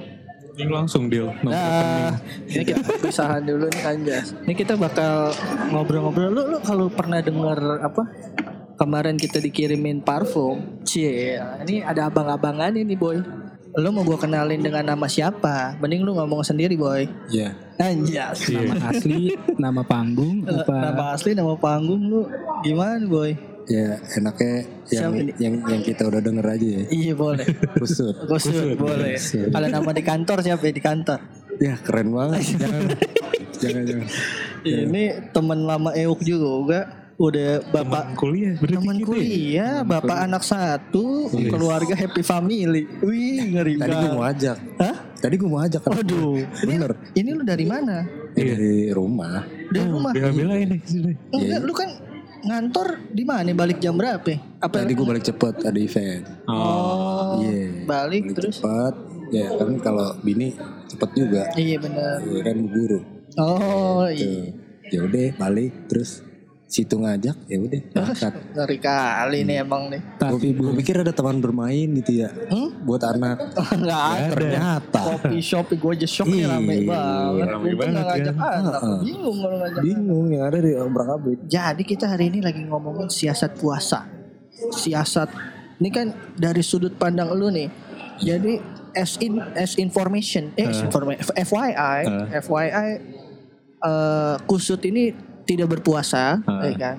Ini 0.60 0.68
langsung 0.68 1.08
deal. 1.08 1.32
Nah, 1.40 2.20
ini 2.44 2.62
kita 2.68 2.84
perpisahan 2.84 3.40
dulu 3.48 3.64
nih 3.72 3.84
Anjas. 3.88 4.36
Ini 4.44 4.52
kita 4.52 4.76
bakal 4.76 5.32
ngobrol-ngobrol. 5.72 6.28
Lu, 6.28 6.42
lu 6.52 6.58
kalau 6.60 6.92
pernah 6.92 7.24
denger 7.24 7.80
apa? 7.80 8.02
Kemarin 8.76 9.16
kita 9.16 9.40
dikirimin 9.40 10.04
parfum. 10.04 10.84
Cie, 10.84 11.40
ini 11.64 11.80
ada 11.80 12.12
abang-abangan 12.12 12.76
ini 12.76 12.92
boy. 12.92 13.20
Lu 13.70 13.88
mau 13.88 14.04
gua 14.04 14.20
kenalin 14.20 14.60
dengan 14.60 14.82
nama 14.84 15.06
siapa? 15.08 15.80
Mending 15.80 16.04
lu 16.04 16.12
ngomong 16.12 16.44
sendiri 16.44 16.76
boy. 16.76 17.08
ya 17.32 17.56
Anjas. 17.80 18.44
nama 18.52 18.92
asli 18.92 19.32
nama 19.62 19.80
panggung 19.80 20.44
apa 20.44 20.74
Nama 20.92 21.04
asli, 21.16 21.32
nama 21.32 21.56
panggung 21.56 22.02
lu 22.04 22.20
gimana 22.60 23.00
boy? 23.08 23.32
Ya 23.70 24.02
enaknya 24.18 24.66
yang, 24.90 25.14
Siapa 25.14 25.14
ini? 25.14 25.32
yang 25.38 25.54
yang 25.62 25.82
kita 25.86 26.02
udah 26.10 26.18
denger 26.18 26.42
aja 26.42 26.66
ya. 26.66 26.82
Iya 26.90 27.12
boleh. 27.14 27.46
Kusut. 27.78 28.18
Kusut 28.30 28.74
boleh. 28.74 29.14
Kalau 29.46 29.68
nama 29.70 29.90
di 29.94 30.02
kantor 30.02 30.42
siapa 30.42 30.62
ya 30.66 30.72
di 30.74 30.82
kantor? 30.82 31.18
Ya 31.62 31.78
keren 31.78 32.10
banget. 32.10 32.42
jangan 32.58 32.82
jangan 33.62 33.82
jangan. 33.86 34.06
Ini 34.66 35.02
teman 35.30 35.62
lama 35.62 35.94
Euk 35.94 36.18
juga. 36.26 36.98
Udah 37.20 37.60
bapak 37.68 38.16
Kuliah, 38.16 38.56
berarti 38.56 38.80
Teman 38.80 38.96
gitu 38.96 39.12
ya? 39.12 39.20
kuliah, 39.20 39.74
bapak 39.84 40.24
anak 40.24 40.40
satu, 40.40 41.28
keluarga 41.28 41.92
happy 41.92 42.24
family. 42.24 42.88
Wih, 43.04 43.60
ngeri 43.60 43.76
Tadi 43.76 43.92
gue 43.92 44.10
mau 44.16 44.24
ajak. 44.24 44.56
Hah? 44.80 44.96
Tadi 45.20 45.34
gue 45.36 45.44
mau 45.52 45.60
ajak 45.60 45.84
kan. 45.84 46.00
Waduh, 46.00 46.40
ini, 46.40 46.80
Bener. 46.80 46.96
ini 47.12 47.28
lu 47.36 47.44
dari 47.44 47.68
mana? 47.68 48.08
Ya, 48.32 48.56
Dari 48.56 48.88
rumah. 48.96 49.44
Dari 49.68 49.88
rumah. 49.92 50.16
Bela-bela 50.16 50.56
ini 50.64 50.80
sini. 50.80 51.12
Enggak, 51.28 51.60
lu 51.60 51.72
kan 51.76 51.90
ngantor 52.42 52.88
di 53.08 53.22
mana? 53.22 53.50
Balik 53.50 53.78
jam 53.78 53.94
berapa? 53.94 54.32
Apa? 54.58 54.82
Tadi 54.82 54.92
gue 54.92 55.06
balik 55.06 55.24
cepet 55.24 55.54
ada 55.62 55.78
event. 55.78 56.24
Oh, 56.44 57.38
Iya. 57.38 57.84
balik 57.84 58.24
Balik 58.24 58.24
terus. 58.34 58.56
cepet. 58.58 58.94
Ya 59.30 59.46
kan 59.54 59.78
kalau 59.78 60.18
bini 60.20 60.56
cepet 60.86 61.10
juga. 61.14 61.42
Iya 61.54 61.76
benar. 61.78 62.18
Ya 62.20 62.40
kan 62.42 62.58
buru. 62.66 62.98
Oh, 63.36 64.06
iya. 64.06 64.50
Ya 64.90 65.00
udah 65.00 65.26
balik 65.38 65.86
terus 65.86 66.26
situ 66.70 66.94
ngajak 66.96 67.34
ya 67.44 67.58
udah 67.58 67.80
berangkat. 67.90 68.32
Ngeri 68.54 68.78
kali 68.78 69.38
nih 69.42 69.56
emang 69.58 69.90
nih. 69.90 70.00
tapi 70.16 70.54
Gue 70.54 70.70
pikir 70.78 71.02
ada 71.02 71.10
teman 71.10 71.42
bermain 71.42 71.90
gitu 71.92 72.22
ya. 72.22 72.30
Hmm? 72.46 72.70
Buat 72.80 73.10
anak. 73.10 73.42
Enggak 73.74 74.02
ada. 74.06 74.30
Ternyata. 74.30 75.00
Kopi 75.18 75.38
shop 75.42 75.66
gue 75.68 75.92
aja 75.92 76.06
shock 76.06 76.30
nih 76.30 76.46
rame 76.46 76.74
Iya, 76.76 76.86
banget. 76.86 77.46
rame 77.50 77.70
banget 77.74 77.90
nggak 77.92 78.06
ngajak 78.06 78.34
kan. 78.34 78.52
anak. 78.62 78.80
Bingung 79.02 79.36
kalau 79.36 79.56
ngajak 79.58 79.82
Bingung 79.82 80.26
yang 80.30 80.42
ada 80.46 80.58
di 80.58 80.72
abrik. 80.78 81.38
Jadi 81.44 81.82
kita 81.82 82.04
hari 82.06 82.24
ini 82.28 82.38
lagi 82.38 82.62
ngomongin 82.62 83.10
siasat 83.10 83.58
puasa. 83.58 84.06
Siasat 84.70 85.28
ini 85.76 85.90
kan 85.90 86.06
dari 86.34 86.62
sudut 86.62 86.94
pandang 86.94 87.34
lu 87.34 87.50
nih. 87.50 87.66
Jadi 88.20 88.62
as 88.92 89.18
in 89.18 89.42
as 89.54 89.74
information, 89.74 90.54
eh, 90.54 90.66
as 90.66 90.78
Eh. 90.78 90.86
informa- 90.86 91.18
FYI, 91.18 92.00
Eh. 92.30 92.38
FYI 92.38 92.88
eh, 93.80 94.36
kusut 94.44 94.84
ini 94.84 95.10
tidak 95.50 95.66
berpuasa, 95.66 96.38
Eh. 96.46 96.70
ya 96.70 96.74
kan? 96.78 96.96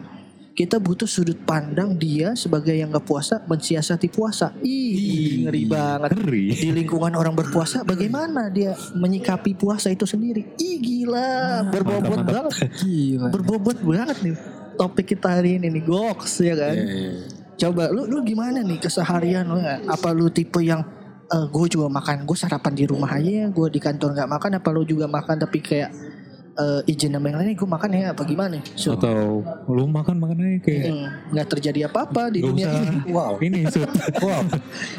Kita 0.51 0.83
butuh 0.83 1.07
sudut 1.07 1.39
pandang 1.47 1.95
dia 1.95 2.35
sebagai 2.35 2.75
yang 2.75 2.91
nggak 2.91 3.07
puasa 3.07 3.39
mensiasati 3.47 4.11
puasa. 4.11 4.51
Ih, 4.59 5.47
ngeri 5.47 5.63
banget. 5.63 6.11
Ngeri. 6.11 6.47
Di 6.51 6.69
lingkungan 6.75 7.15
orang 7.15 7.31
berpuasa, 7.31 7.87
bagaimana 7.87 8.51
dia 8.51 8.75
menyikapi 8.91 9.55
puasa 9.55 9.87
itu 9.87 10.03
sendiri? 10.03 10.43
Ih, 10.59 10.77
gila, 10.83 11.71
berbobot 11.71 12.19
banget. 12.27 12.67
Gila. 12.83 13.31
Berbobot 13.31 13.79
banget 13.79 14.17
nih. 14.27 14.35
Topik 14.75 15.15
kita 15.15 15.39
hari 15.39 15.55
ini 15.55 15.71
nih, 15.71 15.83
goks 15.87 16.43
ya 16.43 16.53
kan? 16.59 16.75
Iya, 16.75 16.83
iya. 16.83 17.13
Coba 17.55 17.87
lu 17.87 18.09
lu 18.11 18.19
gimana 18.27 18.59
nih 18.59 18.81
keseharian 18.83 19.47
lu? 19.47 19.55
Apa 19.87 20.11
lu 20.11 20.27
tipe 20.27 20.59
yang 20.59 20.83
gue 21.31 21.67
juga 21.71 21.87
makan 21.87 22.27
gue 22.27 22.35
sarapan 22.35 22.73
di 22.75 22.83
rumah 22.83 23.15
aja, 23.15 23.47
gue 23.47 23.67
di 23.71 23.79
kantor 23.79 24.19
nggak 24.19 24.29
makan. 24.35 24.51
Apa 24.59 24.69
lu 24.75 24.83
juga 24.83 25.07
makan 25.07 25.39
tapi 25.39 25.63
kayak 25.63 26.10
eh, 26.57 26.91
izin 26.91 27.15
sama 27.15 27.31
yang 27.31 27.39
lain 27.39 27.55
gue 27.55 27.69
makan 27.69 27.89
ya 27.95 28.11
apa 28.11 28.23
gimana? 28.27 28.57
So, 28.75 28.95
Atau 28.95 29.45
lu 29.71 29.83
makan 29.87 30.19
makan 30.19 30.35
aja 30.41 30.59
kayak 30.63 30.83
mm, 30.91 31.07
nggak 31.35 31.47
terjadi 31.47 31.79
apa-apa 31.87 32.31
di 32.33 32.39
dunia 32.43 32.67
usah. 32.67 32.81
ini. 32.81 32.97
Wow. 33.11 33.33
ini 33.39 33.59
Sud. 33.67 33.91
Wow. 34.25 34.43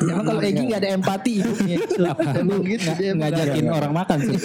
Emang 0.03 0.25
kalau 0.27 0.41
Egi 0.43 0.63
nggak 0.67 0.81
ada 0.83 0.91
empati 0.97 1.33
hidupnya. 1.41 1.77
So, 1.87 2.03
Emang 2.41 2.61
gitu 2.65 2.89
dia 2.97 3.11
Ngajakin 3.13 3.67
orang 3.69 3.93
makan 3.93 4.19
sih. 4.25 4.39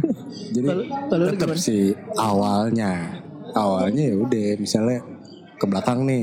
Jadi 0.54 0.66
kalau 1.08 1.24
lu 1.24 1.26
tetap 1.34 1.58
sih 1.58 1.94
awalnya, 2.18 3.22
awalnya 3.54 4.02
ya 4.12 4.16
udah 4.18 4.46
misalnya 4.58 4.98
ke 5.58 5.64
belakang 5.66 6.06
nih 6.06 6.22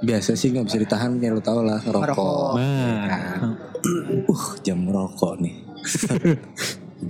biasa 0.00 0.32
sih 0.32 0.48
nggak 0.56 0.64
bisa 0.64 0.78
ditahan 0.80 1.20
kayak 1.20 1.32
lu 1.36 1.42
tau 1.44 1.60
lah 1.60 1.80
rokok. 1.84 2.56
Nah, 2.56 3.56
Uh 4.32 4.44
jam 4.60 4.84
rokok 4.88 5.40
nih. 5.40 5.56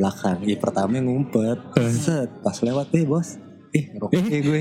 Belakang. 0.01 0.39
Ya 0.43 0.57
pertama 0.57 0.97
ngumpet. 0.97 1.59
Set. 1.93 2.29
Pas 2.41 2.57
lewat 2.59 2.89
eh 2.91 3.05
bos. 3.05 3.37
Eh 3.71 3.87
rokok 3.95 4.19
gue. 4.19 4.61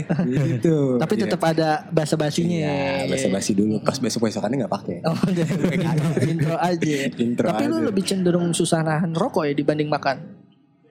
Gitu. 0.53 0.77
Tapi 0.99 1.13
Iya. 1.15 1.21
tetap 1.25 1.41
ada 1.41 1.87
basa 1.89 2.13
basinya. 2.13 2.61
Iya, 2.61 3.09
basa-basi 3.09 3.55
dulu. 3.55 3.81
Pas 3.81 3.97
besok 3.97 4.27
besokannya 4.27 4.61
nggak 4.61 4.73
pakai. 4.75 4.97
Oh, 5.01 5.17
udah. 5.17 5.47
intro 6.29 6.55
aja. 6.55 6.93
Intro 7.17 7.47
Tapi 7.47 7.63
lu 7.65 7.79
aja. 7.79 7.87
lebih 7.89 8.03
cenderung 8.05 8.51
susah 8.51 8.85
nahan 8.85 9.09
rokok 9.11 9.47
ya 9.47 9.55
dibanding 9.55 9.89
makan. 9.89 10.37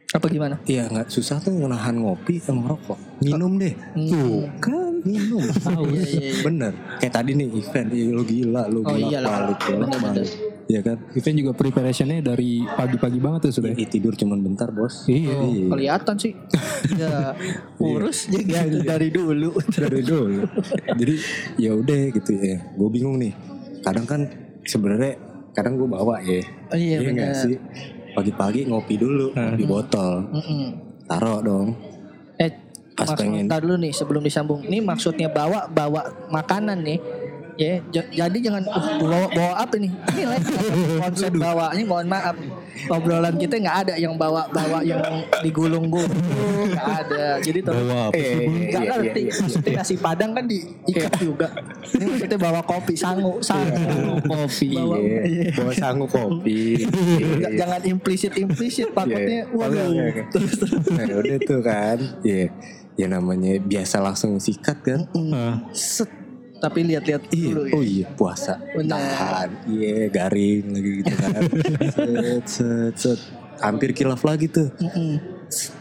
Apa 0.09 0.25
gimana? 0.27 0.57
Iya 0.65 0.89
nggak 0.89 1.13
susah 1.13 1.37
tuh 1.39 1.53
nahan 1.61 2.01
ngopi 2.01 2.41
sama 2.41 2.73
rokok. 2.73 2.97
Minum 3.21 3.55
deh. 3.55 3.77
Hmm. 3.95 4.09
Tuh 4.09 4.41
kan 4.59 4.99
minum. 5.05 5.39
Iya, 5.39 5.79
iya, 5.87 6.03
iya. 6.11 6.31
Bener. 6.43 6.73
Kayak 6.99 7.13
tadi 7.15 7.31
nih 7.37 7.49
event. 7.55 7.89
Ih, 7.93 8.09
lu 8.11 8.23
gila. 8.25 8.67
Lu 8.67 8.81
Oh, 8.81 8.89
bolak 8.89 9.15
iyalah. 9.15 9.31
balik. 9.47 9.59
Bener-bener. 9.63 10.27
balik. 10.27 10.31
Iya 10.69 10.81
kan. 10.85 11.01
Event 11.17 11.37
juga 11.41 11.53
preparationnya 11.57 12.21
dari 12.21 12.61
pagi-pagi 12.61 13.17
banget 13.17 13.49
tuh 13.49 13.53
sudah. 13.57 13.73
Ih, 13.73 13.89
tidur 13.89 14.13
cuman 14.13 14.45
bentar 14.45 14.69
bos. 14.69 15.09
Iya. 15.09 15.33
Iya. 15.49 15.67
Kelihatan 15.73 16.15
sih. 16.21 16.33
ya 17.01 17.33
urus 17.81 18.29
ya 18.29 18.69
gitu 18.69 18.85
dari 18.85 19.09
dulu. 19.09 19.57
Dari 19.65 20.05
dulu. 20.05 20.45
Jadi 20.93 21.15
ya 21.57 21.73
udah 21.73 22.01
gitu 22.13 22.33
ya. 22.37 22.69
Gue 22.77 22.89
bingung 22.93 23.17
nih. 23.17 23.33
Kadang 23.81 24.05
kan 24.05 24.29
sebenarnya 24.61 25.17
kadang 25.57 25.81
gue 25.81 25.89
bawa 25.89 26.21
ya. 26.21 26.45
Oh, 26.69 26.77
iya 26.77 27.01
nggak 27.01 27.17
benar. 27.17 27.33
sih. 27.35 27.57
Pagi-pagi 28.13 28.69
ngopi 28.69 29.01
dulu 29.01 29.33
di 29.57 29.65
botol. 29.65 30.29
Mm-mm. 30.37 30.63
Taruh 31.09 31.41
dong. 31.41 31.69
Eh 32.37 32.69
Pas 32.99 33.15
Mas, 33.15 33.19
pengen- 33.23 33.47
dulu 33.47 33.79
nih 33.79 33.95
sebelum 33.95 34.21
disambung. 34.21 34.67
Ini 34.67 34.83
maksudnya 34.83 35.31
bawa 35.31 35.71
bawa 35.71 36.29
makanan 36.29 36.83
nih. 36.83 36.99
Ya, 37.59 37.83
j- 37.85 38.07
jadi 38.09 38.39
jangan 38.41 38.63
uh, 38.65 39.03
bawa 39.03 39.27
bawa 39.29 39.53
apa 39.59 39.75
nih? 39.77 39.91
Ini 40.15 40.37
konsep 40.97 41.35
bawa 41.43 41.75
ini 41.75 41.83
mohon 41.83 42.07
maaf. 42.07 42.39
Obrolan 42.87 43.35
kita 43.35 43.59
nggak 43.59 43.77
ada 43.83 43.95
yang 43.95 44.15
bawa 44.15 44.47
bawa 44.47 44.79
yang 44.81 45.03
digulung-gulung, 45.43 46.07
nggak 46.71 46.87
ada. 47.03 47.43
Jadi 47.43 47.59
terus 47.59 47.83
bawa 47.83 48.09
apa 48.09 48.15
Eh, 48.15 48.47
nggak 48.47 48.71
iya, 48.71 48.79
iya, 48.79 48.91
ngerti. 48.95 49.21
iya. 49.21 49.33
Maksudnya 49.37 49.71
nasi 49.75 49.95
padang 49.99 50.31
kan 50.33 50.45
diikat 50.47 51.13
juga. 51.19 51.51
Ini 51.91 52.05
maksudnya 52.07 52.39
bawa 52.39 52.61
kopi 52.63 52.95
sangu, 52.95 53.43
sangu 53.43 53.75
kopi. 54.23 54.69
Bawa, 54.73 54.95
Iya. 54.97 55.21
iya. 55.27 55.51
Bawa 55.53 55.73
sanggup 55.75 56.09
kopi. 56.09 56.87
Jangan 57.53 57.81
implisit 57.85 58.33
implisit 58.37 58.95
takutnya 58.95 59.43
Iya. 59.43 59.51
waduh. 59.51 59.83
Oke, 59.85 60.03
oke. 60.07 60.23
Terus 60.31 60.53
terus. 60.57 60.83
Nah 60.89 61.05
udah 61.11 61.37
tuh 61.43 61.61
kan. 61.61 61.99
Iya. 62.23 62.55
Ya 62.95 63.07
namanya 63.09 63.59
biasa 63.61 63.99
langsung 63.99 64.39
sikat 64.39 64.79
kan. 64.81 65.01
Ah, 65.29 65.67
Set. 65.71 66.28
Tapi 66.59 66.79
lihat-lihat 66.85 67.23
Iya. 67.29 67.47
dulu 67.49 67.63
ya. 67.63 67.73
Oh 67.73 67.83
iya 67.83 68.07
puasa. 68.11 68.55
Benar. 68.69 68.99
Tahan. 68.99 69.49
Iya 69.65 69.95
garing 70.09 70.65
lagi 70.69 70.91
gitu 70.99 71.15
kan. 71.15 71.31
set 71.95 72.45
set 72.45 72.95
set. 72.95 73.21
Hampir 73.59 73.91
kilaf 73.93 74.23
lagi 74.23 74.47
tuh. 74.47 74.71
Mm-mm. 74.77 75.19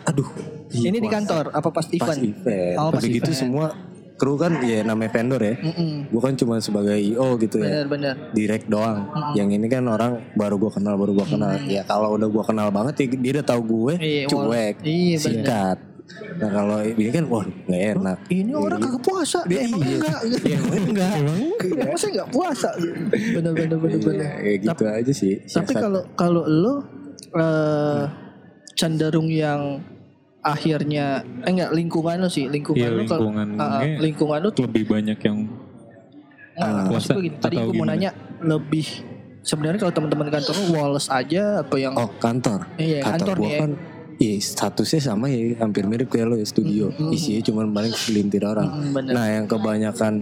Aduh. 0.05 0.30
iya, 0.69 0.88
Ini 0.88 0.97
di 0.97 1.01
puasa. 1.03 1.15
kantor 1.17 1.43
apa 1.51 1.69
pas 1.69 1.84
Pas 1.84 1.91
event? 1.91 2.19
event. 2.23 2.75
Oh, 2.78 2.89
pas 2.89 2.99
Udah 2.99 3.09
gitu 3.11 3.25
event. 3.28 3.39
semua 3.39 3.67
kru 4.15 4.34
kan 4.34 4.49
ya 4.59 4.82
namanya 4.82 5.11
vendor 5.11 5.38
ya. 5.39 5.55
Mm-mm. 5.55 6.07
Gue 6.07 6.21
kan 6.23 6.34
cuma 6.34 6.57
sebagai 6.57 6.93
IO 6.95 7.38
gitu 7.38 7.57
ya. 7.57 7.82
Bener-bener. 7.82 8.15
direct 8.32 8.65
doang. 8.65 9.05
Yang 9.34 9.49
ini 9.55 9.67
kan 9.67 9.84
orang 9.84 10.34
baru 10.34 10.57
gua 10.57 10.71
kenal 10.71 10.93
baru 10.95 11.13
gua 11.13 11.28
kenal. 11.28 11.53
Ya 11.65 11.82
kalau 11.84 12.13
udah 12.13 12.25
gua 12.28 12.41
kenal 12.41 12.69
banget 12.69 12.93
ya 12.99 13.05
dia 13.15 13.32
udah 13.36 13.45
tahu 13.47 13.61
gue 13.63 13.93
Iya, 13.97 14.23
cuek, 14.25 14.75
iya, 14.82 15.17
bener. 15.19 15.75
Nah 16.38 16.49
kalau 16.49 16.80
ini 16.82 17.12
kan 17.12 17.26
wah 17.28 17.43
nggak 17.43 17.84
enak. 17.97 18.18
Ini 18.32 18.51
orang 18.55 18.80
kagak 18.80 19.03
puasa. 19.03 19.39
Dia 19.45 19.60
emang 19.68 19.82
iya. 19.84 19.95
enggak. 19.99 20.20
Iya, 20.47 20.58
emang 20.58 20.84
enggak. 20.88 21.14
Emang 21.84 21.97
saya 21.99 22.12
enggak 22.16 22.30
puasa. 22.32 22.70
Bener-bener 23.12 23.78
bener-bener. 23.78 24.24
Iya, 24.24 24.32
kayak 24.39 24.58
gitu 24.64 24.84
aja 24.88 25.14
sih. 25.14 25.34
Tapi 25.43 25.74
kalau 25.76 26.01
kalau 26.16 26.43
lu 26.47 26.74
eh, 27.36 28.03
cenderung 28.78 29.28
yang 29.28 29.84
akhirnya 30.45 31.28
eh 31.43 31.51
enggak 31.51 31.76
lingkungan 31.76 32.24
lu 32.24 32.30
sih 32.32 32.47
lingkungan 32.47 32.80
Iya, 32.80 32.95
lu 32.95 33.03
kalau 33.03 33.28
lingkungannya 33.28 33.58
ah, 33.60 33.84
ah, 33.84 33.99
lingkungan 33.99 34.39
lu 34.39 34.49
tuh 34.55 34.64
lebih 34.64 34.84
banyak 34.88 35.20
yang 35.20 35.38
enggak, 36.55 36.88
puasa 36.88 37.12
gue 37.20 37.24
gini, 37.28 37.38
tadi 37.38 37.55
atau 37.60 37.68
gue 37.68 37.74
mau 37.76 37.84
gimana? 37.84 37.91
nanya 37.99 38.12
lebih 38.39 38.88
sebenarnya 39.43 39.80
kalau 39.84 39.93
teman-teman 39.93 40.28
kantor 40.32 40.53
lu 40.55 40.66
Wallace 40.72 41.10
aja 41.12 41.43
atau 41.68 41.76
yang 41.76 41.93
oh 41.99 42.10
kantor. 42.20 42.64
Iya, 42.80 42.99
kantor 43.03 43.36
gua 43.36 43.43
nih 43.43 43.51
ya. 43.51 43.60
kan 43.60 43.72
Iya 44.18 44.41
statusnya 44.41 45.13
sama 45.13 45.30
ya 45.30 45.61
hampir 45.61 45.86
mirip 45.86 46.09
kayak 46.09 46.26
lo 46.26 46.36
ya 46.41 46.47
studio 46.49 46.89
isinya 47.13 47.41
cuma 47.45 47.61
paling 47.70 47.93
segelintir 47.93 48.41
orang. 48.43 48.65
Mm, 48.65 48.89
bener. 48.93 49.11
Nah 49.13 49.26
yang 49.30 49.45
kebanyakan 49.45 50.13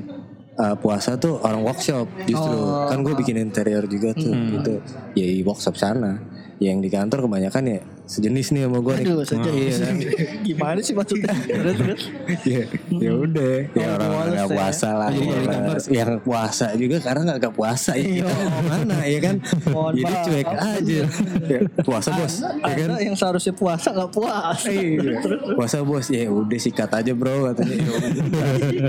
uh, 0.60 0.76
puasa 0.76 1.16
tuh 1.16 1.40
orang 1.40 1.64
workshop 1.64 2.08
justru 2.28 2.56
Oh. 2.56 2.92
kan 2.92 3.00
gue 3.04 3.16
bikin 3.16 3.40
interior 3.40 3.88
juga 3.88 4.12
tuh 4.12 4.32
gitu 4.32 4.84
ya 5.16 5.26
workshop 5.44 5.76
sana 5.80 6.20
yang 6.60 6.80
di 6.80 6.88
kantor 6.88 7.28
kebanyakan 7.28 7.64
ya 7.68 7.80
sejenis 8.06 8.48
nih 8.52 8.62
sama 8.64 8.78
gue 8.80 8.94
nih. 8.96 9.06
Aduh, 9.08 9.18
saja. 9.22 9.50
iya 9.50 9.74
kan? 9.76 9.96
Gimana 10.48 10.80
sih 10.80 10.94
maksudnya? 10.94 11.34
Terus 11.50 11.76
terus. 11.76 12.02
ya 12.46 12.64
ya 12.96 13.12
udah. 13.14 13.56
Ya 13.74 13.88
Oh, 13.96 14.12
orang 14.14 14.30
nggak 14.32 14.46
ya. 14.46 14.54
puasa 14.54 14.90
lah 14.92 15.10
Iya, 15.10 15.26
iya, 15.26 15.40
males. 15.42 15.86
yang 15.88 16.12
puasa 16.20 16.68
juga 16.76 16.98
karena 17.00 17.22
nggak 17.34 17.52
puasa 17.52 17.92
ya. 17.96 18.22
Kita 18.22 18.34
mau 18.46 18.62
mana 18.62 18.98
ya 19.04 19.20
kan? 19.20 19.36
Mohon 19.68 19.92
jadi 19.96 20.14
cuek 20.22 20.48
aja. 20.52 21.00
Ya, 21.46 21.60
puasa 21.82 22.10
bos. 22.12 22.34
Ya 22.42 22.74
kan? 22.76 22.90
yang 23.00 23.16
seharusnya 23.16 23.54
puasa 23.54 23.88
nggak 23.90 24.12
puasa. 24.12 24.68
Iya, 24.68 25.18
puasa 25.58 25.78
bos. 25.82 26.06
Ya 26.08 26.28
udah 26.28 26.60
sikat 26.60 26.92
aja 26.92 27.12
bro 27.12 27.50
katanya. 27.50 27.76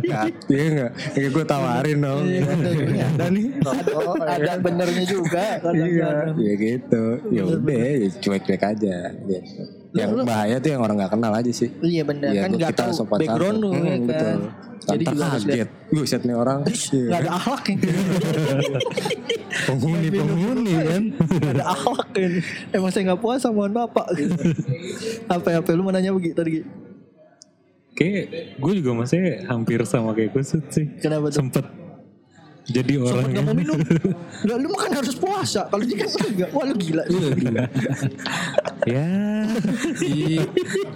Ya 0.03 0.21
iya 0.47 0.65
nggak? 0.69 0.91
Ya 1.15 1.29
gue 1.31 1.45
tawarin 1.45 1.99
dong. 1.99 2.23
Iya, 2.27 2.43
Ya, 2.87 3.07
ada 3.09 3.27
nih. 3.29 3.47
Oh, 3.65 4.15
ada 4.19 4.53
benernya 4.59 5.05
juga 5.05 5.59
iya 5.73 6.11
ya 6.35 6.53
gitu. 6.55 7.05
Ya 7.31 7.43
udah 7.45 7.77
ya 7.77 8.09
cuek-cuek 8.19 8.63
aja 8.63 8.97
gitu. 9.23 9.63
yang 9.93 10.11
bahaya 10.23 10.57
tuh 10.57 10.71
yang 10.71 10.81
orang 10.81 10.97
nggak 10.97 11.13
kenal 11.13 11.33
aja 11.33 11.49
sih 11.51 11.69
Iya 11.79 12.03
bener 12.03 12.31
Iya, 12.31 12.41
kan 12.43 12.51
nggak 12.53 12.71
kita 12.71 12.83
tahu 12.83 12.91
sopan 12.93 13.19
background 13.19 13.57
lu 13.57 13.69
santun. 13.69 13.77
ya 13.77 13.81
Hmm, 13.87 13.97
kan. 13.97 14.07
betul. 14.07 14.39
Jadi 14.87 15.03
Ntar 15.03 15.13
juga 15.13 15.27
kaget 15.33 15.69
buset 15.89 16.23
nih 16.23 16.37
orang 16.37 16.59
Iya. 16.63 17.03
nggak 17.03 17.21
ada 17.21 17.31
akhlak 17.35 17.65
ya. 17.67 17.77
penghuni 19.67 20.09
penghuni 20.11 20.73
kan 20.77 21.03
Nggak 21.17 21.53
ada 21.53 21.65
akhlak 21.67 22.09
kan. 22.11 22.31
Emang 22.71 22.91
saya 22.91 23.03
nggak 23.05 23.21
puasa 23.21 23.47
mohon 23.49 23.73
bapak. 23.73 24.07
Gitu. 24.13 24.35
apa 25.27 25.49
apa 25.55 25.69
lu 25.71 25.83
mau 25.83 25.91
nanya 25.91 26.11
begitu 26.11 26.35
tadi? 26.35 26.61
Kayak 27.93 28.25
gue 28.55 28.73
juga 28.77 28.91
masih 28.95 29.21
hampir 29.45 29.81
sama 29.83 30.13
kayak 30.13 30.31
kusut 30.31 30.61
sih. 30.69 30.85
Kenapa 30.99 31.33
tuh? 31.33 31.41
Sempet 31.41 31.65
jadi 32.67 32.99
orang 32.99 33.31
Nggak 33.31 33.43
mau 33.43 33.47
yang 33.47 33.59
minum. 33.59 33.79
Lah 34.47 34.57
lu 34.57 34.69
makan 34.69 34.93
harus 34.93 35.15
puasa. 35.15 35.65
Kalau 35.65 35.81
dia 35.81 35.97
kan 35.97 36.09
enggak. 36.21 36.51
Wah 36.51 36.65
lu 36.65 36.75
gila. 36.75 37.03
gila. 37.09 37.63
ya 38.87 39.11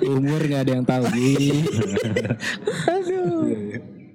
umur 0.06 0.40
nggak 0.40 0.62
ada 0.62 0.72
yang 0.78 0.86
tahu. 0.86 1.04
Aduh. 2.86 3.44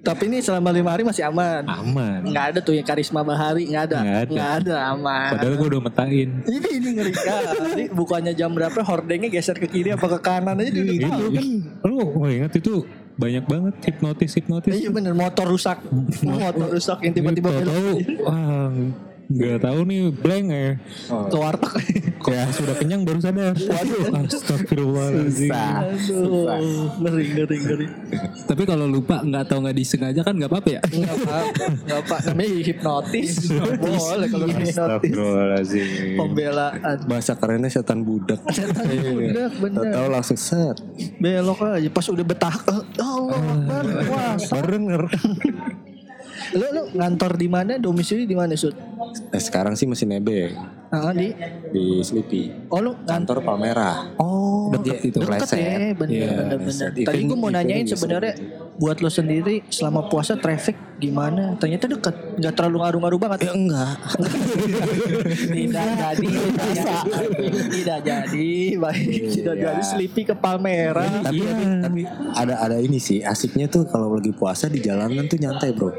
Tapi 0.06 0.30
ini 0.30 0.38
selama 0.38 0.70
lima 0.70 0.94
hari 0.94 1.02
masih 1.02 1.26
aman. 1.26 1.66
aman. 1.66 2.22
Nggak 2.22 2.44
ada 2.54 2.58
tuh 2.62 2.78
yang 2.78 2.86
karisma 2.86 3.26
bahari 3.26 3.66
nggak 3.66 3.84
ada. 3.90 3.98
Nggak 3.98 4.18
ada. 4.22 4.30
Nggak 4.30 4.50
ada 4.62 4.76
aman. 4.94 5.30
Padahal 5.34 5.54
gue 5.58 5.68
udah 5.74 5.82
metain. 5.82 6.28
Ini 6.46 6.68
ini 6.78 6.88
ngeri 6.94 7.12
kali. 7.12 7.82
Bukannya 7.90 8.32
jam 8.38 8.54
berapa 8.54 8.78
hordengnya 8.86 9.26
geser 9.34 9.58
ke 9.58 9.66
kiri 9.66 9.90
apa 9.98 10.06
ke 10.06 10.18
kanan 10.22 10.62
aja 10.62 10.70
udah 10.70 10.94
Itu 10.94 11.08
tahu. 11.10 11.26
kan, 11.34 11.46
lu 11.90 11.96
oh, 12.22 12.28
ingat 12.30 12.52
itu 12.54 12.86
banyak 13.18 13.44
banget 13.50 13.74
hipnotis 13.82 14.30
hipnotis. 14.38 14.72
Iya 14.78 14.94
bener 14.94 15.10
motor 15.18 15.50
rusak. 15.50 15.82
Motor 16.22 16.70
rusak 16.70 17.02
yang 17.02 17.14
tiba-tiba 17.16 17.50
Tahu, 17.50 17.98
wah 18.22 18.70
Nggak 19.26 19.58
tahu 19.58 19.78
nih 19.84 20.00
blank 20.14 20.46
ya. 20.48 20.68
Ke 21.26 21.36
warteg. 21.36 21.74
Kok 22.16 22.34
sudah 22.54 22.74
kenyang 22.74 23.02
baru 23.02 23.18
sadar. 23.18 23.54
Waduh. 23.54 24.22
Astagfirullahaladzim. 24.22 25.50
Aduh, 25.50 26.90
ngeri 27.02 27.24
ngeri 27.34 27.56
ngeri. 27.58 27.86
Tapi 28.46 28.62
kalau 28.62 28.86
lupa 28.86 29.22
nggak 29.22 29.46
tahu 29.46 29.66
nggak 29.66 29.76
disengaja 29.76 30.20
kan 30.22 30.34
nggak 30.34 30.50
apa-apa 30.50 30.68
ya. 30.74 30.80
Enggak 30.86 31.14
apa, 31.22 31.38
enggak 31.66 31.98
apa. 32.02 32.16
Namanya 32.30 32.50
hipnotis. 32.62 33.30
Boleh 33.78 34.28
kalau 34.30 34.46
hipnotis. 34.46 34.74
Astagfirullahaladzim. 34.78 35.86
Pembelaan. 36.14 36.96
Bahasa 37.06 37.32
kerennya 37.34 37.70
setan 37.70 38.02
budak. 38.02 38.38
Budak 38.46 39.52
bener. 39.58 39.90
Tahu 39.90 40.06
langsung 40.06 40.38
set. 40.38 40.78
Belok 41.18 41.62
aja 41.62 41.88
pas 41.90 42.06
udah 42.06 42.24
betah. 42.24 42.56
eh, 42.62 42.82
Allah 42.96 43.38
Akbar. 43.42 43.84
Wah, 44.06 44.34
Baru 44.38 44.68
denger. 44.70 45.02
lu 46.54 46.66
lu 46.72 46.82
ngantor 46.94 47.32
di 47.36 47.48
mana? 47.48 47.72
Domisili 47.78 48.24
di 48.24 48.36
mana, 48.36 48.52
Sud? 48.54 48.74
Eh, 49.32 49.42
sekarang 49.42 49.74
sih 49.74 49.88
masih 49.88 50.06
nebeng 50.06 50.52
Ah, 50.86 51.10
di 51.10 51.34
di 51.74 51.98
Sleepy. 51.98 52.70
Oh, 52.70 52.78
lu 52.78 52.94
ngantor 53.04 53.38
Kantor 53.38 53.38
Palmerah. 53.42 53.96
Oh, 54.22 54.70
Deket 54.70 55.10
itu. 55.10 55.18
Deket 55.18 55.50
ya, 55.58 55.92
bener, 55.92 56.14
Iya, 56.14 56.28
bener, 56.38 56.58
bener. 56.62 56.88
Tadi 56.94 57.20
gue 57.26 57.38
mau 57.38 57.50
nanyain 57.50 57.86
sebenarnya 57.86 58.32
buat 58.76 59.00
lo 59.02 59.10
sendiri 59.10 59.66
selama 59.66 60.06
puasa 60.06 60.38
traffic 60.38 60.76
gimana? 61.02 61.58
Ternyata 61.58 61.90
deket, 61.90 62.38
nggak 62.38 62.54
terlalu 62.54 62.76
ngaruh-ngaruh 62.86 63.20
banget. 63.20 63.38
Ya 63.50 63.52
enggak. 63.56 63.96
tidak 65.58 65.88
jadi, 65.98 66.28
tidak 67.72 67.98
jadi, 68.06 68.50
baik, 68.78 69.20
tidak 69.34 69.54
Iya. 69.56 69.64
jadi 69.72 69.82
Sleepy 69.82 70.22
ke 70.28 70.34
Palmerah. 70.38 71.26
tapi, 71.26 71.42
tapi, 71.42 71.50
tapi 71.82 72.00
ada 72.36 72.54
ada 72.62 72.76
ini 72.78 73.02
sih 73.02 73.26
asiknya 73.26 73.66
tuh 73.66 73.88
kalau 73.90 74.16
lagi 74.16 74.30
puasa 74.30 74.70
di 74.70 74.78
jalanan 74.78 75.26
tuh 75.26 75.38
nyantai 75.40 75.74
bro. 75.74 75.90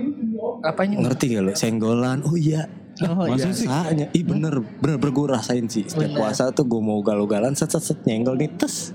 Apanya? 0.63 0.95
Ngerti 1.01 1.25
gak 1.35 1.43
lo? 1.43 1.51
Senggolan. 1.53 2.21
Oh 2.25 2.37
iya. 2.37 2.65
Oh, 3.05 3.29
iya. 3.29 3.53
Biasanya, 3.53 4.09
ih 4.09 4.25
bener, 4.25 4.57
bener, 4.81 4.97
bener 4.97 5.13
gue 5.13 5.25
rasain 5.29 5.69
sih. 5.69 5.85
Setiap 5.85 6.17
Bener. 6.17 6.17
puasa 6.17 6.49
tuh 6.49 6.65
gue 6.65 6.81
mau 6.81 6.97
galau-galan, 7.05 7.53
set, 7.53 7.69
set, 7.69 7.83
set, 7.85 7.99
nyenggol 8.09 8.33
nih, 8.41 8.49
tes. 8.57 8.89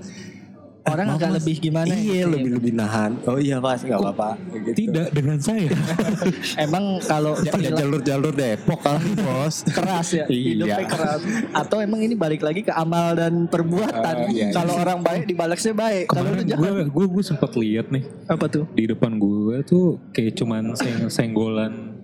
Orang 0.83 1.15
agak 1.15 1.39
lebih 1.39 1.63
gimana? 1.63 1.87
Iya, 1.87 1.95
gitu 1.95 2.11
ya? 2.11 2.25
lebih 2.27 2.51
lebih 2.59 2.71
nahan. 2.75 3.11
Oh 3.23 3.39
iya 3.39 3.63
pas, 3.63 3.79
nggak 3.79 3.95
apa-apa. 3.95 4.35
Gitu. 4.51 4.91
Tidak 4.91 5.07
dengan 5.15 5.39
saya. 5.39 5.71
Emang 6.67 6.99
kalau 6.99 7.39
Pada 7.39 7.69
jalur-jalur 7.71 8.35
Depok 8.35 8.83
kali 8.83 9.15
bos. 9.15 9.63
keras 9.63 10.11
ya, 10.11 10.25
hidupnya 10.27 10.83
Iya. 10.83 10.89
keras. 10.91 11.21
Atau 11.55 11.79
emang 11.79 12.03
ini 12.03 12.19
balik 12.19 12.43
lagi 12.43 12.67
ke 12.67 12.73
amal 12.75 13.15
dan 13.15 13.47
perbuatan. 13.47 14.15
Ah, 14.17 14.27
iya, 14.27 14.51
kalau 14.51 14.75
orang 14.75 14.99
baik 14.99 15.23
dibalasnya 15.23 15.71
baik. 15.71 16.11
Kalau 16.11 16.35
jahat 16.43 16.83
gue 16.83 17.05
gue 17.07 17.23
sempat 17.23 17.51
lihat 17.55 17.87
nih 17.87 18.03
apa 18.27 18.45
tuh? 18.47 18.65
di 18.73 18.83
depan 18.83 19.15
gue 19.15 19.63
tuh 19.63 19.99
kayak 20.11 20.35
cuman 20.35 20.75
seng 20.75 21.07
senggolan 21.07 21.95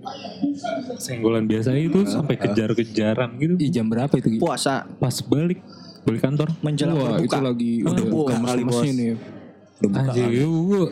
senggolan 0.96 1.46
biasa 1.46 1.76
itu 1.76 2.06
sampai 2.06 2.36
kejar-kejaran 2.36 3.36
gitu. 3.38 3.54
Ih, 3.60 3.70
jam 3.70 3.88
berapa 3.88 4.12
itu? 4.16 4.40
Puasa 4.40 4.88
Pas 4.98 5.20
balik 5.20 5.60
balik 6.02 6.22
kantor. 6.22 6.48
menjelang 6.60 6.96
Wah, 6.96 7.16
berbuka. 7.16 7.26
itu 7.26 7.40
lagi 7.42 7.72
udah 7.82 8.06
buka 8.06 8.34
kali, 8.38 8.62
Bos. 8.64 8.82
ya. 8.84 9.16
Udah 9.80 9.90
buka 9.90 10.00
Anjir, 10.06 10.26
kali. 10.26 10.38
gue 10.40 10.84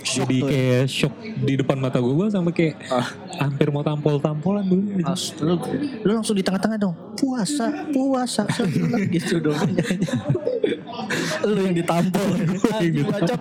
jadi 0.00 0.38
kayak 0.42 0.84
shock 0.86 1.14
di 1.40 1.56
depan 1.56 1.80
mata 1.80 1.96
gue 1.96 2.12
sampai 2.28 2.52
kayak 2.52 2.76
hampir 3.38 3.72
mau 3.72 3.80
tampol-tampolan 3.80 4.60
dulu. 4.62 4.82
Mas, 5.00 5.32
lu, 5.40 5.56
lu 6.04 6.10
langsung 6.12 6.36
di 6.36 6.44
tengah-tengah 6.44 6.76
dong. 6.76 6.92
Puasa, 7.16 7.88
puasa, 7.88 8.44
sebelah 8.50 9.00
gitu 9.14 9.40
dong. 9.40 9.56
lu 11.42 11.60
yang 11.64 11.72
ditampol. 11.72 12.28
Bacot. 13.08 13.40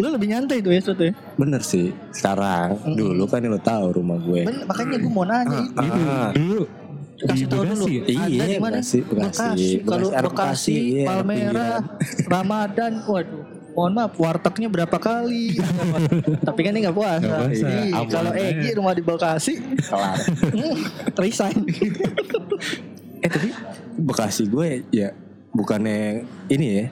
lu 0.00 0.06
lebih 0.08 0.28
nyantai 0.30 0.64
tuh 0.64 0.72
ya, 0.72 0.80
Sud 0.80 1.00
ya. 1.00 1.12
Bener 1.36 1.60
sih. 1.60 1.92
Sekarang, 2.10 2.96
dulu 2.96 3.28
kan 3.28 3.44
lo 3.44 3.60
tahu 3.60 4.00
rumah 4.00 4.16
gue. 4.16 4.48
Ben, 4.48 4.64
makanya 4.64 4.96
gue 4.96 5.12
mau 5.12 5.26
nanya 5.28 5.60
itu. 5.68 6.00
Ah, 6.00 6.30
Dulu 6.32 6.60
di 6.64 6.79
Kasih 7.20 7.46
tahu 7.46 7.62
dulu. 7.68 7.84
Ya? 7.88 8.02
Iya, 8.08 8.20
Ada 8.24 8.44
di 8.44 8.56
mana? 8.60 8.78
Bekasi, 8.80 8.98
Bekasi. 9.04 9.68
Kalau 9.84 10.08
Bekasi, 10.08 10.18
anak 10.18 10.32
Bekasi, 10.32 10.72
Bekasi, 10.72 10.74
iya, 10.80 11.04
Palmerah, 11.06 11.78
Ramadan, 12.28 12.92
waduh. 13.04 13.44
Mohon 13.70 13.92
maaf, 13.96 14.12
wartegnya 14.18 14.68
berapa 14.68 14.96
kali? 14.98 15.56
Tapi 16.48 16.60
kan 16.60 16.72
ini 16.74 16.80
nggak 16.84 16.96
puasa. 16.96 17.22
Nggak 17.22 17.38
puasa, 17.38 17.54
Jadi, 17.54 17.80
aman 17.94 18.10
Kalau. 18.10 18.30
Egi 18.34 18.68
rumah 18.74 18.92
di 18.96 19.02
Bekasi, 19.04 19.52
kelar. 19.86 20.18
hmm, 20.18 20.74
resign. 21.16 21.58
eh 23.24 23.28
tapi 23.28 23.52
Bekasi 24.00 24.48
gue 24.48 24.68
ya 24.88 25.12
bukannya 25.52 26.24
ini 26.48 26.66
ya 26.66 26.84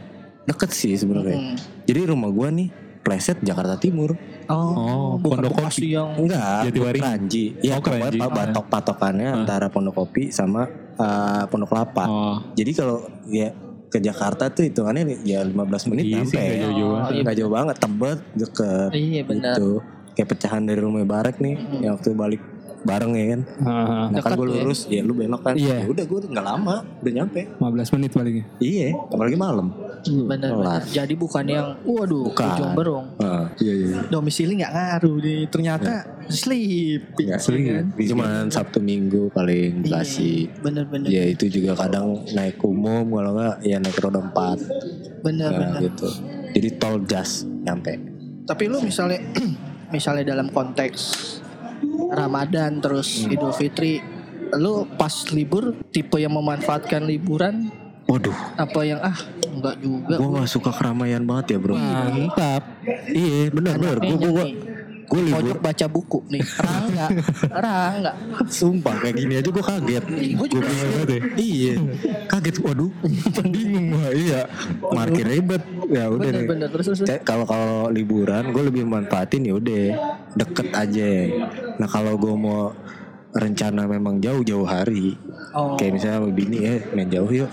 deket 0.48 0.70
sih 0.72 0.94
sebenarnya. 0.96 1.36
Hmm. 1.36 1.56
Jadi 1.88 2.00
rumah 2.08 2.30
gue 2.30 2.48
nih 2.52 2.68
pleset 3.08 3.40
Jakarta 3.40 3.74
Timur. 3.74 4.12
Oh, 4.46 5.16
bukan 5.16 5.40
Pondok 5.40 5.52
Bekasi 5.58 5.88
yang 5.90 6.12
Enggak, 6.14 6.68
Jatiwaringin. 6.68 7.00
Keranji. 7.02 7.44
Ya, 7.58 7.72
Oh, 7.72 7.80
pokoknya 7.80 8.04
Keranji. 8.04 8.18
pa- 8.20 8.28
batok 8.30 8.66
patokannya 8.68 9.28
antara 9.34 9.66
Pondok 9.68 9.94
Kopi 9.96 10.28
sama 10.28 10.68
eh, 10.94 11.42
Pondok 11.46 11.68
Kelapa. 11.68 12.04
Oh, 12.04 12.36
Jadi 12.52 12.70
kalau 12.72 13.00
ya 13.26 13.48
ke 13.86 13.98
Jakarta 13.98 14.50
tuh 14.50 14.62
hitungannya 14.62 15.16
ya 15.22 15.40
15 15.40 15.56
menit 15.88 16.04
Iya 16.06 16.20
sih, 16.22 16.36
nyampe. 16.36 16.44
nggak 16.44 16.60
jauh-jauh 16.60 16.92
banget. 16.92 17.12
Nggak 17.18 17.36
jauh 17.36 17.52
banget, 17.54 17.76
tebet, 17.78 18.18
deket. 18.34 18.90
Iya 18.92 19.20
benar. 19.24 19.54
Gitu. 19.54 19.70
Kayak 20.10 20.28
pecahan 20.28 20.62
dari 20.62 20.80
rumah 20.82 21.00
Barek 21.02 21.36
nih, 21.38 21.54
yang 21.80 21.94
waktu 21.94 22.10
balik 22.12 22.42
bareng 22.80 23.12
ya 23.12 23.26
kan. 23.32 23.40
Ah, 23.60 24.06
Nah 24.08 24.20
kan 24.20 24.30
gue 24.34 24.46
ya. 24.46 24.62
lurus, 24.62 24.80
ya 24.86 25.00
lu 25.00 25.12
belok 25.12 25.42
kan. 25.42 25.54
Iya. 25.54 25.82
Ya 25.82 25.88
udah 25.88 26.04
gue 26.04 26.18
nggak 26.28 26.46
lama, 26.46 26.76
udah 27.02 27.12
nyampe. 27.12 27.40
15 27.58 27.94
menit 27.98 28.10
palingnya. 28.12 28.44
Iya, 28.58 28.88
apalagi 29.08 29.34
malam. 29.34 29.66
Benar, 30.06 30.50
benar. 30.54 30.80
Jadi 30.86 31.14
bukan 31.14 31.44
yang 31.44 31.74
waduh 31.82 32.30
Bukan. 32.30 32.48
ujung 32.48 32.72
berong. 32.72 33.06
Ah, 33.18 33.50
iya 33.58 33.72
iya. 33.74 33.98
Domisili 34.06 34.52
nggak 34.56 34.72
ngaruh 34.72 35.16
nih. 35.18 35.40
Ternyata 35.50 35.90
sleep. 36.28 37.02
Iya, 37.18 37.36
Cuman 38.08 38.48
Sabtu 38.48 38.78
Minggu 38.78 39.28
paling 39.30 39.82
kasih. 39.82 40.48
Bener-bener. 40.60 41.10
Ya 41.10 41.26
itu 41.26 41.50
juga 41.50 41.74
kadang 41.74 42.22
naik 42.30 42.62
umum 42.62 43.10
kalau 43.10 43.34
enggak 43.34 43.56
ya 43.60 43.76
naik 43.78 43.98
roda 43.98 44.22
4 44.22 44.58
Bener-bener. 45.20 45.74
nah, 45.74 45.82
gitu. 45.82 46.08
Jadi 46.54 46.68
tol 46.78 47.02
jas 47.04 47.42
nyampe. 47.44 47.98
Tapi 48.46 48.64
lu 48.64 48.80
misalnya 48.80 49.18
misalnya 49.94 50.32
dalam 50.32 50.48
konteks 50.48 51.00
Ramadan 52.08 52.78
terus 52.78 53.22
Hmm. 53.22 53.32
Idul 53.32 53.52
Fitri, 53.52 54.00
lu 54.54 54.86
pas 54.94 55.12
libur 55.30 55.76
tipe 55.88 56.16
yang 56.16 56.32
memanfaatkan 56.32 57.02
liburan 57.02 57.68
Waduh, 58.04 58.32
apa 58.56 58.80
yang 58.82 58.96
ah 58.98 59.12
enggak 59.44 59.76
juga. 59.78 60.16
gue 60.16 60.28
gak 60.34 60.48
suka 60.48 60.70
keramaian 60.72 61.20
banget 61.20 61.52
ya 61.52 61.58
bro. 61.60 61.76
Mantap. 61.76 62.62
Iya 63.04 63.52
bener 63.52 63.74
bener. 63.76 63.96
Gue 64.00 64.16
gue 64.16 64.46
gue 65.08 65.20
libur. 65.24 65.40
Pojok 65.40 65.58
baca 65.58 65.86
buku 65.88 66.18
nih. 66.28 66.42
Rangga, 66.44 67.06
Rangga. 67.48 68.12
Sumpah 68.46 68.94
kayak 69.00 69.16
gini 69.16 69.34
aja 69.36 69.48
gue 69.48 69.64
kaget. 69.64 70.04
Gue 70.36 70.48
juga 70.48 70.70
Iya, 71.34 71.74
kaget. 72.28 72.56
Waduh, 72.60 72.90
bingung 73.52 73.86
gue. 73.90 74.06
Iya, 74.14 74.40
parkir 74.84 75.26
ribet. 75.26 75.62
Ya 75.88 76.12
udah 76.12 76.28
deh. 76.28 76.44
bener-bener 76.44 76.68
terus 76.68 76.86
Kalau 77.24 77.48
kalau 77.48 77.88
liburan 77.88 78.52
gue 78.52 78.62
lebih 78.62 78.84
manfaatin 78.84 79.48
ya 79.48 79.56
udah 79.56 79.84
deket 80.36 80.68
aja. 80.70 81.08
Nah 81.80 81.88
kalau 81.88 82.20
gue 82.20 82.34
mau 82.34 82.76
rencana 83.30 83.84
memang 83.84 84.20
jauh-jauh 84.20 84.64
hari, 84.64 85.16
Oh. 85.48 85.76
kayak 85.76 85.96
misalnya 85.96 86.28
bini 86.28 86.58
eh 86.60 86.80
main 86.92 87.08
jauh 87.08 87.28
yuk, 87.28 87.48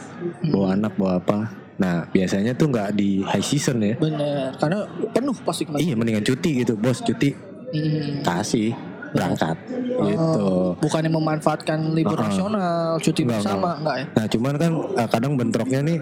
bawa 0.46 0.76
anak 0.76 0.96
bawa 0.96 1.20
apa. 1.20 1.65
Nah 1.76 2.08
biasanya 2.08 2.52
tuh 2.52 2.68
nggak 2.68 2.90
di 2.94 3.20
high 3.22 3.42
season 3.42 3.80
ya. 3.80 3.96
Bener, 3.96 4.56
karena 4.56 4.84
penuh 5.10 5.36
pasti 5.42 5.64
kemarin. 5.64 5.82
Iya 5.82 5.94
mendingan 5.94 6.24
cuti 6.24 6.50
gitu, 6.62 6.74
bos 6.76 7.00
cuti 7.00 7.36
Hmm. 7.66 8.22
kasih 8.22 8.72
berangkat 9.12 9.56
gitu. 9.98 10.20
Oh, 10.38 10.72
bukannya 10.76 11.08
memanfaatkan 11.08 11.92
libur 11.92 12.16
Uh-uh. 12.16 12.28
nasional, 12.28 13.00
cuti 13.00 13.24
Enggak, 13.24 13.42
bersama, 13.42 13.70
enggak 13.76 13.96
ya? 13.96 14.06
Nah 14.12 14.26
cuman 14.28 14.54
kan 14.56 14.72
eh, 14.94 15.10
kadang 15.10 15.32
bentroknya 15.36 15.80
nih 15.82 15.98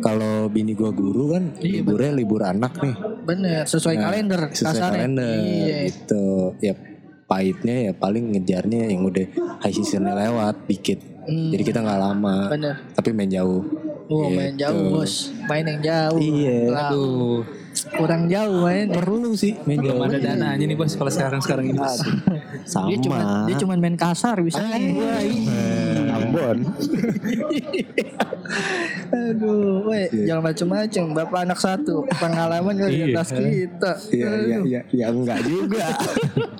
kalau 0.00 0.48
bini 0.48 0.72
gua 0.72 0.88
guru 0.90 1.32
kan 1.32 1.52
Iya, 1.56 1.80
liburnya 1.80 2.12
libur 2.14 2.40
anak 2.42 2.76
nih 2.78 2.96
Bener, 3.22 3.62
sesuai 3.64 3.94
Nah, 3.94 4.02
kalender, 4.02 4.40
sesuai 4.50 4.64
kasarnya. 4.70 4.88
kalender 4.90 5.38
Iya. 5.38 5.76
gitu 5.86 6.24
ya 6.58 6.74
pahitnya 7.24 7.76
ya 7.82 7.92
paling 7.94 8.24
ngejarnya 8.32 8.82
yang 8.86 9.02
udah 9.02 9.26
high 9.58 9.72
seasonnya 9.72 10.12
lewat 10.14 10.64
dikit 10.66 11.00
Hmm. 11.24 11.48
jadi 11.48 11.62
kita 11.64 11.78
nggak 11.80 12.00
lama 12.02 12.36
Bener. 12.48 12.74
tapi 12.92 13.08
main 13.10 13.28
jauh 13.28 13.64
Oh, 14.12 14.28
main 14.28 14.52
Gitu. 14.52 14.68
jauh, 14.68 15.00
Bos. 15.00 15.32
Main 15.48 15.64
yang 15.64 15.80
jauh. 15.80 16.20
Iya. 16.20 16.58
Lah, 16.68 16.90
kurang 17.96 18.30
jauh 18.30 18.58
main. 18.64 18.86
perlu 18.92 19.32
sih 19.34 19.56
main 19.66 19.80
jauh 19.82 19.98
Belum 19.98 20.06
ada 20.06 20.18
dananya 20.20 20.64
nih 20.64 20.76
bos 20.78 20.94
kalau 20.94 21.10
sekarang 21.10 21.40
sekarang 21.42 21.74
ini. 21.74 21.80
Sama 22.64 22.86
Dia 22.88 22.98
cuma 23.02 23.18
dia 23.50 23.56
cuma 23.58 23.74
main 23.76 23.96
kasar 23.98 24.38
bisa. 24.44 24.62
Wah, 24.62 25.20
ih. 25.24 25.44
Ambon 26.34 26.58
Aduh, 29.14 29.86
weh, 29.86 30.04
Iya. 30.10 30.24
jangan 30.28 30.42
macem-macem. 30.44 31.04
Bapak 31.14 31.40
anak 31.44 31.56
satu, 31.56 32.04
pengalaman 32.12 32.74
di 32.76 33.00
Iya. 33.00 33.06
atas 33.14 33.28
kita. 33.32 33.92
Iya 34.10 34.28
iya 34.36 34.58
iya 34.60 34.80
ya 34.92 35.06
enggak 35.08 35.40
juga 35.44 35.86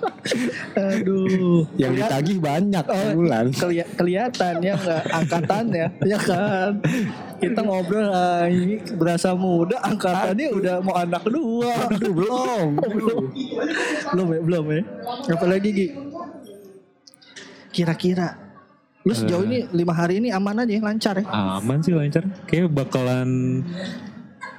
Aduh. 0.89 1.67
yang 1.75 1.93
ditagih 1.93 2.39
banyak 2.39 2.85
Oh, 2.85 3.09
bulan 3.13 3.51
Kelia- 3.51 3.91
kelihatan 3.93 4.53
ya 4.59 4.73
enggak 4.73 5.03
angkatannya 5.05 5.87
ya 6.11 6.17
kan 6.17 6.71
kita 7.35 7.59
ngobrol 7.61 8.09
ah, 8.09 8.47
ini 8.47 8.79
berasa 8.91 9.35
muda 9.35 9.77
angkatannya 9.81 10.47
udah 10.51 10.75
mau 10.79 10.95
anak 10.95 11.21
kedua 11.21 11.71
belum 11.91 12.67
belum 12.79 13.23
belum 14.09 14.27
ya 14.27 14.39
belum 14.41 14.63
ya 14.71 14.81
apalagi 15.29 15.69
Gi 15.69 15.87
kira-kira 17.69 18.39
lu 19.05 19.13
sejauh 19.13 19.45
ini 19.45 19.69
lima 19.69 19.93
hari 19.93 20.17
ini 20.17 20.33
aman 20.33 20.65
aja 20.65 20.81
lancar 20.81 21.15
ya 21.15 21.25
Aman 21.29 21.77
sih 21.79 21.93
lancar. 21.93 22.25
Kayak 22.43 22.73
bakalan 22.73 23.61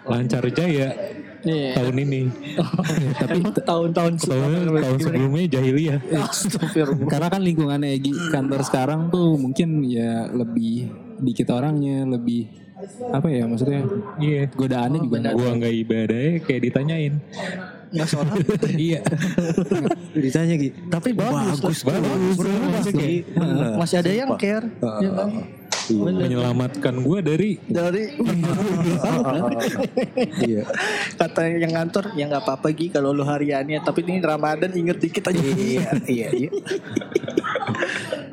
lancar 0.02 0.46
jaya 0.48 0.94
Iya. 1.42 1.78
tahun 1.78 1.94
ini. 2.00 2.26
tapi 3.22 3.38
tahun-tahun 3.38 4.12
Tahun, 4.18 4.50
tahun 4.66 4.98
sebelumnya 4.98 5.46
jahiliyah. 5.48 6.00
Karena 7.12 7.28
kan 7.28 7.38
lingkungannya 7.38 7.90
Egi 7.92 8.10
kantor 8.30 8.62
sekarang 8.62 9.00
tuh 9.10 9.38
mungkin 9.38 9.82
ya 9.82 10.26
lebih 10.26 10.90
dikit 11.22 11.54
orangnya, 11.54 12.02
lebih 12.02 12.50
apa 13.14 13.30
ya 13.30 13.46
maksudnya 13.46 13.86
Iya. 14.18 14.50
godaannya 14.50 14.98
juga 15.00 15.16
nggak- 15.22 15.34
Gua 15.34 15.50
nggak 15.54 15.74
ibadahnya 15.76 16.32
kayak 16.42 16.60
ditanyain. 16.66 17.14
Nggak 17.92 18.08
sholat. 18.08 18.36
Iya. 18.76 19.00
Ditanya 20.12 20.54
Gi. 20.56 20.68
tapi 20.88 21.12
bagus, 21.12 21.60
Bagus, 21.60 21.80
bagus, 21.84 22.36
bagus, 22.40 22.86
masih 23.78 23.96
ada 24.02 24.12
yang 24.12 24.30
care. 24.36 24.66
Ya 25.00 25.10
kan? 25.12 25.30
Menyelamatkan 25.86 26.98
gua 26.98 27.22
dari 27.22 27.62
dari 27.62 28.10
Iya. 30.50 30.66
kata 31.14 31.46
yang 31.46 31.78
ngantor 31.78 32.10
ya 32.18 32.26
nggak 32.26 32.42
apa-apa 32.42 32.74
Gi 32.74 32.90
kalau 32.90 33.14
lu 33.14 33.22
hariannya. 33.22 33.78
Tapi 33.80 34.02
ini 34.02 34.18
Ramadan 34.18 34.74
inget 34.74 34.98
dikit 34.98 35.30
aja. 35.30 35.38
Iya, 35.38 35.94
iya, 36.10 36.28
iya. 36.34 36.50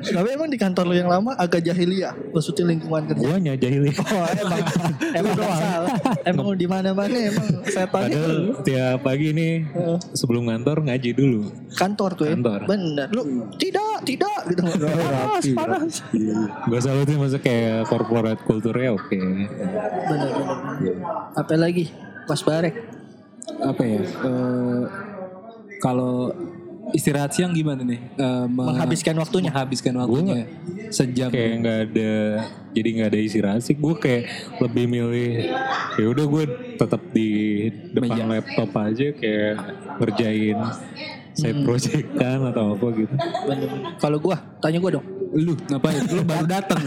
tapi 0.04 0.28
emang 0.36 0.48
di 0.52 0.58
kantor 0.60 0.84
lu 0.90 0.94
yang 0.94 1.10
lama 1.10 1.32
agak 1.34 1.64
jahiliyah 1.64 2.12
maksudnya 2.30 2.64
lingkungan 2.70 3.02
kerja. 3.08 3.24
Guanya 3.24 3.52
jahiliyah. 3.56 4.04
oh 4.04 4.26
emang. 4.36 4.60
Emang 5.18 5.34
salah. 5.38 5.90
Emang 6.26 6.46
di 6.58 6.66
mana 6.66 6.90
mana 6.90 7.14
emang 7.14 7.48
setannya 7.66 8.18
Padahal 8.18 8.36
tiap 8.66 8.98
pagi 9.06 9.30
nih 9.30 9.52
sebelum 10.12 10.50
ngantor 10.50 10.82
ngaji 10.84 11.10
dulu. 11.14 11.42
kantor 11.74 12.10
tuh 12.18 12.24
ya? 12.28 12.34
Kantor. 12.36 12.60
bener. 12.66 13.06
Lu 13.14 13.22
tidak 13.56 14.02
tidak 14.04 14.38
gitu. 14.50 14.62
Panas 14.84 15.44
panas. 15.54 15.94
Gue 16.68 16.78
selalu 16.82 17.02
tuh 17.06 17.14
maksudnya 17.16 17.42
kayak 17.42 17.78
corporate 17.88 18.40
culture-nya 18.44 18.90
oke. 18.94 19.20
bener 20.10 20.30
bener 20.34 20.96
apa 21.34 21.54
lagi 21.56 21.90
Mas 22.28 22.42
Barek. 22.42 22.74
Apa 23.60 23.82
ya? 23.84 24.00
eh, 24.00 24.82
kalau 25.78 26.32
istirahat 26.92 27.32
siang 27.32 27.54
gimana 27.56 27.80
nih? 27.80 28.00
Eh, 28.18 28.46
me- 28.50 28.66
menghabiskan 28.68 29.14
waktunya 29.16 29.48
menghabiskan 29.48 29.94
waktunya 29.96 30.44
sejam. 30.92 31.30
Kayak 31.32 31.52
nggak 31.64 31.78
ada 31.90 32.12
jadi 32.74 32.88
nggak 33.00 33.08
ada 33.08 33.20
istirahat 33.22 33.62
sih. 33.64 33.76
Gue 33.78 33.94
kayak 33.96 34.28
lebih 34.60 34.84
milih 34.90 35.54
ya 35.96 36.06
udah 36.10 36.26
gue 36.26 36.44
tetap 36.74 37.02
di 37.14 37.30
depan 37.94 38.18
Meja. 38.18 38.24
laptop 38.26 38.70
aja 38.76 39.06
kayak 39.14 39.54
ngerjain 40.02 40.58
side 41.34 41.60
project 41.66 42.08
kan 42.14 42.38
atau 42.50 42.78
apa 42.78 42.86
gitu. 42.94 43.14
kalau 43.98 44.18
gua 44.22 44.38
tanya 44.62 44.78
gua 44.78 44.98
dong 44.98 45.06
Lu 45.34 45.58
ngapain? 45.66 45.98
Lu 46.14 46.22
baru 46.22 46.46
datang. 46.46 46.78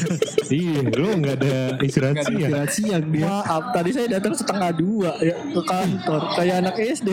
iya, 0.52 0.84
lu 0.84 1.16
nggak 1.16 1.36
ada 1.40 1.56
istirahat 1.80 2.28
ya. 2.28 2.36
istirahat 2.36 2.70
siang 2.76 3.04
dia. 3.08 3.24
Maaf, 3.24 3.72
tadi 3.72 3.90
saya 3.96 4.06
datang 4.20 4.36
setengah 4.36 4.70
dua 4.76 5.10
ya 5.24 5.34
ke 5.40 5.62
kantor 5.64 6.22
kayak 6.36 6.56
anak 6.60 6.76
SD. 6.76 7.10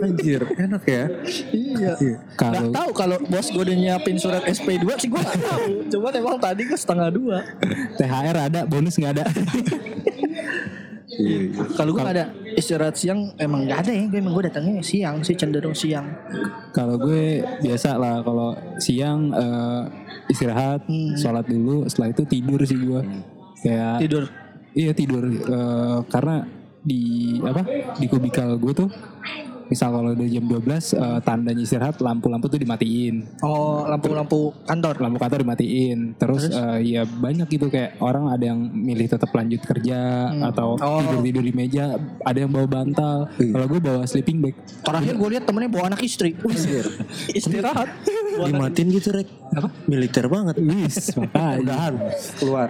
Anjir, 0.00 0.40
enak 0.56 0.82
ya. 0.88 1.04
Iya. 1.52 1.92
Gak 2.00 2.16
Kalau 2.40 2.72
tahu 2.72 2.90
kalau 2.96 3.16
bos 3.28 3.46
gue 3.52 3.62
udah 3.62 3.76
nyiapin 3.76 4.16
surat 4.16 4.42
SP2 4.48 4.88
sih 4.96 5.08
gue 5.12 5.20
gak 5.20 5.40
tahu. 5.44 5.72
Cuman 5.92 6.12
emang 6.16 6.36
tadi 6.40 6.64
gue 6.64 6.78
setengah 6.80 7.08
dua. 7.12 7.44
THR 8.00 8.36
ada, 8.48 8.60
bonus 8.64 8.96
nggak 8.96 9.12
ada. 9.20 9.24
Kalau 11.76 11.92
gue 11.92 12.00
gak 12.00 12.16
ada 12.16 12.26
istirahat 12.56 12.96
siang 12.96 13.36
emang 13.36 13.68
gak 13.68 13.84
ada 13.84 13.92
ya. 13.92 14.04
Gue 14.08 14.18
emang 14.24 14.32
gue 14.32 14.48
datangnya 14.48 14.80
siang 14.80 15.20
sih 15.20 15.36
cenderung 15.36 15.76
siang. 15.76 16.08
Kalau 16.72 16.96
gue 16.96 17.44
biasa 17.60 18.00
lah 18.00 18.24
kalau 18.24 18.56
siang 18.80 19.28
eh, 19.28 19.82
istirahat, 20.32 20.88
sholat 21.14 21.44
dulu, 21.44 21.84
setelah 21.86 22.10
itu 22.10 22.22
tidur 22.24 22.60
sih 22.64 22.76
gue. 22.76 23.00
Kayak 23.62 23.96
Tidur. 24.00 24.24
iya 24.74 24.90
tidur 24.90 25.22
Eh, 25.28 25.98
karena 26.08 26.42
di 26.82 27.02
apa 27.38 27.62
di 27.94 28.06
kubikal 28.10 28.58
gue 28.58 28.72
tuh 28.74 28.88
misal 29.72 29.88
kalau 29.90 30.12
udah 30.12 30.28
jam 30.28 30.44
12 30.44 30.60
eh, 30.92 31.18
tandanya 31.22 31.58
istirahat 31.58 31.96
lampu-lampu 31.98 32.46
tuh 32.46 32.60
dimatiin 32.60 33.40
Oh 33.40 33.88
lampu-lampu 33.88 34.52
kantor. 34.62 35.00
lampu 35.00 35.16
kantor 35.16 35.38
dimatiin 35.40 36.12
terus, 36.14 36.46
eh, 36.46 36.78
ya 36.84 37.02
banyak 37.02 37.48
gitu 37.48 37.66
kayak 37.66 37.96
orang 37.98 38.28
ada 38.28 38.44
yang 38.44 38.60
milih 38.68 39.08
tetap 39.08 39.32
lanjut 39.32 39.62
kerja 39.62 40.00
atau 40.44 40.76
Oh. 40.76 41.00
tidur 41.00 41.22
tidur 41.22 41.42
di 41.42 41.52
meja 41.52 41.96
ada 42.20 42.36
yang 42.36 42.50
bawa 42.50 42.68
bantal 42.68 43.32
kalau 43.32 43.66
gue 43.66 43.80
bawa 43.80 44.02
sleeping 44.04 44.38
bag 44.38 44.54
Terakhir 44.82 45.14
gue 45.14 45.28
lihat 45.30 45.44
temennya 45.44 45.70
bawa 45.70 45.84
anak 45.88 46.02
istri. 46.02 46.34
Istirahat. 47.30 47.88
Bawa 48.34 48.44
anak- 48.44 48.74
Dimatiin 48.74 48.88
gitu, 48.90 49.08
Rek. 49.10 49.28
Apa? 49.52 49.68
Militer 49.84 50.26
banget. 50.26 50.54
wis 50.58 51.14
makanya 51.14 51.94
Keluar. 52.36 52.68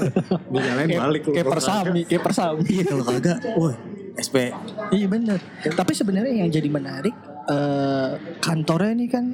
Dinyalain 0.52 0.88
balik. 0.90 1.22
Kayak 1.24 1.48
persami, 1.48 2.00
kayak 2.04 2.22
persami. 2.22 2.60
Iya, 2.66 2.82
kalau 2.84 3.04
kagak, 3.04 3.38
wah, 3.54 3.74
SP. 4.16 4.52
Iya 4.92 5.06
benar. 5.08 5.38
Tapi 5.62 5.92
sebenarnya 5.96 6.44
yang 6.44 6.50
jadi 6.52 6.68
menarik 6.68 7.14
eh 7.42 8.10
kantornya 8.38 8.92
ini 8.94 9.06
kan 9.10 9.24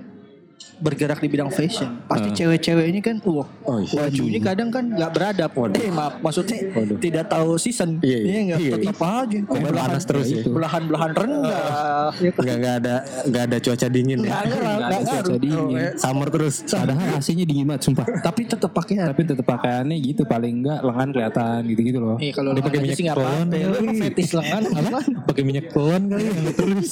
bergerak 0.78 1.18
di 1.18 1.28
bidang 1.28 1.48
fashion. 1.48 2.02
Pasti 2.04 2.28
cewek-cewek 2.32 2.86
ini 2.86 3.00
kan, 3.00 3.18
wah, 3.22 3.46
Oh, 3.62 3.78
iya. 3.78 4.06
bajunya 4.06 4.40
kadang 4.40 4.68
kan 4.68 4.84
nggak 4.86 5.10
beradab. 5.10 5.50
Eh 5.74 5.90
maaf, 5.90 6.18
maksudnya 6.18 6.58
tidak 6.96 7.26
tahu 7.26 7.54
season. 7.56 7.98
Iya, 8.00 8.18
iya. 8.18 8.38
nggak 8.46 8.58
Iya, 8.58 8.72
tetap 8.78 8.98
aja. 8.98 9.38
Obat 9.44 9.72
panas 9.72 10.04
terus 10.04 10.26
ya. 10.28 10.42
Belahan-belahan 10.42 11.12
rendah. 11.12 12.10
Ya 12.14 12.30
kan? 12.30 12.40
Enggak 12.40 12.56
enggak 12.56 12.74
ada 12.76 12.94
enggak 13.24 13.42
ada 13.44 13.56
cuaca 13.58 13.86
dingin 13.88 14.18
ya. 14.18 14.24
Nggak 14.24 14.38
ada, 14.38 14.54
nggak 14.54 14.74
ada 14.78 14.86
nggak 14.88 15.02
cuaca 15.20 15.38
dingin. 15.38 15.58
Oh, 15.58 15.78
eh, 15.78 15.92
Summer 15.96 16.28
terus. 16.28 16.54
padahal 16.68 17.18
AC-nya 17.18 17.42
dingin 17.42 17.66
banget 17.66 17.82
sumpah 17.84 18.06
Tapi 18.20 18.40
tetap 18.44 18.70
pakai 18.70 18.94
tapi 19.00 19.22
tetap 19.24 19.44
pakaiannya 19.44 19.96
gitu 19.98 20.22
paling 20.22 20.62
enggak 20.62 20.80
lengan 20.80 21.08
kelihatan 21.10 21.60
gitu-gitu 21.66 21.98
loh 21.98 22.16
Iya 22.16 22.32
kalau 22.32 22.50
Dia 22.50 22.54
lengan 22.54 22.66
pakai 22.66 22.78
aja 22.78 22.84
minyak 22.84 22.96
sih 22.96 23.04
nggak 23.04 23.16
kolon. 23.16 23.46
apa-apa. 23.48 23.78
Lu 23.78 23.92
fetis 23.98 24.30
lengan 24.32 24.62
apa? 24.70 24.98
Pakai 25.26 25.42
minyak 25.42 25.66
telon 25.68 26.02
kali 26.06 26.22
yang 26.24 26.38
terus. 26.52 26.90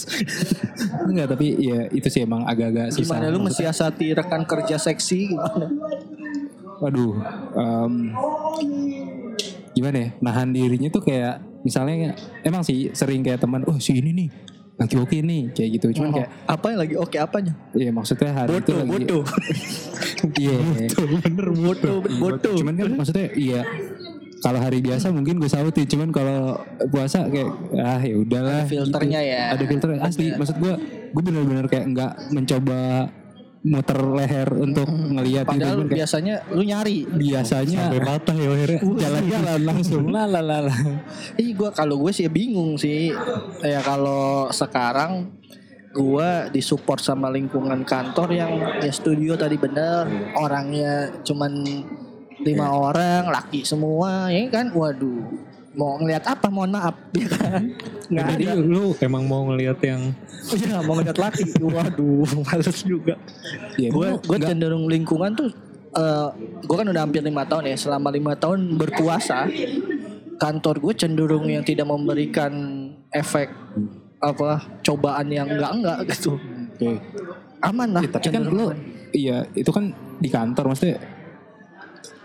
enggak 1.07 1.27
tapi 1.29 1.47
ya 1.59 1.81
itu 1.89 2.09
sih 2.09 2.21
emang 2.21 2.43
agak-agak 2.45 2.87
susah 2.91 3.17
Gimana 3.19 3.27
lu 3.29 3.39
mensiasati 3.77 4.17
rekan 4.17 4.43
kerja 4.49 4.81
seksi 4.81 5.37
gimana? 5.37 5.69
Waduh, 6.81 7.13
em, 7.53 7.93
gimana 9.77 9.97
ya? 10.01 10.09
Nahan 10.25 10.49
dirinya 10.57 10.89
tuh 10.89 11.05
kayak 11.05 11.45
misalnya 11.61 12.17
emang 12.41 12.65
sih 12.65 12.89
sering 12.97 13.21
kayak 13.21 13.45
teman, 13.45 13.69
oh 13.69 13.77
si 13.77 14.01
ini 14.01 14.17
nih 14.17 14.29
lagi 14.77 14.97
oke 14.97 15.17
nih 15.21 15.53
kayak 15.53 15.69
gitu. 15.81 16.01
Cuman 16.01 16.11
kayak 16.13 16.29
Apa 16.49 16.73
yang 16.73 16.81
lagi 16.85 16.95
oke 17.01 17.17
apanya? 17.17 17.53
ya 17.77 17.89
maksudnya 17.93 18.33
hari 18.33 18.61
itu 18.61 18.73
Bodoh, 18.73 18.77
lagi 18.81 18.93
bodoh. 18.93 19.25
Iya. 20.37 20.57
Bener 21.29 21.49
bodoh, 21.53 21.97
bodoh. 22.01 22.57
Cuman 22.57 22.75
kan 22.77 22.89
maksudnya 22.97 23.29
iya 23.37 23.61
kalau 24.45 24.61
hari 24.61 24.85
biasa 24.85 25.09
mungkin 25.17 25.41
gue 25.41 25.49
sauti, 25.49 25.89
cuman 25.89 26.13
kalau 26.13 26.61
puasa 26.93 27.25
kayak 27.29 27.51
ah 27.81 28.01
ya 28.05 28.15
udahlah. 28.21 28.65
Ada 28.65 28.69
filternya 28.69 29.21
ya. 29.25 29.43
Ada 29.57 29.65
filter 29.65 29.89
asli. 29.97 30.27
Maksud 30.37 30.57
gue, 30.61 30.73
gue 31.13 31.23
benar-benar 31.25 31.67
kayak 31.73 31.85
nggak 31.97 32.13
mencoba 32.37 33.09
muter 33.67 33.99
leher 33.99 34.49
untuk 34.55 34.87
ngelihat. 34.87 35.45
Padahal 35.51 35.83
kayak 35.83 35.99
biasanya 35.99 36.35
lu 36.55 36.63
nyari. 36.63 37.03
biasanya 37.03 37.91
Sampai 37.91 38.01
patah 38.01 38.37
ya 38.39 38.49
akhirnya. 38.55 38.81
jalan-jalan 39.03 39.61
langsung 39.67 40.05
lah 40.15 40.27
lah 40.31 40.43
lah 40.43 40.61
lah. 40.71 40.79
Ih 41.35 41.51
gua 41.59 41.75
kalau 41.75 41.99
gue 41.99 42.15
sih 42.15 42.31
bingung 42.31 42.79
sih. 42.79 43.11
Ya 43.67 43.83
kalau 43.83 44.47
sekarang 44.55 45.35
gua 45.91 46.47
disupport 46.53 47.03
sama 47.03 47.27
lingkungan 47.35 47.83
kantor 47.83 48.29
yang 48.31 48.53
ya 48.79 48.93
studio 48.95 49.35
tadi 49.35 49.59
bener 49.59 50.07
orangnya 50.39 51.11
cuman 51.27 51.53
lima 52.37 52.69
orang 52.69 53.33
laki 53.33 53.65
semua 53.65 54.29
ya 54.29 54.45
kan 54.53 54.71
waduh 54.77 55.56
mau 55.77 56.01
ngelihat 56.01 56.25
apa? 56.27 56.47
Mohon 56.49 56.71
maaf. 56.81 56.95
Ya 57.17 57.29
kan? 57.29 57.63
Nggak 58.07 58.27
Jadi 58.33 58.45
ada. 58.49 58.61
lu 58.63 58.85
emang 58.99 59.23
mau 59.27 59.43
ngelihat 59.53 59.79
yang 59.85 60.03
ya 60.57 60.79
mau 60.81 60.95
ngeliat 60.97 61.19
laki. 61.19 61.45
Waduh 61.61 62.25
males 62.49 62.79
juga. 62.83 63.15
Ya, 63.77 63.93
gue 63.93 64.09
gue 64.19 64.39
cenderung 64.41 64.89
lingkungan 64.89 65.37
tuh 65.37 65.51
eh 65.97 66.29
gue 66.61 66.77
kan 66.77 66.87
udah 66.87 67.03
hampir 67.09 67.25
lima 67.25 67.49
tahun 67.49 67.73
ya 67.73 67.77
selama 67.77 68.13
lima 68.13 68.37
tahun 68.37 68.77
berpuasa 68.77 69.49
kantor 70.37 70.77
gue 70.85 70.93
cenderung 70.93 71.49
yang 71.49 71.65
tidak 71.65 71.89
memberikan 71.89 72.53
efek 73.09 73.49
apa 74.21 74.61
cobaan 74.85 75.29
yang 75.33 75.49
enggak 75.49 75.73
enggak 75.73 75.99
gitu. 76.13 76.37
Oke. 76.77 77.01
aman 77.65 77.89
lah 77.89 78.05
Tapi 78.05 78.29
kan 78.29 78.45
aman. 78.45 78.77
iya 79.17 79.49
itu 79.57 79.73
kan 79.73 79.89
di 80.21 80.29
kantor 80.29 80.69
maksudnya 80.73 81.01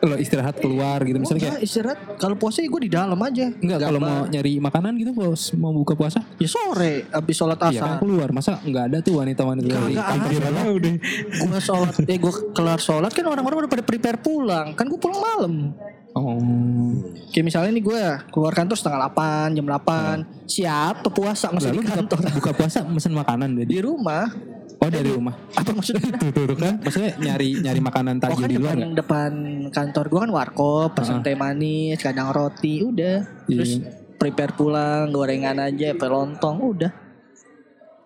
lo 0.01 0.15
istirahat 0.15 0.57
keluar 0.57 0.97
gitu 1.01 1.13
Oh, 1.13 1.21
misalnya 1.21 1.41
kayak 1.53 1.61
istirahat 1.61 1.99
kalau 2.17 2.33
puasa 2.33 2.61
gue 2.61 2.81
di 2.81 2.89
dalam 2.89 3.17
aja 3.17 3.53
enggak 3.53 3.79
kalau 3.79 3.99
mau 3.99 4.25
nyari 4.25 4.57
makanan 4.57 4.97
gitu 4.97 5.11
bos 5.11 5.53
mau 5.53 5.69
buka 5.71 5.93
puasa 5.93 6.25
ya 6.35 6.49
sore 6.49 7.05
habis 7.07 7.35
sholat 7.35 7.57
iya 7.59 7.69
kan 7.69 7.71
asar 7.71 7.89
keluar 8.01 8.29
masa 8.29 8.57
enggak 8.61 8.89
ada 8.89 8.97
tuh 8.99 9.21
wanita-wanita 9.21 9.67
dari 9.67 9.93
Kagak 9.93 10.07
kantor 10.09 10.31
ada. 10.41 10.61
udah 10.71 10.93
gue 11.29 11.61
sholat 11.61 11.93
eh 12.01 12.17
gue 12.17 12.33
kelar 12.51 12.79
sholat 12.79 13.11
kan 13.11 13.23
orang-orang 13.23 13.57
udah 13.61 13.71
pada 13.71 13.83
prepare 13.83 14.17
pulang 14.17 14.73
kan 14.73 14.85
gue 14.85 14.97
pulang 14.97 15.21
malam 15.21 15.53
Oh. 16.11 16.35
Kayak 17.31 17.45
misalnya 17.47 17.71
nih 17.71 17.83
gue 17.87 18.01
keluar 18.35 18.51
kantor 18.51 18.75
setengah 18.75 18.99
8, 19.15 19.55
jam 19.55 19.63
8. 19.63 20.43
Siapa 20.43 21.07
puasa 21.07 21.55
masih 21.55 21.71
Lalu 21.71 21.79
di 21.79 21.87
buka, 21.87 21.95
kantor? 21.95 22.17
buka 22.35 22.51
puasa 22.51 22.83
mesen 22.83 23.15
makanan 23.15 23.55
Di 23.55 23.63
jadi. 23.63 23.87
rumah. 23.87 24.27
Oh 24.81 24.89
dari 24.89 25.13
rumah. 25.13 25.37
Apa 25.53 25.77
maksudnya? 25.77 26.09
Tuh, 26.21 26.33
tuh, 26.33 26.43
tuh, 26.49 26.57
kan? 26.57 26.81
Maksudnya 26.81 27.13
nyari 27.21 27.61
nyari 27.61 27.79
makanan 27.85 28.17
Oh 28.17 28.33
tajil 28.33 28.41
kan 28.41 28.49
di 28.49 28.57
luar 28.57 28.75
depan, 28.81 28.97
depan 28.97 29.31
kantor 29.69 30.05
gue 30.09 30.19
kan 30.25 30.31
warkop, 30.33 30.89
pesen 30.97 31.21
Heeh. 31.21 31.25
teh 31.29 31.37
manis, 31.37 32.01
kadang 32.01 32.33
roti, 32.33 32.81
udah. 32.81 33.45
Terus 33.45 33.77
Iya. 33.77 33.93
prepare 34.17 34.57
pulang, 34.57 35.13
gorengan 35.13 35.61
aja, 35.61 35.93
pelontong, 35.93 36.57
udah. 36.57 36.91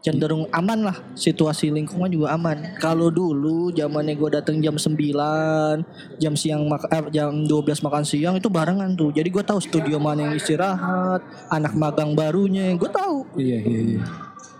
Cenderung 0.04 0.46
aman 0.54 0.86
lah, 0.86 0.98
situasi 1.18 1.74
lingkungan 1.74 2.12
juga 2.12 2.36
aman. 2.38 2.78
Kalau 2.78 3.10
dulu 3.10 3.74
zamannya 3.74 4.14
gue 4.14 4.30
datang 4.38 4.62
jam 4.62 4.78
9, 4.78 5.82
jam 6.22 6.38
siang 6.38 6.70
mak 6.70 6.86
eh, 6.94 7.10
jam 7.10 7.34
12 7.42 7.82
makan 7.82 8.06
siang 8.06 8.38
itu 8.38 8.46
barengan 8.46 8.94
tuh. 8.94 9.10
Jadi 9.10 9.34
gue 9.34 9.42
tahu 9.42 9.58
studio 9.58 9.98
mana 9.98 10.30
yang 10.30 10.38
istirahat, 10.38 11.26
anak 11.50 11.74
magang 11.74 12.14
barunya, 12.14 12.70
gue 12.78 12.92
tahu. 12.92 13.26
Iya 13.40 13.58
iya 13.64 13.80
iya. 13.96 14.02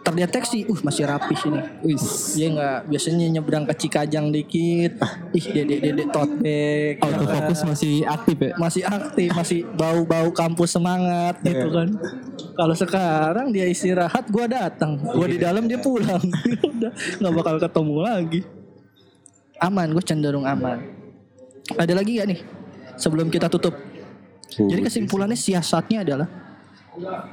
Terdeteksi, 0.06 0.70
uh 0.70 0.80
masih 0.86 1.10
rapi 1.10 1.34
sini. 1.34 1.60
Wis. 1.82 2.38
Dia 2.38 2.54
nggak 2.54 2.80
biasanya 2.94 3.26
nyebrang 3.26 3.66
ke 3.66 3.74
Cikajang 3.74 4.30
dikit. 4.30 5.02
Ih, 5.34 5.46
dede 5.50 5.82
dede 5.82 6.06
tote 6.14 6.38
bag. 6.38 7.02
Autofocus 7.02 7.66
masih 7.66 8.06
aktif 8.06 8.38
ya. 8.38 8.54
masih 8.62 8.84
aktif, 8.86 9.30
masih 9.34 9.60
bau-bau 9.74 10.30
kampus 10.30 10.78
semangat 10.78 11.42
gitu 11.42 11.74
kan. 11.74 11.90
Kalau 12.54 12.76
sekarang 12.78 13.50
dia 13.50 13.66
istirahat, 13.66 14.30
gua 14.30 14.46
datang. 14.46 15.02
Gua 15.02 15.26
di 15.26 15.42
dalam 15.42 15.66
dia 15.66 15.82
pulang. 15.82 16.22
Udah 16.70 16.94
nggak 16.94 17.34
bakal 17.34 17.56
ketemu 17.58 17.98
lagi. 18.06 18.42
Aman, 19.58 19.90
gue 19.96 20.04
cenderung 20.04 20.44
aman. 20.44 20.84
Ada 21.80 21.96
lagi 21.96 22.20
gak 22.20 22.28
nih? 22.28 22.40
Sebelum 23.00 23.32
kita 23.32 23.48
tutup. 23.48 23.74
Jadi 24.52 24.84
kesimpulannya 24.84 25.40
siasatnya 25.40 26.04
adalah 26.04 26.28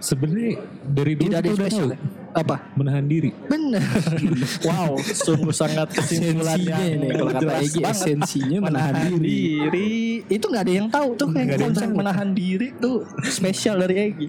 Sebenarnya 0.02 0.58
dari 0.82 1.14
dulu 1.14 1.30
tidak 1.30 1.38
ada 1.38 1.50
spesial. 1.54 1.88
Apa? 2.32 2.56
menahan 2.74 3.04
diri. 3.04 3.28
Bener. 3.44 3.84
wow, 4.66 4.96
sungguh 4.98 5.52
sangat 5.52 5.92
kesimpulannya 5.92 6.64
Esensinya 6.64 6.78
ini 6.82 7.06
kalau 7.10 7.28
kata 7.28 7.44
banget. 7.46 7.84
esensinya 7.86 8.58
menahan 8.62 8.94
diri. 9.06 9.20
diri. 9.20 9.92
Itu 10.26 10.48
nggak 10.48 10.62
ada 10.62 10.72
yang 10.74 10.88
tahu 10.88 11.08
tuh 11.14 11.28
kayak 11.28 11.60
konsep 11.60 11.88
menahan 11.88 12.32
diri 12.32 12.72
tuh 12.74 13.04
spesial 13.22 13.76
dari 13.78 13.94
Egy. 14.02 14.26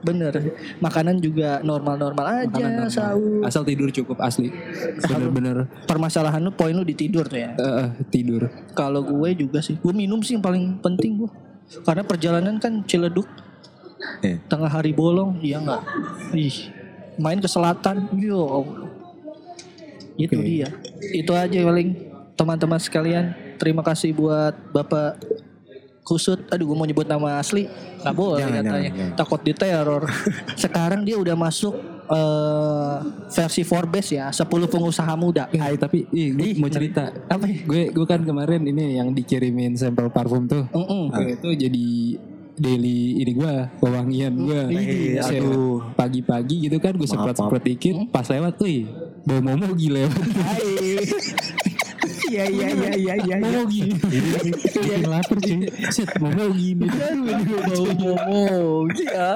Bener. 0.00 0.32
Makanan 0.78 1.18
juga 1.18 1.60
normal-normal 1.60 2.24
aja 2.40 2.48
Makanan 2.48 2.72
normal. 2.80 2.88
sahur. 2.88 3.42
Asal 3.42 3.62
tidur 3.62 3.90
cukup 3.90 4.16
asli. 4.18 4.48
Bener-bener 5.02 5.68
Permasalahan 5.84 6.40
lu 6.40 6.50
poin 6.50 6.72
lu 6.72 6.80
di 6.82 6.94
tidur 6.94 7.26
tuh 7.26 7.36
ya. 7.36 7.52
eh, 7.52 7.66
eh, 7.82 7.88
tidur. 8.08 8.48
Kalau 8.72 9.02
gue 9.02 9.30
juga 9.34 9.58
sih, 9.58 9.74
gue 9.74 9.92
minum 9.92 10.18
sih 10.20 10.32
yang 10.32 10.42
paling 10.42 10.78
penting 10.78 11.20
gue. 11.20 11.30
Karena 11.82 12.00
perjalanan 12.00 12.56
kan 12.56 12.80
Ciledug, 12.82 13.28
Iya. 14.18 14.40
tengah 14.46 14.70
hari 14.70 14.90
bolong, 14.90 15.36
iya 15.38 15.60
nggak? 15.60 15.82
Ih, 16.32 16.56
main 17.20 17.38
ke 17.38 17.46
selatan, 17.46 18.08
yo. 18.16 18.64
Itu 20.16 20.36
Oke. 20.36 20.44
dia. 20.44 20.68
Itu 21.12 21.32
aja 21.36 21.58
paling 21.60 21.88
teman-teman 22.34 22.80
sekalian. 22.80 23.36
Terima 23.60 23.84
kasih 23.84 24.16
buat 24.16 24.56
Bapak 24.72 25.20
Kusut. 26.00 26.48
Aduh, 26.48 26.72
gue 26.72 26.76
mau 26.76 26.88
nyebut 26.88 27.04
nama 27.04 27.38
asli, 27.38 27.68
nggak 28.00 28.14
boleh 28.16 28.40
Jangan, 28.42 28.64
katanya. 28.64 28.72
jangan, 28.72 28.98
jangan. 28.98 29.16
Takut 29.20 29.40
diteror. 29.44 30.02
Sekarang 30.64 31.00
dia 31.04 31.16
udah 31.20 31.36
masuk 31.36 31.76
eh, 32.08 32.96
versi 33.30 33.62
Forbes 33.62 34.08
ya, 34.10 34.32
10 34.32 34.48
pengusaha 34.48 35.12
muda. 35.14 35.46
Eh, 35.52 35.76
tapi 35.76 36.08
ih, 36.10 36.34
gue 36.34 36.48
Ih, 36.50 36.54
mau 36.58 36.72
cerita. 36.72 37.12
Apa 37.28 37.44
ya? 37.46 37.62
Gue 37.68 37.82
gue 37.92 38.06
kan 38.08 38.24
kemarin 38.24 38.64
ini 38.64 38.96
yang 38.98 39.12
dikirimin 39.12 39.76
sampel 39.76 40.08
parfum 40.10 40.48
tuh. 40.48 40.66
Mm-mm. 40.72 41.12
Gue 41.14 41.36
itu 41.36 41.48
jadi 41.68 41.86
daily 42.60 43.24
ini 43.24 43.32
gue 43.32 43.54
pewangian 43.80 44.32
gue 44.36 44.60
Ih, 44.76 45.16
aduh. 45.16 45.96
pagi-pagi 45.96 46.68
gitu 46.68 46.76
kan 46.76 46.92
gue 46.92 47.08
semprot 47.08 47.32
semprot 47.32 47.64
dikit 47.64 47.96
pas 48.12 48.28
lewat 48.28 48.60
wih 48.60 48.84
bau 49.24 49.40
momo 49.40 49.72
gila 49.72 50.04
Iya 52.30 52.44
iya 52.46 52.68
iya 52.70 52.90
iya 52.94 53.14
iya. 53.18 53.36
momo 53.36 53.66
gini 53.66 53.94
bikin 53.98 55.02
lapar 55.04 55.36
cuy 55.36 55.58
set 55.90 56.10
momo 56.16 56.44
gini 56.52 56.86
Bau 56.86 57.82
momo. 57.90 58.86
Iya. 58.88 59.28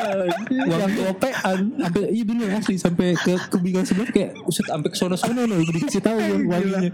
Gopean. 0.94 1.58
sampai 1.76 2.02
iya 2.08 2.22
bener 2.22 2.48
asli 2.54 2.76
sampai 2.76 3.14
ke 3.16 3.34
kebingungan 3.48 3.82
sebelah 3.82 4.08
kayak 4.08 4.30
set 4.48 4.66
sampai 4.66 4.88
ke 4.88 4.96
sono 4.96 5.16
sono 5.16 5.42
loh 5.42 5.58
dikasih 5.58 5.98
tahu 6.00 6.18
wanginya 6.46 6.90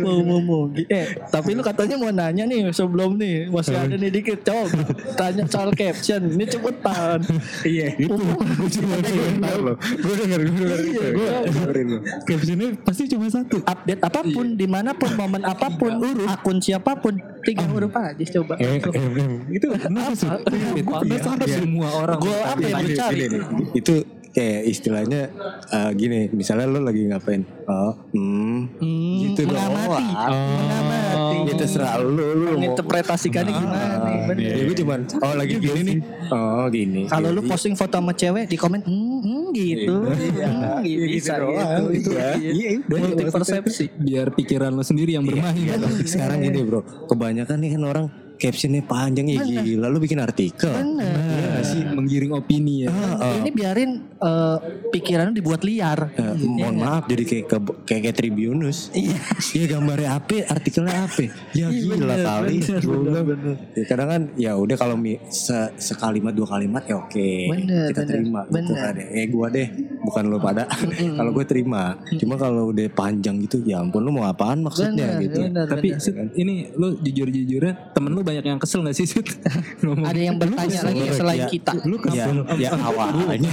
Bau 0.00 0.20
momo. 0.22 0.60
Eh, 0.78 1.06
tapi 1.26 1.52
lu 1.52 1.62
katanya 1.62 1.96
mau 1.96 2.08
nanya 2.08 2.44
nih 2.44 2.70
sebelum 2.70 3.16
nih. 3.16 3.48
Masih 3.48 3.74
ada 3.74 3.94
nih 3.94 4.10
dikit. 4.10 4.40
Coba 4.42 4.70
tanya 5.16 5.42
soal 5.46 5.72
caption. 5.72 6.22
Ini 6.28 6.44
cepetan. 6.46 7.18
Iya 7.62 7.86
itu. 7.96 8.14
Gue 8.14 8.98
denger 9.02 9.58
lo. 9.58 9.74
Gue 9.74 10.14
denger, 10.16 10.40
gue 10.40 10.54
denger. 10.54 10.78
Iya, 10.82 11.06
Gue 11.10 11.18
gua- 11.18 11.42
dengerin 11.44 11.86
lo. 11.88 11.98
captionnya 12.22 12.66
pasti 12.78 13.02
cuma 13.08 13.26
satu 13.26 13.58
Update 13.62 14.02
apa 14.02 14.20
pun, 14.24 14.46
di 14.52 14.66
mana 14.66 14.92
pun, 14.92 15.10
momen 15.32 15.48
apa 15.48 15.66
pun, 15.72 15.92
akun 16.28 16.60
siapa 16.60 16.92
pun, 17.00 17.16
tiga 17.40 17.64
huruf 17.72 17.96
aja 17.96 18.24
coba. 18.36 18.60
Eh, 18.60 18.76
eh, 18.76 18.92
eh, 18.92 19.56
itu 19.56 19.66
kenapa 19.72 20.12
sih? 20.12 20.28
gue 20.28 20.84
penasaran 20.84 21.48
semua 21.48 21.88
orang 22.04 22.20
Gue 22.20 22.36
apa 22.36 22.60
yang 22.60 22.84
nih. 22.84 23.28
Itu 23.72 24.04
kayak 24.32 24.60
istilahnya 24.66 25.28
eh, 25.68 25.90
gini. 25.94 26.28
Misalnya 26.28 26.66
lo 26.66 26.80
lagi 26.80 27.04
ngapain? 27.04 27.44
Oh, 27.64 27.92
hmm, 28.10 28.58
Hmm, 28.76 29.14
gitu 29.22 29.46
dong. 29.46 29.56
mengamati, 29.56 30.12
Wah, 30.12 30.28
mengamati. 30.28 31.36
Ya 31.42 31.54
terserah 31.54 31.98
lu, 31.98 32.12
lu 32.12 32.22
mau 32.22 32.52
Menginterpretasikannya 32.54 33.52
gimana 33.52 33.94
nih? 33.98 34.18
bener. 34.30 34.52
Ya 34.54 34.62
gue 34.62 34.76
cuman 34.78 35.00
oh 35.18 35.34
lagi 35.34 35.54
gini 35.58 35.80
nih. 35.82 35.98
Oh 36.30 36.64
gini. 36.68 37.02
Kalau 37.06 37.28
lu 37.28 37.40
Iya. 37.42 37.50
posting 37.50 37.74
foto 37.74 37.96
sama 37.98 38.12
cewek 38.14 38.46
di 38.46 38.56
komen 38.56 38.80
hmm, 38.80 39.18
hmm, 39.20 39.44
gitu. 39.52 39.96
Hmm, 40.06 40.80
gitu, 40.86 41.02
bisa 41.08 41.34
gitu. 41.42 42.10
iya. 42.14 42.28
Iya, 42.38 42.68
udah. 42.78 42.98
Multi 43.02 43.24
persepsi. 43.28 43.84
biar 43.98 44.30
pikiran 44.32 44.70
lo 44.70 44.82
sendiri 44.82 45.14
yang 45.14 45.26
bermain 45.26 45.52
Iya, 45.52 45.76
tapi 45.76 46.06
sekarang 46.06 46.38
gini 46.40 46.60
bro, 46.62 46.80
kebanyakan 47.06 47.56
nih 47.58 47.70
kan 47.74 47.82
orang 47.84 48.06
captionnya 48.38 48.82
panjang 48.82 49.26
ya 49.30 49.38
gila, 49.38 49.86
lu 49.86 49.98
bikin 49.98 50.18
artikel. 50.18 50.70
Bener. 50.70 51.21
Iya 51.62 51.72
sih? 51.72 51.82
menggiring 51.86 52.32
opini 52.32 52.74
ya 52.82 52.90
Ini 53.38 53.50
biarin 53.50 53.90
eh, 54.18 54.56
pikiran 54.90 55.32
dibuat 55.32 55.62
liar. 55.62 56.10
Eh, 56.12 56.34
mohon 56.40 56.76
maaf 56.76 57.06
jadi 57.06 57.22
kayak 57.22 57.44
ke, 57.46 57.56
kayak, 57.84 58.00
kayak 58.04 58.16
Tribunus. 58.16 58.90
Iya. 58.92 59.16
Iya 59.52 59.64
gambarnya 59.70 60.10
apa, 60.12 60.36
artikelnya 60.48 60.94
apa? 61.02 61.22
Ya 61.52 61.66
Iya, 61.66 61.66
gila 61.70 62.16
kali. 62.18 62.56
bener, 62.60 63.22
bener, 63.24 63.54
Ya, 63.72 63.84
kadang 63.84 64.08
kan 64.08 64.22
ya 64.34 64.52
udah 64.54 64.76
kalau 64.76 64.96
se- 65.28 65.72
sekalimat 65.76 66.32
dua 66.32 66.48
kalimat 66.48 66.82
ya 66.82 66.98
oke. 66.98 67.30
Bener, 67.48 67.88
kita 67.88 68.02
bener, 68.02 68.10
terima 68.10 68.40
gitu 68.44 68.54
bener. 68.54 68.82
kan. 68.82 68.94
Eh 68.98 69.26
gua 69.28 69.46
deh, 69.48 69.68
bukan 70.02 70.22
lo 70.26 70.38
pada. 70.38 70.64
kalau 71.18 71.30
gue 71.32 71.44
terima. 71.44 71.96
Cuma 72.16 72.34
kalau 72.36 72.70
udah 72.70 72.86
panjang 72.90 73.38
gitu 73.40 73.62
ya 73.62 73.80
ampun 73.80 74.02
lu 74.02 74.10
mau 74.10 74.26
apaan 74.26 74.60
maksudnya 74.60 75.16
Bener, 75.16 75.22
gitu. 75.22 75.40
bener, 75.44 75.66
tapi 75.66 75.88
bener. 75.90 76.02
Sud, 76.02 76.16
ini 76.34 76.54
lu 76.72 76.98
jujur-jujurnya 76.98 77.92
temen 77.92 78.10
lu 78.10 78.22
banyak 78.22 78.44
yang 78.44 78.58
kesel 78.58 78.82
gak 78.82 78.94
sih 78.94 79.06
Sud? 79.06 79.26
Ngomong. 79.82 80.06
Ada 80.06 80.20
yang 80.20 80.36
bertanya 80.36 80.80
lagi 80.82 81.02
selain 81.12 81.40
Ya, 81.42 81.48
kita. 81.52 81.72
Lu 81.84 81.96
ya, 82.08 82.26
ya 82.56 82.70
awalnya. 82.80 83.52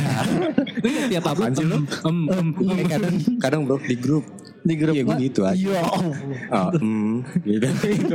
tiap 1.12 1.26
apa 1.36 1.52
sih 1.52 1.66
lu? 1.68 1.84
em, 1.84 2.18
em, 2.32 2.48
em. 2.56 2.78
Eh, 2.80 2.88
kadang 2.88 3.16
kadang 3.44 3.62
bro 3.68 3.78
di 3.84 3.96
grup 4.00 4.26
Di 4.60 4.76
grup 4.76 4.92
Iya 4.92 5.04
gue 5.08 5.16
gitu 5.24 5.42
aja. 5.48 5.56
Iya. 5.56 5.82
Oh, 5.88 6.72
hmm, 6.84 7.24
gitu. 7.48 7.68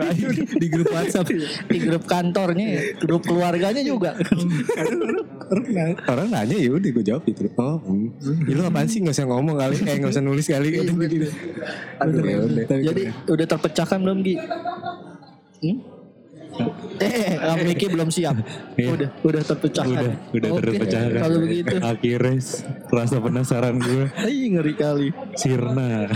di 0.60 0.66
grup 0.68 0.92
WhatsApp 0.92 1.32
Di 1.72 1.78
grup 1.80 2.04
kantornya, 2.04 2.66
ya, 2.68 2.80
grup 3.00 3.24
keluarganya 3.24 3.80
juga. 3.80 4.12
Orang 6.04 6.28
nanya 6.28 6.52
ya 6.60 6.68
udah 6.68 6.90
gue 7.00 7.04
jawab 7.04 7.24
gitu. 7.24 7.48
Oh, 7.56 7.80
hmm. 7.80 8.44
Ya, 8.44 8.60
lu 8.60 8.62
apaan 8.68 8.84
sih 8.92 9.00
nggak 9.00 9.16
usah 9.16 9.24
ngomong 9.24 9.56
kali, 9.56 9.88
eh 9.88 9.96
nggak 9.96 10.12
usah 10.12 10.20
nulis 10.20 10.44
kali. 10.44 10.68
Gitu, 10.68 10.92
gitu. 10.92 11.28
Aduh, 12.04 12.20
ya 12.20 12.36
udah. 12.44 12.64
Jadi 12.92 13.02
udah 13.24 13.46
terpecahkan 13.48 13.98
belum 14.04 14.18
Gi? 14.20 14.34
Hmm? 15.64 15.93
Eh, 16.94 17.34
Miki 17.64 17.90
belum 17.90 18.08
siap. 18.08 18.38
Udah, 18.76 19.10
udah 19.20 19.42
terpecahkan. 19.42 19.90
Udah, 19.90 20.14
udah 20.30 20.48
Oke, 20.54 20.62
terpecahkan. 20.62 21.20
Kalau 21.20 21.38
begitu, 21.42 21.74
Akhirnya 21.82 22.38
rasa 22.88 23.16
penasaran 23.18 23.76
gue 23.76 24.04
Ih, 24.30 24.54
ngeri 24.54 24.74
kali. 24.74 25.08
sirna. 25.34 26.06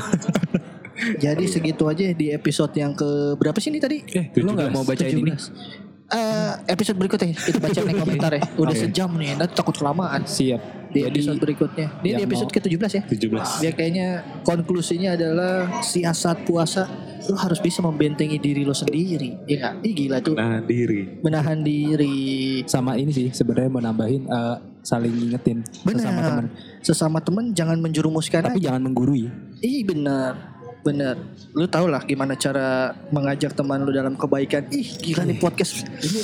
Jadi 1.18 1.45
segitu 1.47 1.86
aja 1.86 2.11
di 2.11 2.30
episode 2.30 2.74
yang 2.74 2.91
ke 2.91 3.07
berapa 3.39 3.59
sih 3.59 3.70
ini 3.70 3.78
tadi? 3.78 4.03
eh 4.14 4.34
lu 4.34 4.51
gak 4.51 4.70
mau 4.70 4.82
bacain 4.82 5.14
ini 5.14 5.30
17. 5.30 5.86
Eh, 6.09 6.53
episode 6.72 6.97
berikutnya 6.97 7.36
kita 7.36 7.59
baca 7.61 7.80
di 7.84 7.95
komentar 7.95 8.30
ya. 8.32 8.43
Udah 8.57 8.74
sejam 8.74 9.12
nih, 9.14 9.36
nanti 9.36 9.53
takut 9.55 9.76
kelamaan 9.76 10.24
siap 10.24 10.78
di 10.89 11.01
jadi 11.05 11.11
episode 11.11 11.39
berikutnya. 11.39 11.86
Ini 12.01 12.11
di 12.14 12.22
episode 12.24 12.49
mau- 12.49 12.57
ke-17 12.57 12.93
ya. 12.93 13.03
17. 13.05 13.61
Dia 13.61 13.72
kayaknya 13.72 14.09
konklusinya 14.43 15.11
adalah 15.14 15.55
siasat 15.80 16.45
puasa 16.45 16.89
lu 17.28 17.36
harus 17.36 17.59
bisa 17.59 17.82
membentengi 17.82 18.39
diri 18.39 18.62
lo 18.64 18.72
sendiri. 18.72 19.45
Iya 19.45 19.57
nggak? 19.59 19.74
Ih 19.84 19.93
gila 19.95 20.18
tuh. 20.22 20.34
Nah 20.34 20.62
diri. 20.62 21.20
Menahan 21.20 21.61
diri. 21.61 22.62
sama 22.64 22.95
ini 22.95 23.11
sih 23.11 23.28
sebenarnya 23.30 23.68
mau 23.68 23.82
nambahin 23.82 24.24
eh, 24.24 24.57
saling 24.80 25.12
ngingetin 25.12 25.61
sesama 25.66 26.20
teman. 26.22 26.45
Sesama 26.80 27.18
teman 27.20 27.45
jangan 27.53 27.76
menjerumuskan 27.76 28.41
tapi 28.45 28.59
aja. 28.62 28.72
jangan 28.72 28.89
menggurui 28.89 29.28
Ih 29.59 29.82
benar. 29.84 30.57
Bener. 30.89 31.16
Lu 31.53 31.68
tau 31.68 31.84
lah 31.84 32.01
gimana 32.09 32.32
cara 32.32 32.97
mengajak 33.12 33.53
teman 33.53 33.84
lu 33.84 33.93
dalam 33.93 34.16
kebaikan. 34.16 34.64
Ih 34.72 34.89
gila 34.97 35.28
nih 35.28 35.36
podcast. 35.36 35.84
Ini 35.84 36.20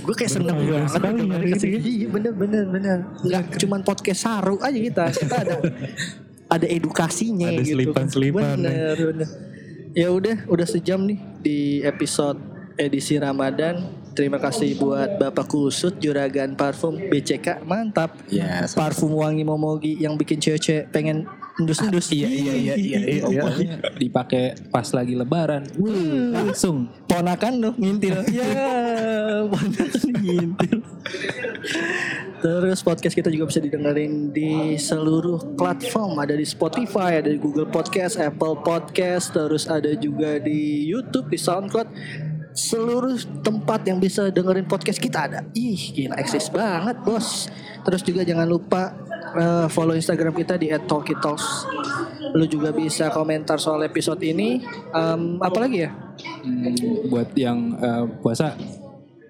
gue 0.00 0.14
kayak 0.16 0.32
seneng 0.32 0.56
Berfaedah 0.56 0.72
banget 0.72 0.88
sekali 0.88 1.18
dengerin 1.20 1.32
hari 1.36 1.48
ke 1.52 1.58
sini. 1.60 1.76
Iya 1.84 2.06
bener 2.08 2.32
bener 2.32 2.64
bener. 2.64 2.98
Gak 3.20 3.44
cuman 3.60 3.80
podcast 3.84 4.20
saru 4.24 4.56
aja 4.64 4.78
kita. 4.78 5.04
Kita 5.12 5.36
ada 5.36 5.56
ada 6.46 6.66
edukasinya 6.66 7.52
Ada 7.52 7.60
gitu. 7.60 7.76
selipan-selipan. 7.76 8.56
Bener 8.56 8.96
bener. 8.96 9.28
Ya 9.92 10.08
udah 10.12 10.36
udah 10.48 10.66
sejam 10.68 11.04
nih 11.04 11.20
di 11.44 11.58
episode 11.84 12.40
edisi 12.80 13.20
Ramadan. 13.20 14.04
Terima 14.16 14.40
kasih 14.40 14.80
buat 14.80 15.20
Bapak 15.20 15.44
Kusut 15.44 16.00
Juragan 16.00 16.56
Parfum 16.56 16.96
BCK 16.96 17.60
mantap. 17.68 18.16
Ya, 18.32 18.64
Parfum 18.72 19.12
wangi 19.12 19.44
momogi 19.44 20.00
yang 20.00 20.16
bikin 20.16 20.40
cewek-cewek 20.40 20.88
pengen 20.88 21.28
endus-endus. 21.56 22.12
Iya 22.12 22.28
iya 22.28 22.54
iya 22.54 22.74
iya. 22.76 22.98
iya. 23.00 23.22
Pokoknya 23.24 23.76
dipakai 23.96 24.44
pas 24.68 24.88
lagi 24.92 25.16
lebaran. 25.16 25.64
Wuh, 25.80 26.32
langsung. 26.36 26.88
Ponakan 27.08 27.52
lu 27.60 27.70
ngintil. 27.80 28.20
ya, 28.28 28.52
ponakan 29.48 30.12
ngintil. 30.20 30.78
Terus 32.36 32.78
podcast 32.84 33.16
kita 33.16 33.32
juga 33.32 33.48
bisa 33.48 33.60
didengerin 33.64 34.30
di 34.30 34.76
seluruh 34.76 35.56
platform. 35.56 36.20
Ada 36.20 36.36
di 36.36 36.44
Spotify, 36.44 37.18
ada 37.24 37.32
di 37.32 37.40
Google 37.40 37.66
Podcast, 37.66 38.20
Apple 38.20 38.60
Podcast, 38.60 39.32
terus 39.32 39.64
ada 39.66 39.96
juga 39.96 40.36
di 40.38 40.84
YouTube, 40.84 41.32
di 41.32 41.38
SoundCloud. 41.40 41.88
Seluruh 42.56 43.20
tempat 43.44 43.84
yang 43.84 44.00
bisa 44.00 44.32
dengerin 44.32 44.64
podcast 44.64 44.96
kita 44.96 45.28
ada. 45.28 45.44
Ih, 45.52 45.76
gila 45.92 46.16
eksis 46.16 46.48
banget, 46.48 46.96
Bos. 47.04 47.52
Terus 47.84 48.00
juga 48.00 48.24
jangan 48.24 48.48
lupa 48.48 48.96
eh, 49.36 49.68
follow 49.68 49.92
Instagram 49.92 50.32
kita 50.32 50.56
di 50.56 50.72
@talkitalks. 50.72 51.68
Lu 52.32 52.48
juga 52.48 52.72
bisa 52.72 53.12
komentar 53.12 53.60
soal 53.60 53.84
episode 53.84 54.24
ini. 54.24 54.64
Em, 54.88 55.36
apa 55.36 55.58
lagi 55.60 55.84
ya? 55.84 55.92
Hmm, 56.48 57.12
buat 57.12 57.28
yang 57.36 57.76
eh, 57.76 58.04
puasa 58.24 58.56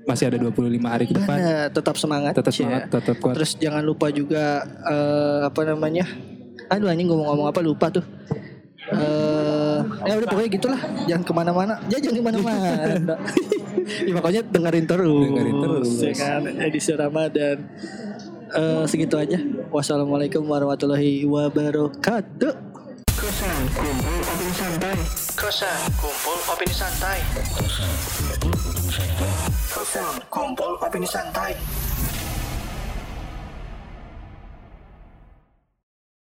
masih 0.06 0.30
ada 0.30 0.38
25 0.38 0.86
hari 0.86 1.04
ke 1.10 1.14
depan. 1.18 1.36
Bener, 1.36 1.66
tetap 1.74 1.98
semangat. 1.98 2.32
Tetap 2.38 2.54
semangat, 2.54 2.86
tetap 2.94 3.16
kuat. 3.18 3.34
Terus 3.34 3.58
jangan 3.58 3.82
lupa 3.82 4.06
juga 4.14 4.62
eh, 4.86 5.40
apa 5.50 5.66
namanya? 5.66 6.06
Aduh 6.70 6.86
anjing 6.86 7.10
ngomong-ngomong 7.10 7.50
apa 7.50 7.58
lupa 7.58 7.90
tuh. 7.90 8.06
Eh, 8.86 9.25
ya 10.06 10.12
udah 10.18 10.28
pokoknya 10.28 10.50
gitulah. 10.52 10.80
Jangan 11.06 11.22
ke 11.24 11.32
mana-mana. 11.32 11.74
Ya 11.88 11.98
jangan 11.98 12.16
ke 12.18 12.24
mana-mana. 12.24 12.70
ya 14.08 14.12
pokoknya 14.16 14.42
dengerin 14.48 14.86
terus. 14.86 15.24
Dengerin 15.30 15.56
terus. 15.62 15.88
Ya 16.02 16.12
kan 16.14 16.42
edisi 16.60 16.92
Ramadan. 16.94 17.56
Eh, 18.56 18.84
segitu 18.86 19.18
aja. 19.18 19.38
Wassalamualaikum 19.74 20.46
warahmatullahi 20.46 21.26
wabarakatuh. 21.26 22.54
Kosan 23.16 23.58
kumpul 23.74 24.16
opini 24.22 24.52
santai. 24.54 24.98
Kosan 25.34 25.78
kumpul 25.98 26.38
opini 26.46 26.74
santai. 26.74 27.18
Kosan 29.72 30.14
kumpul 30.30 30.72
opini 30.78 31.08
santai. 31.08 31.52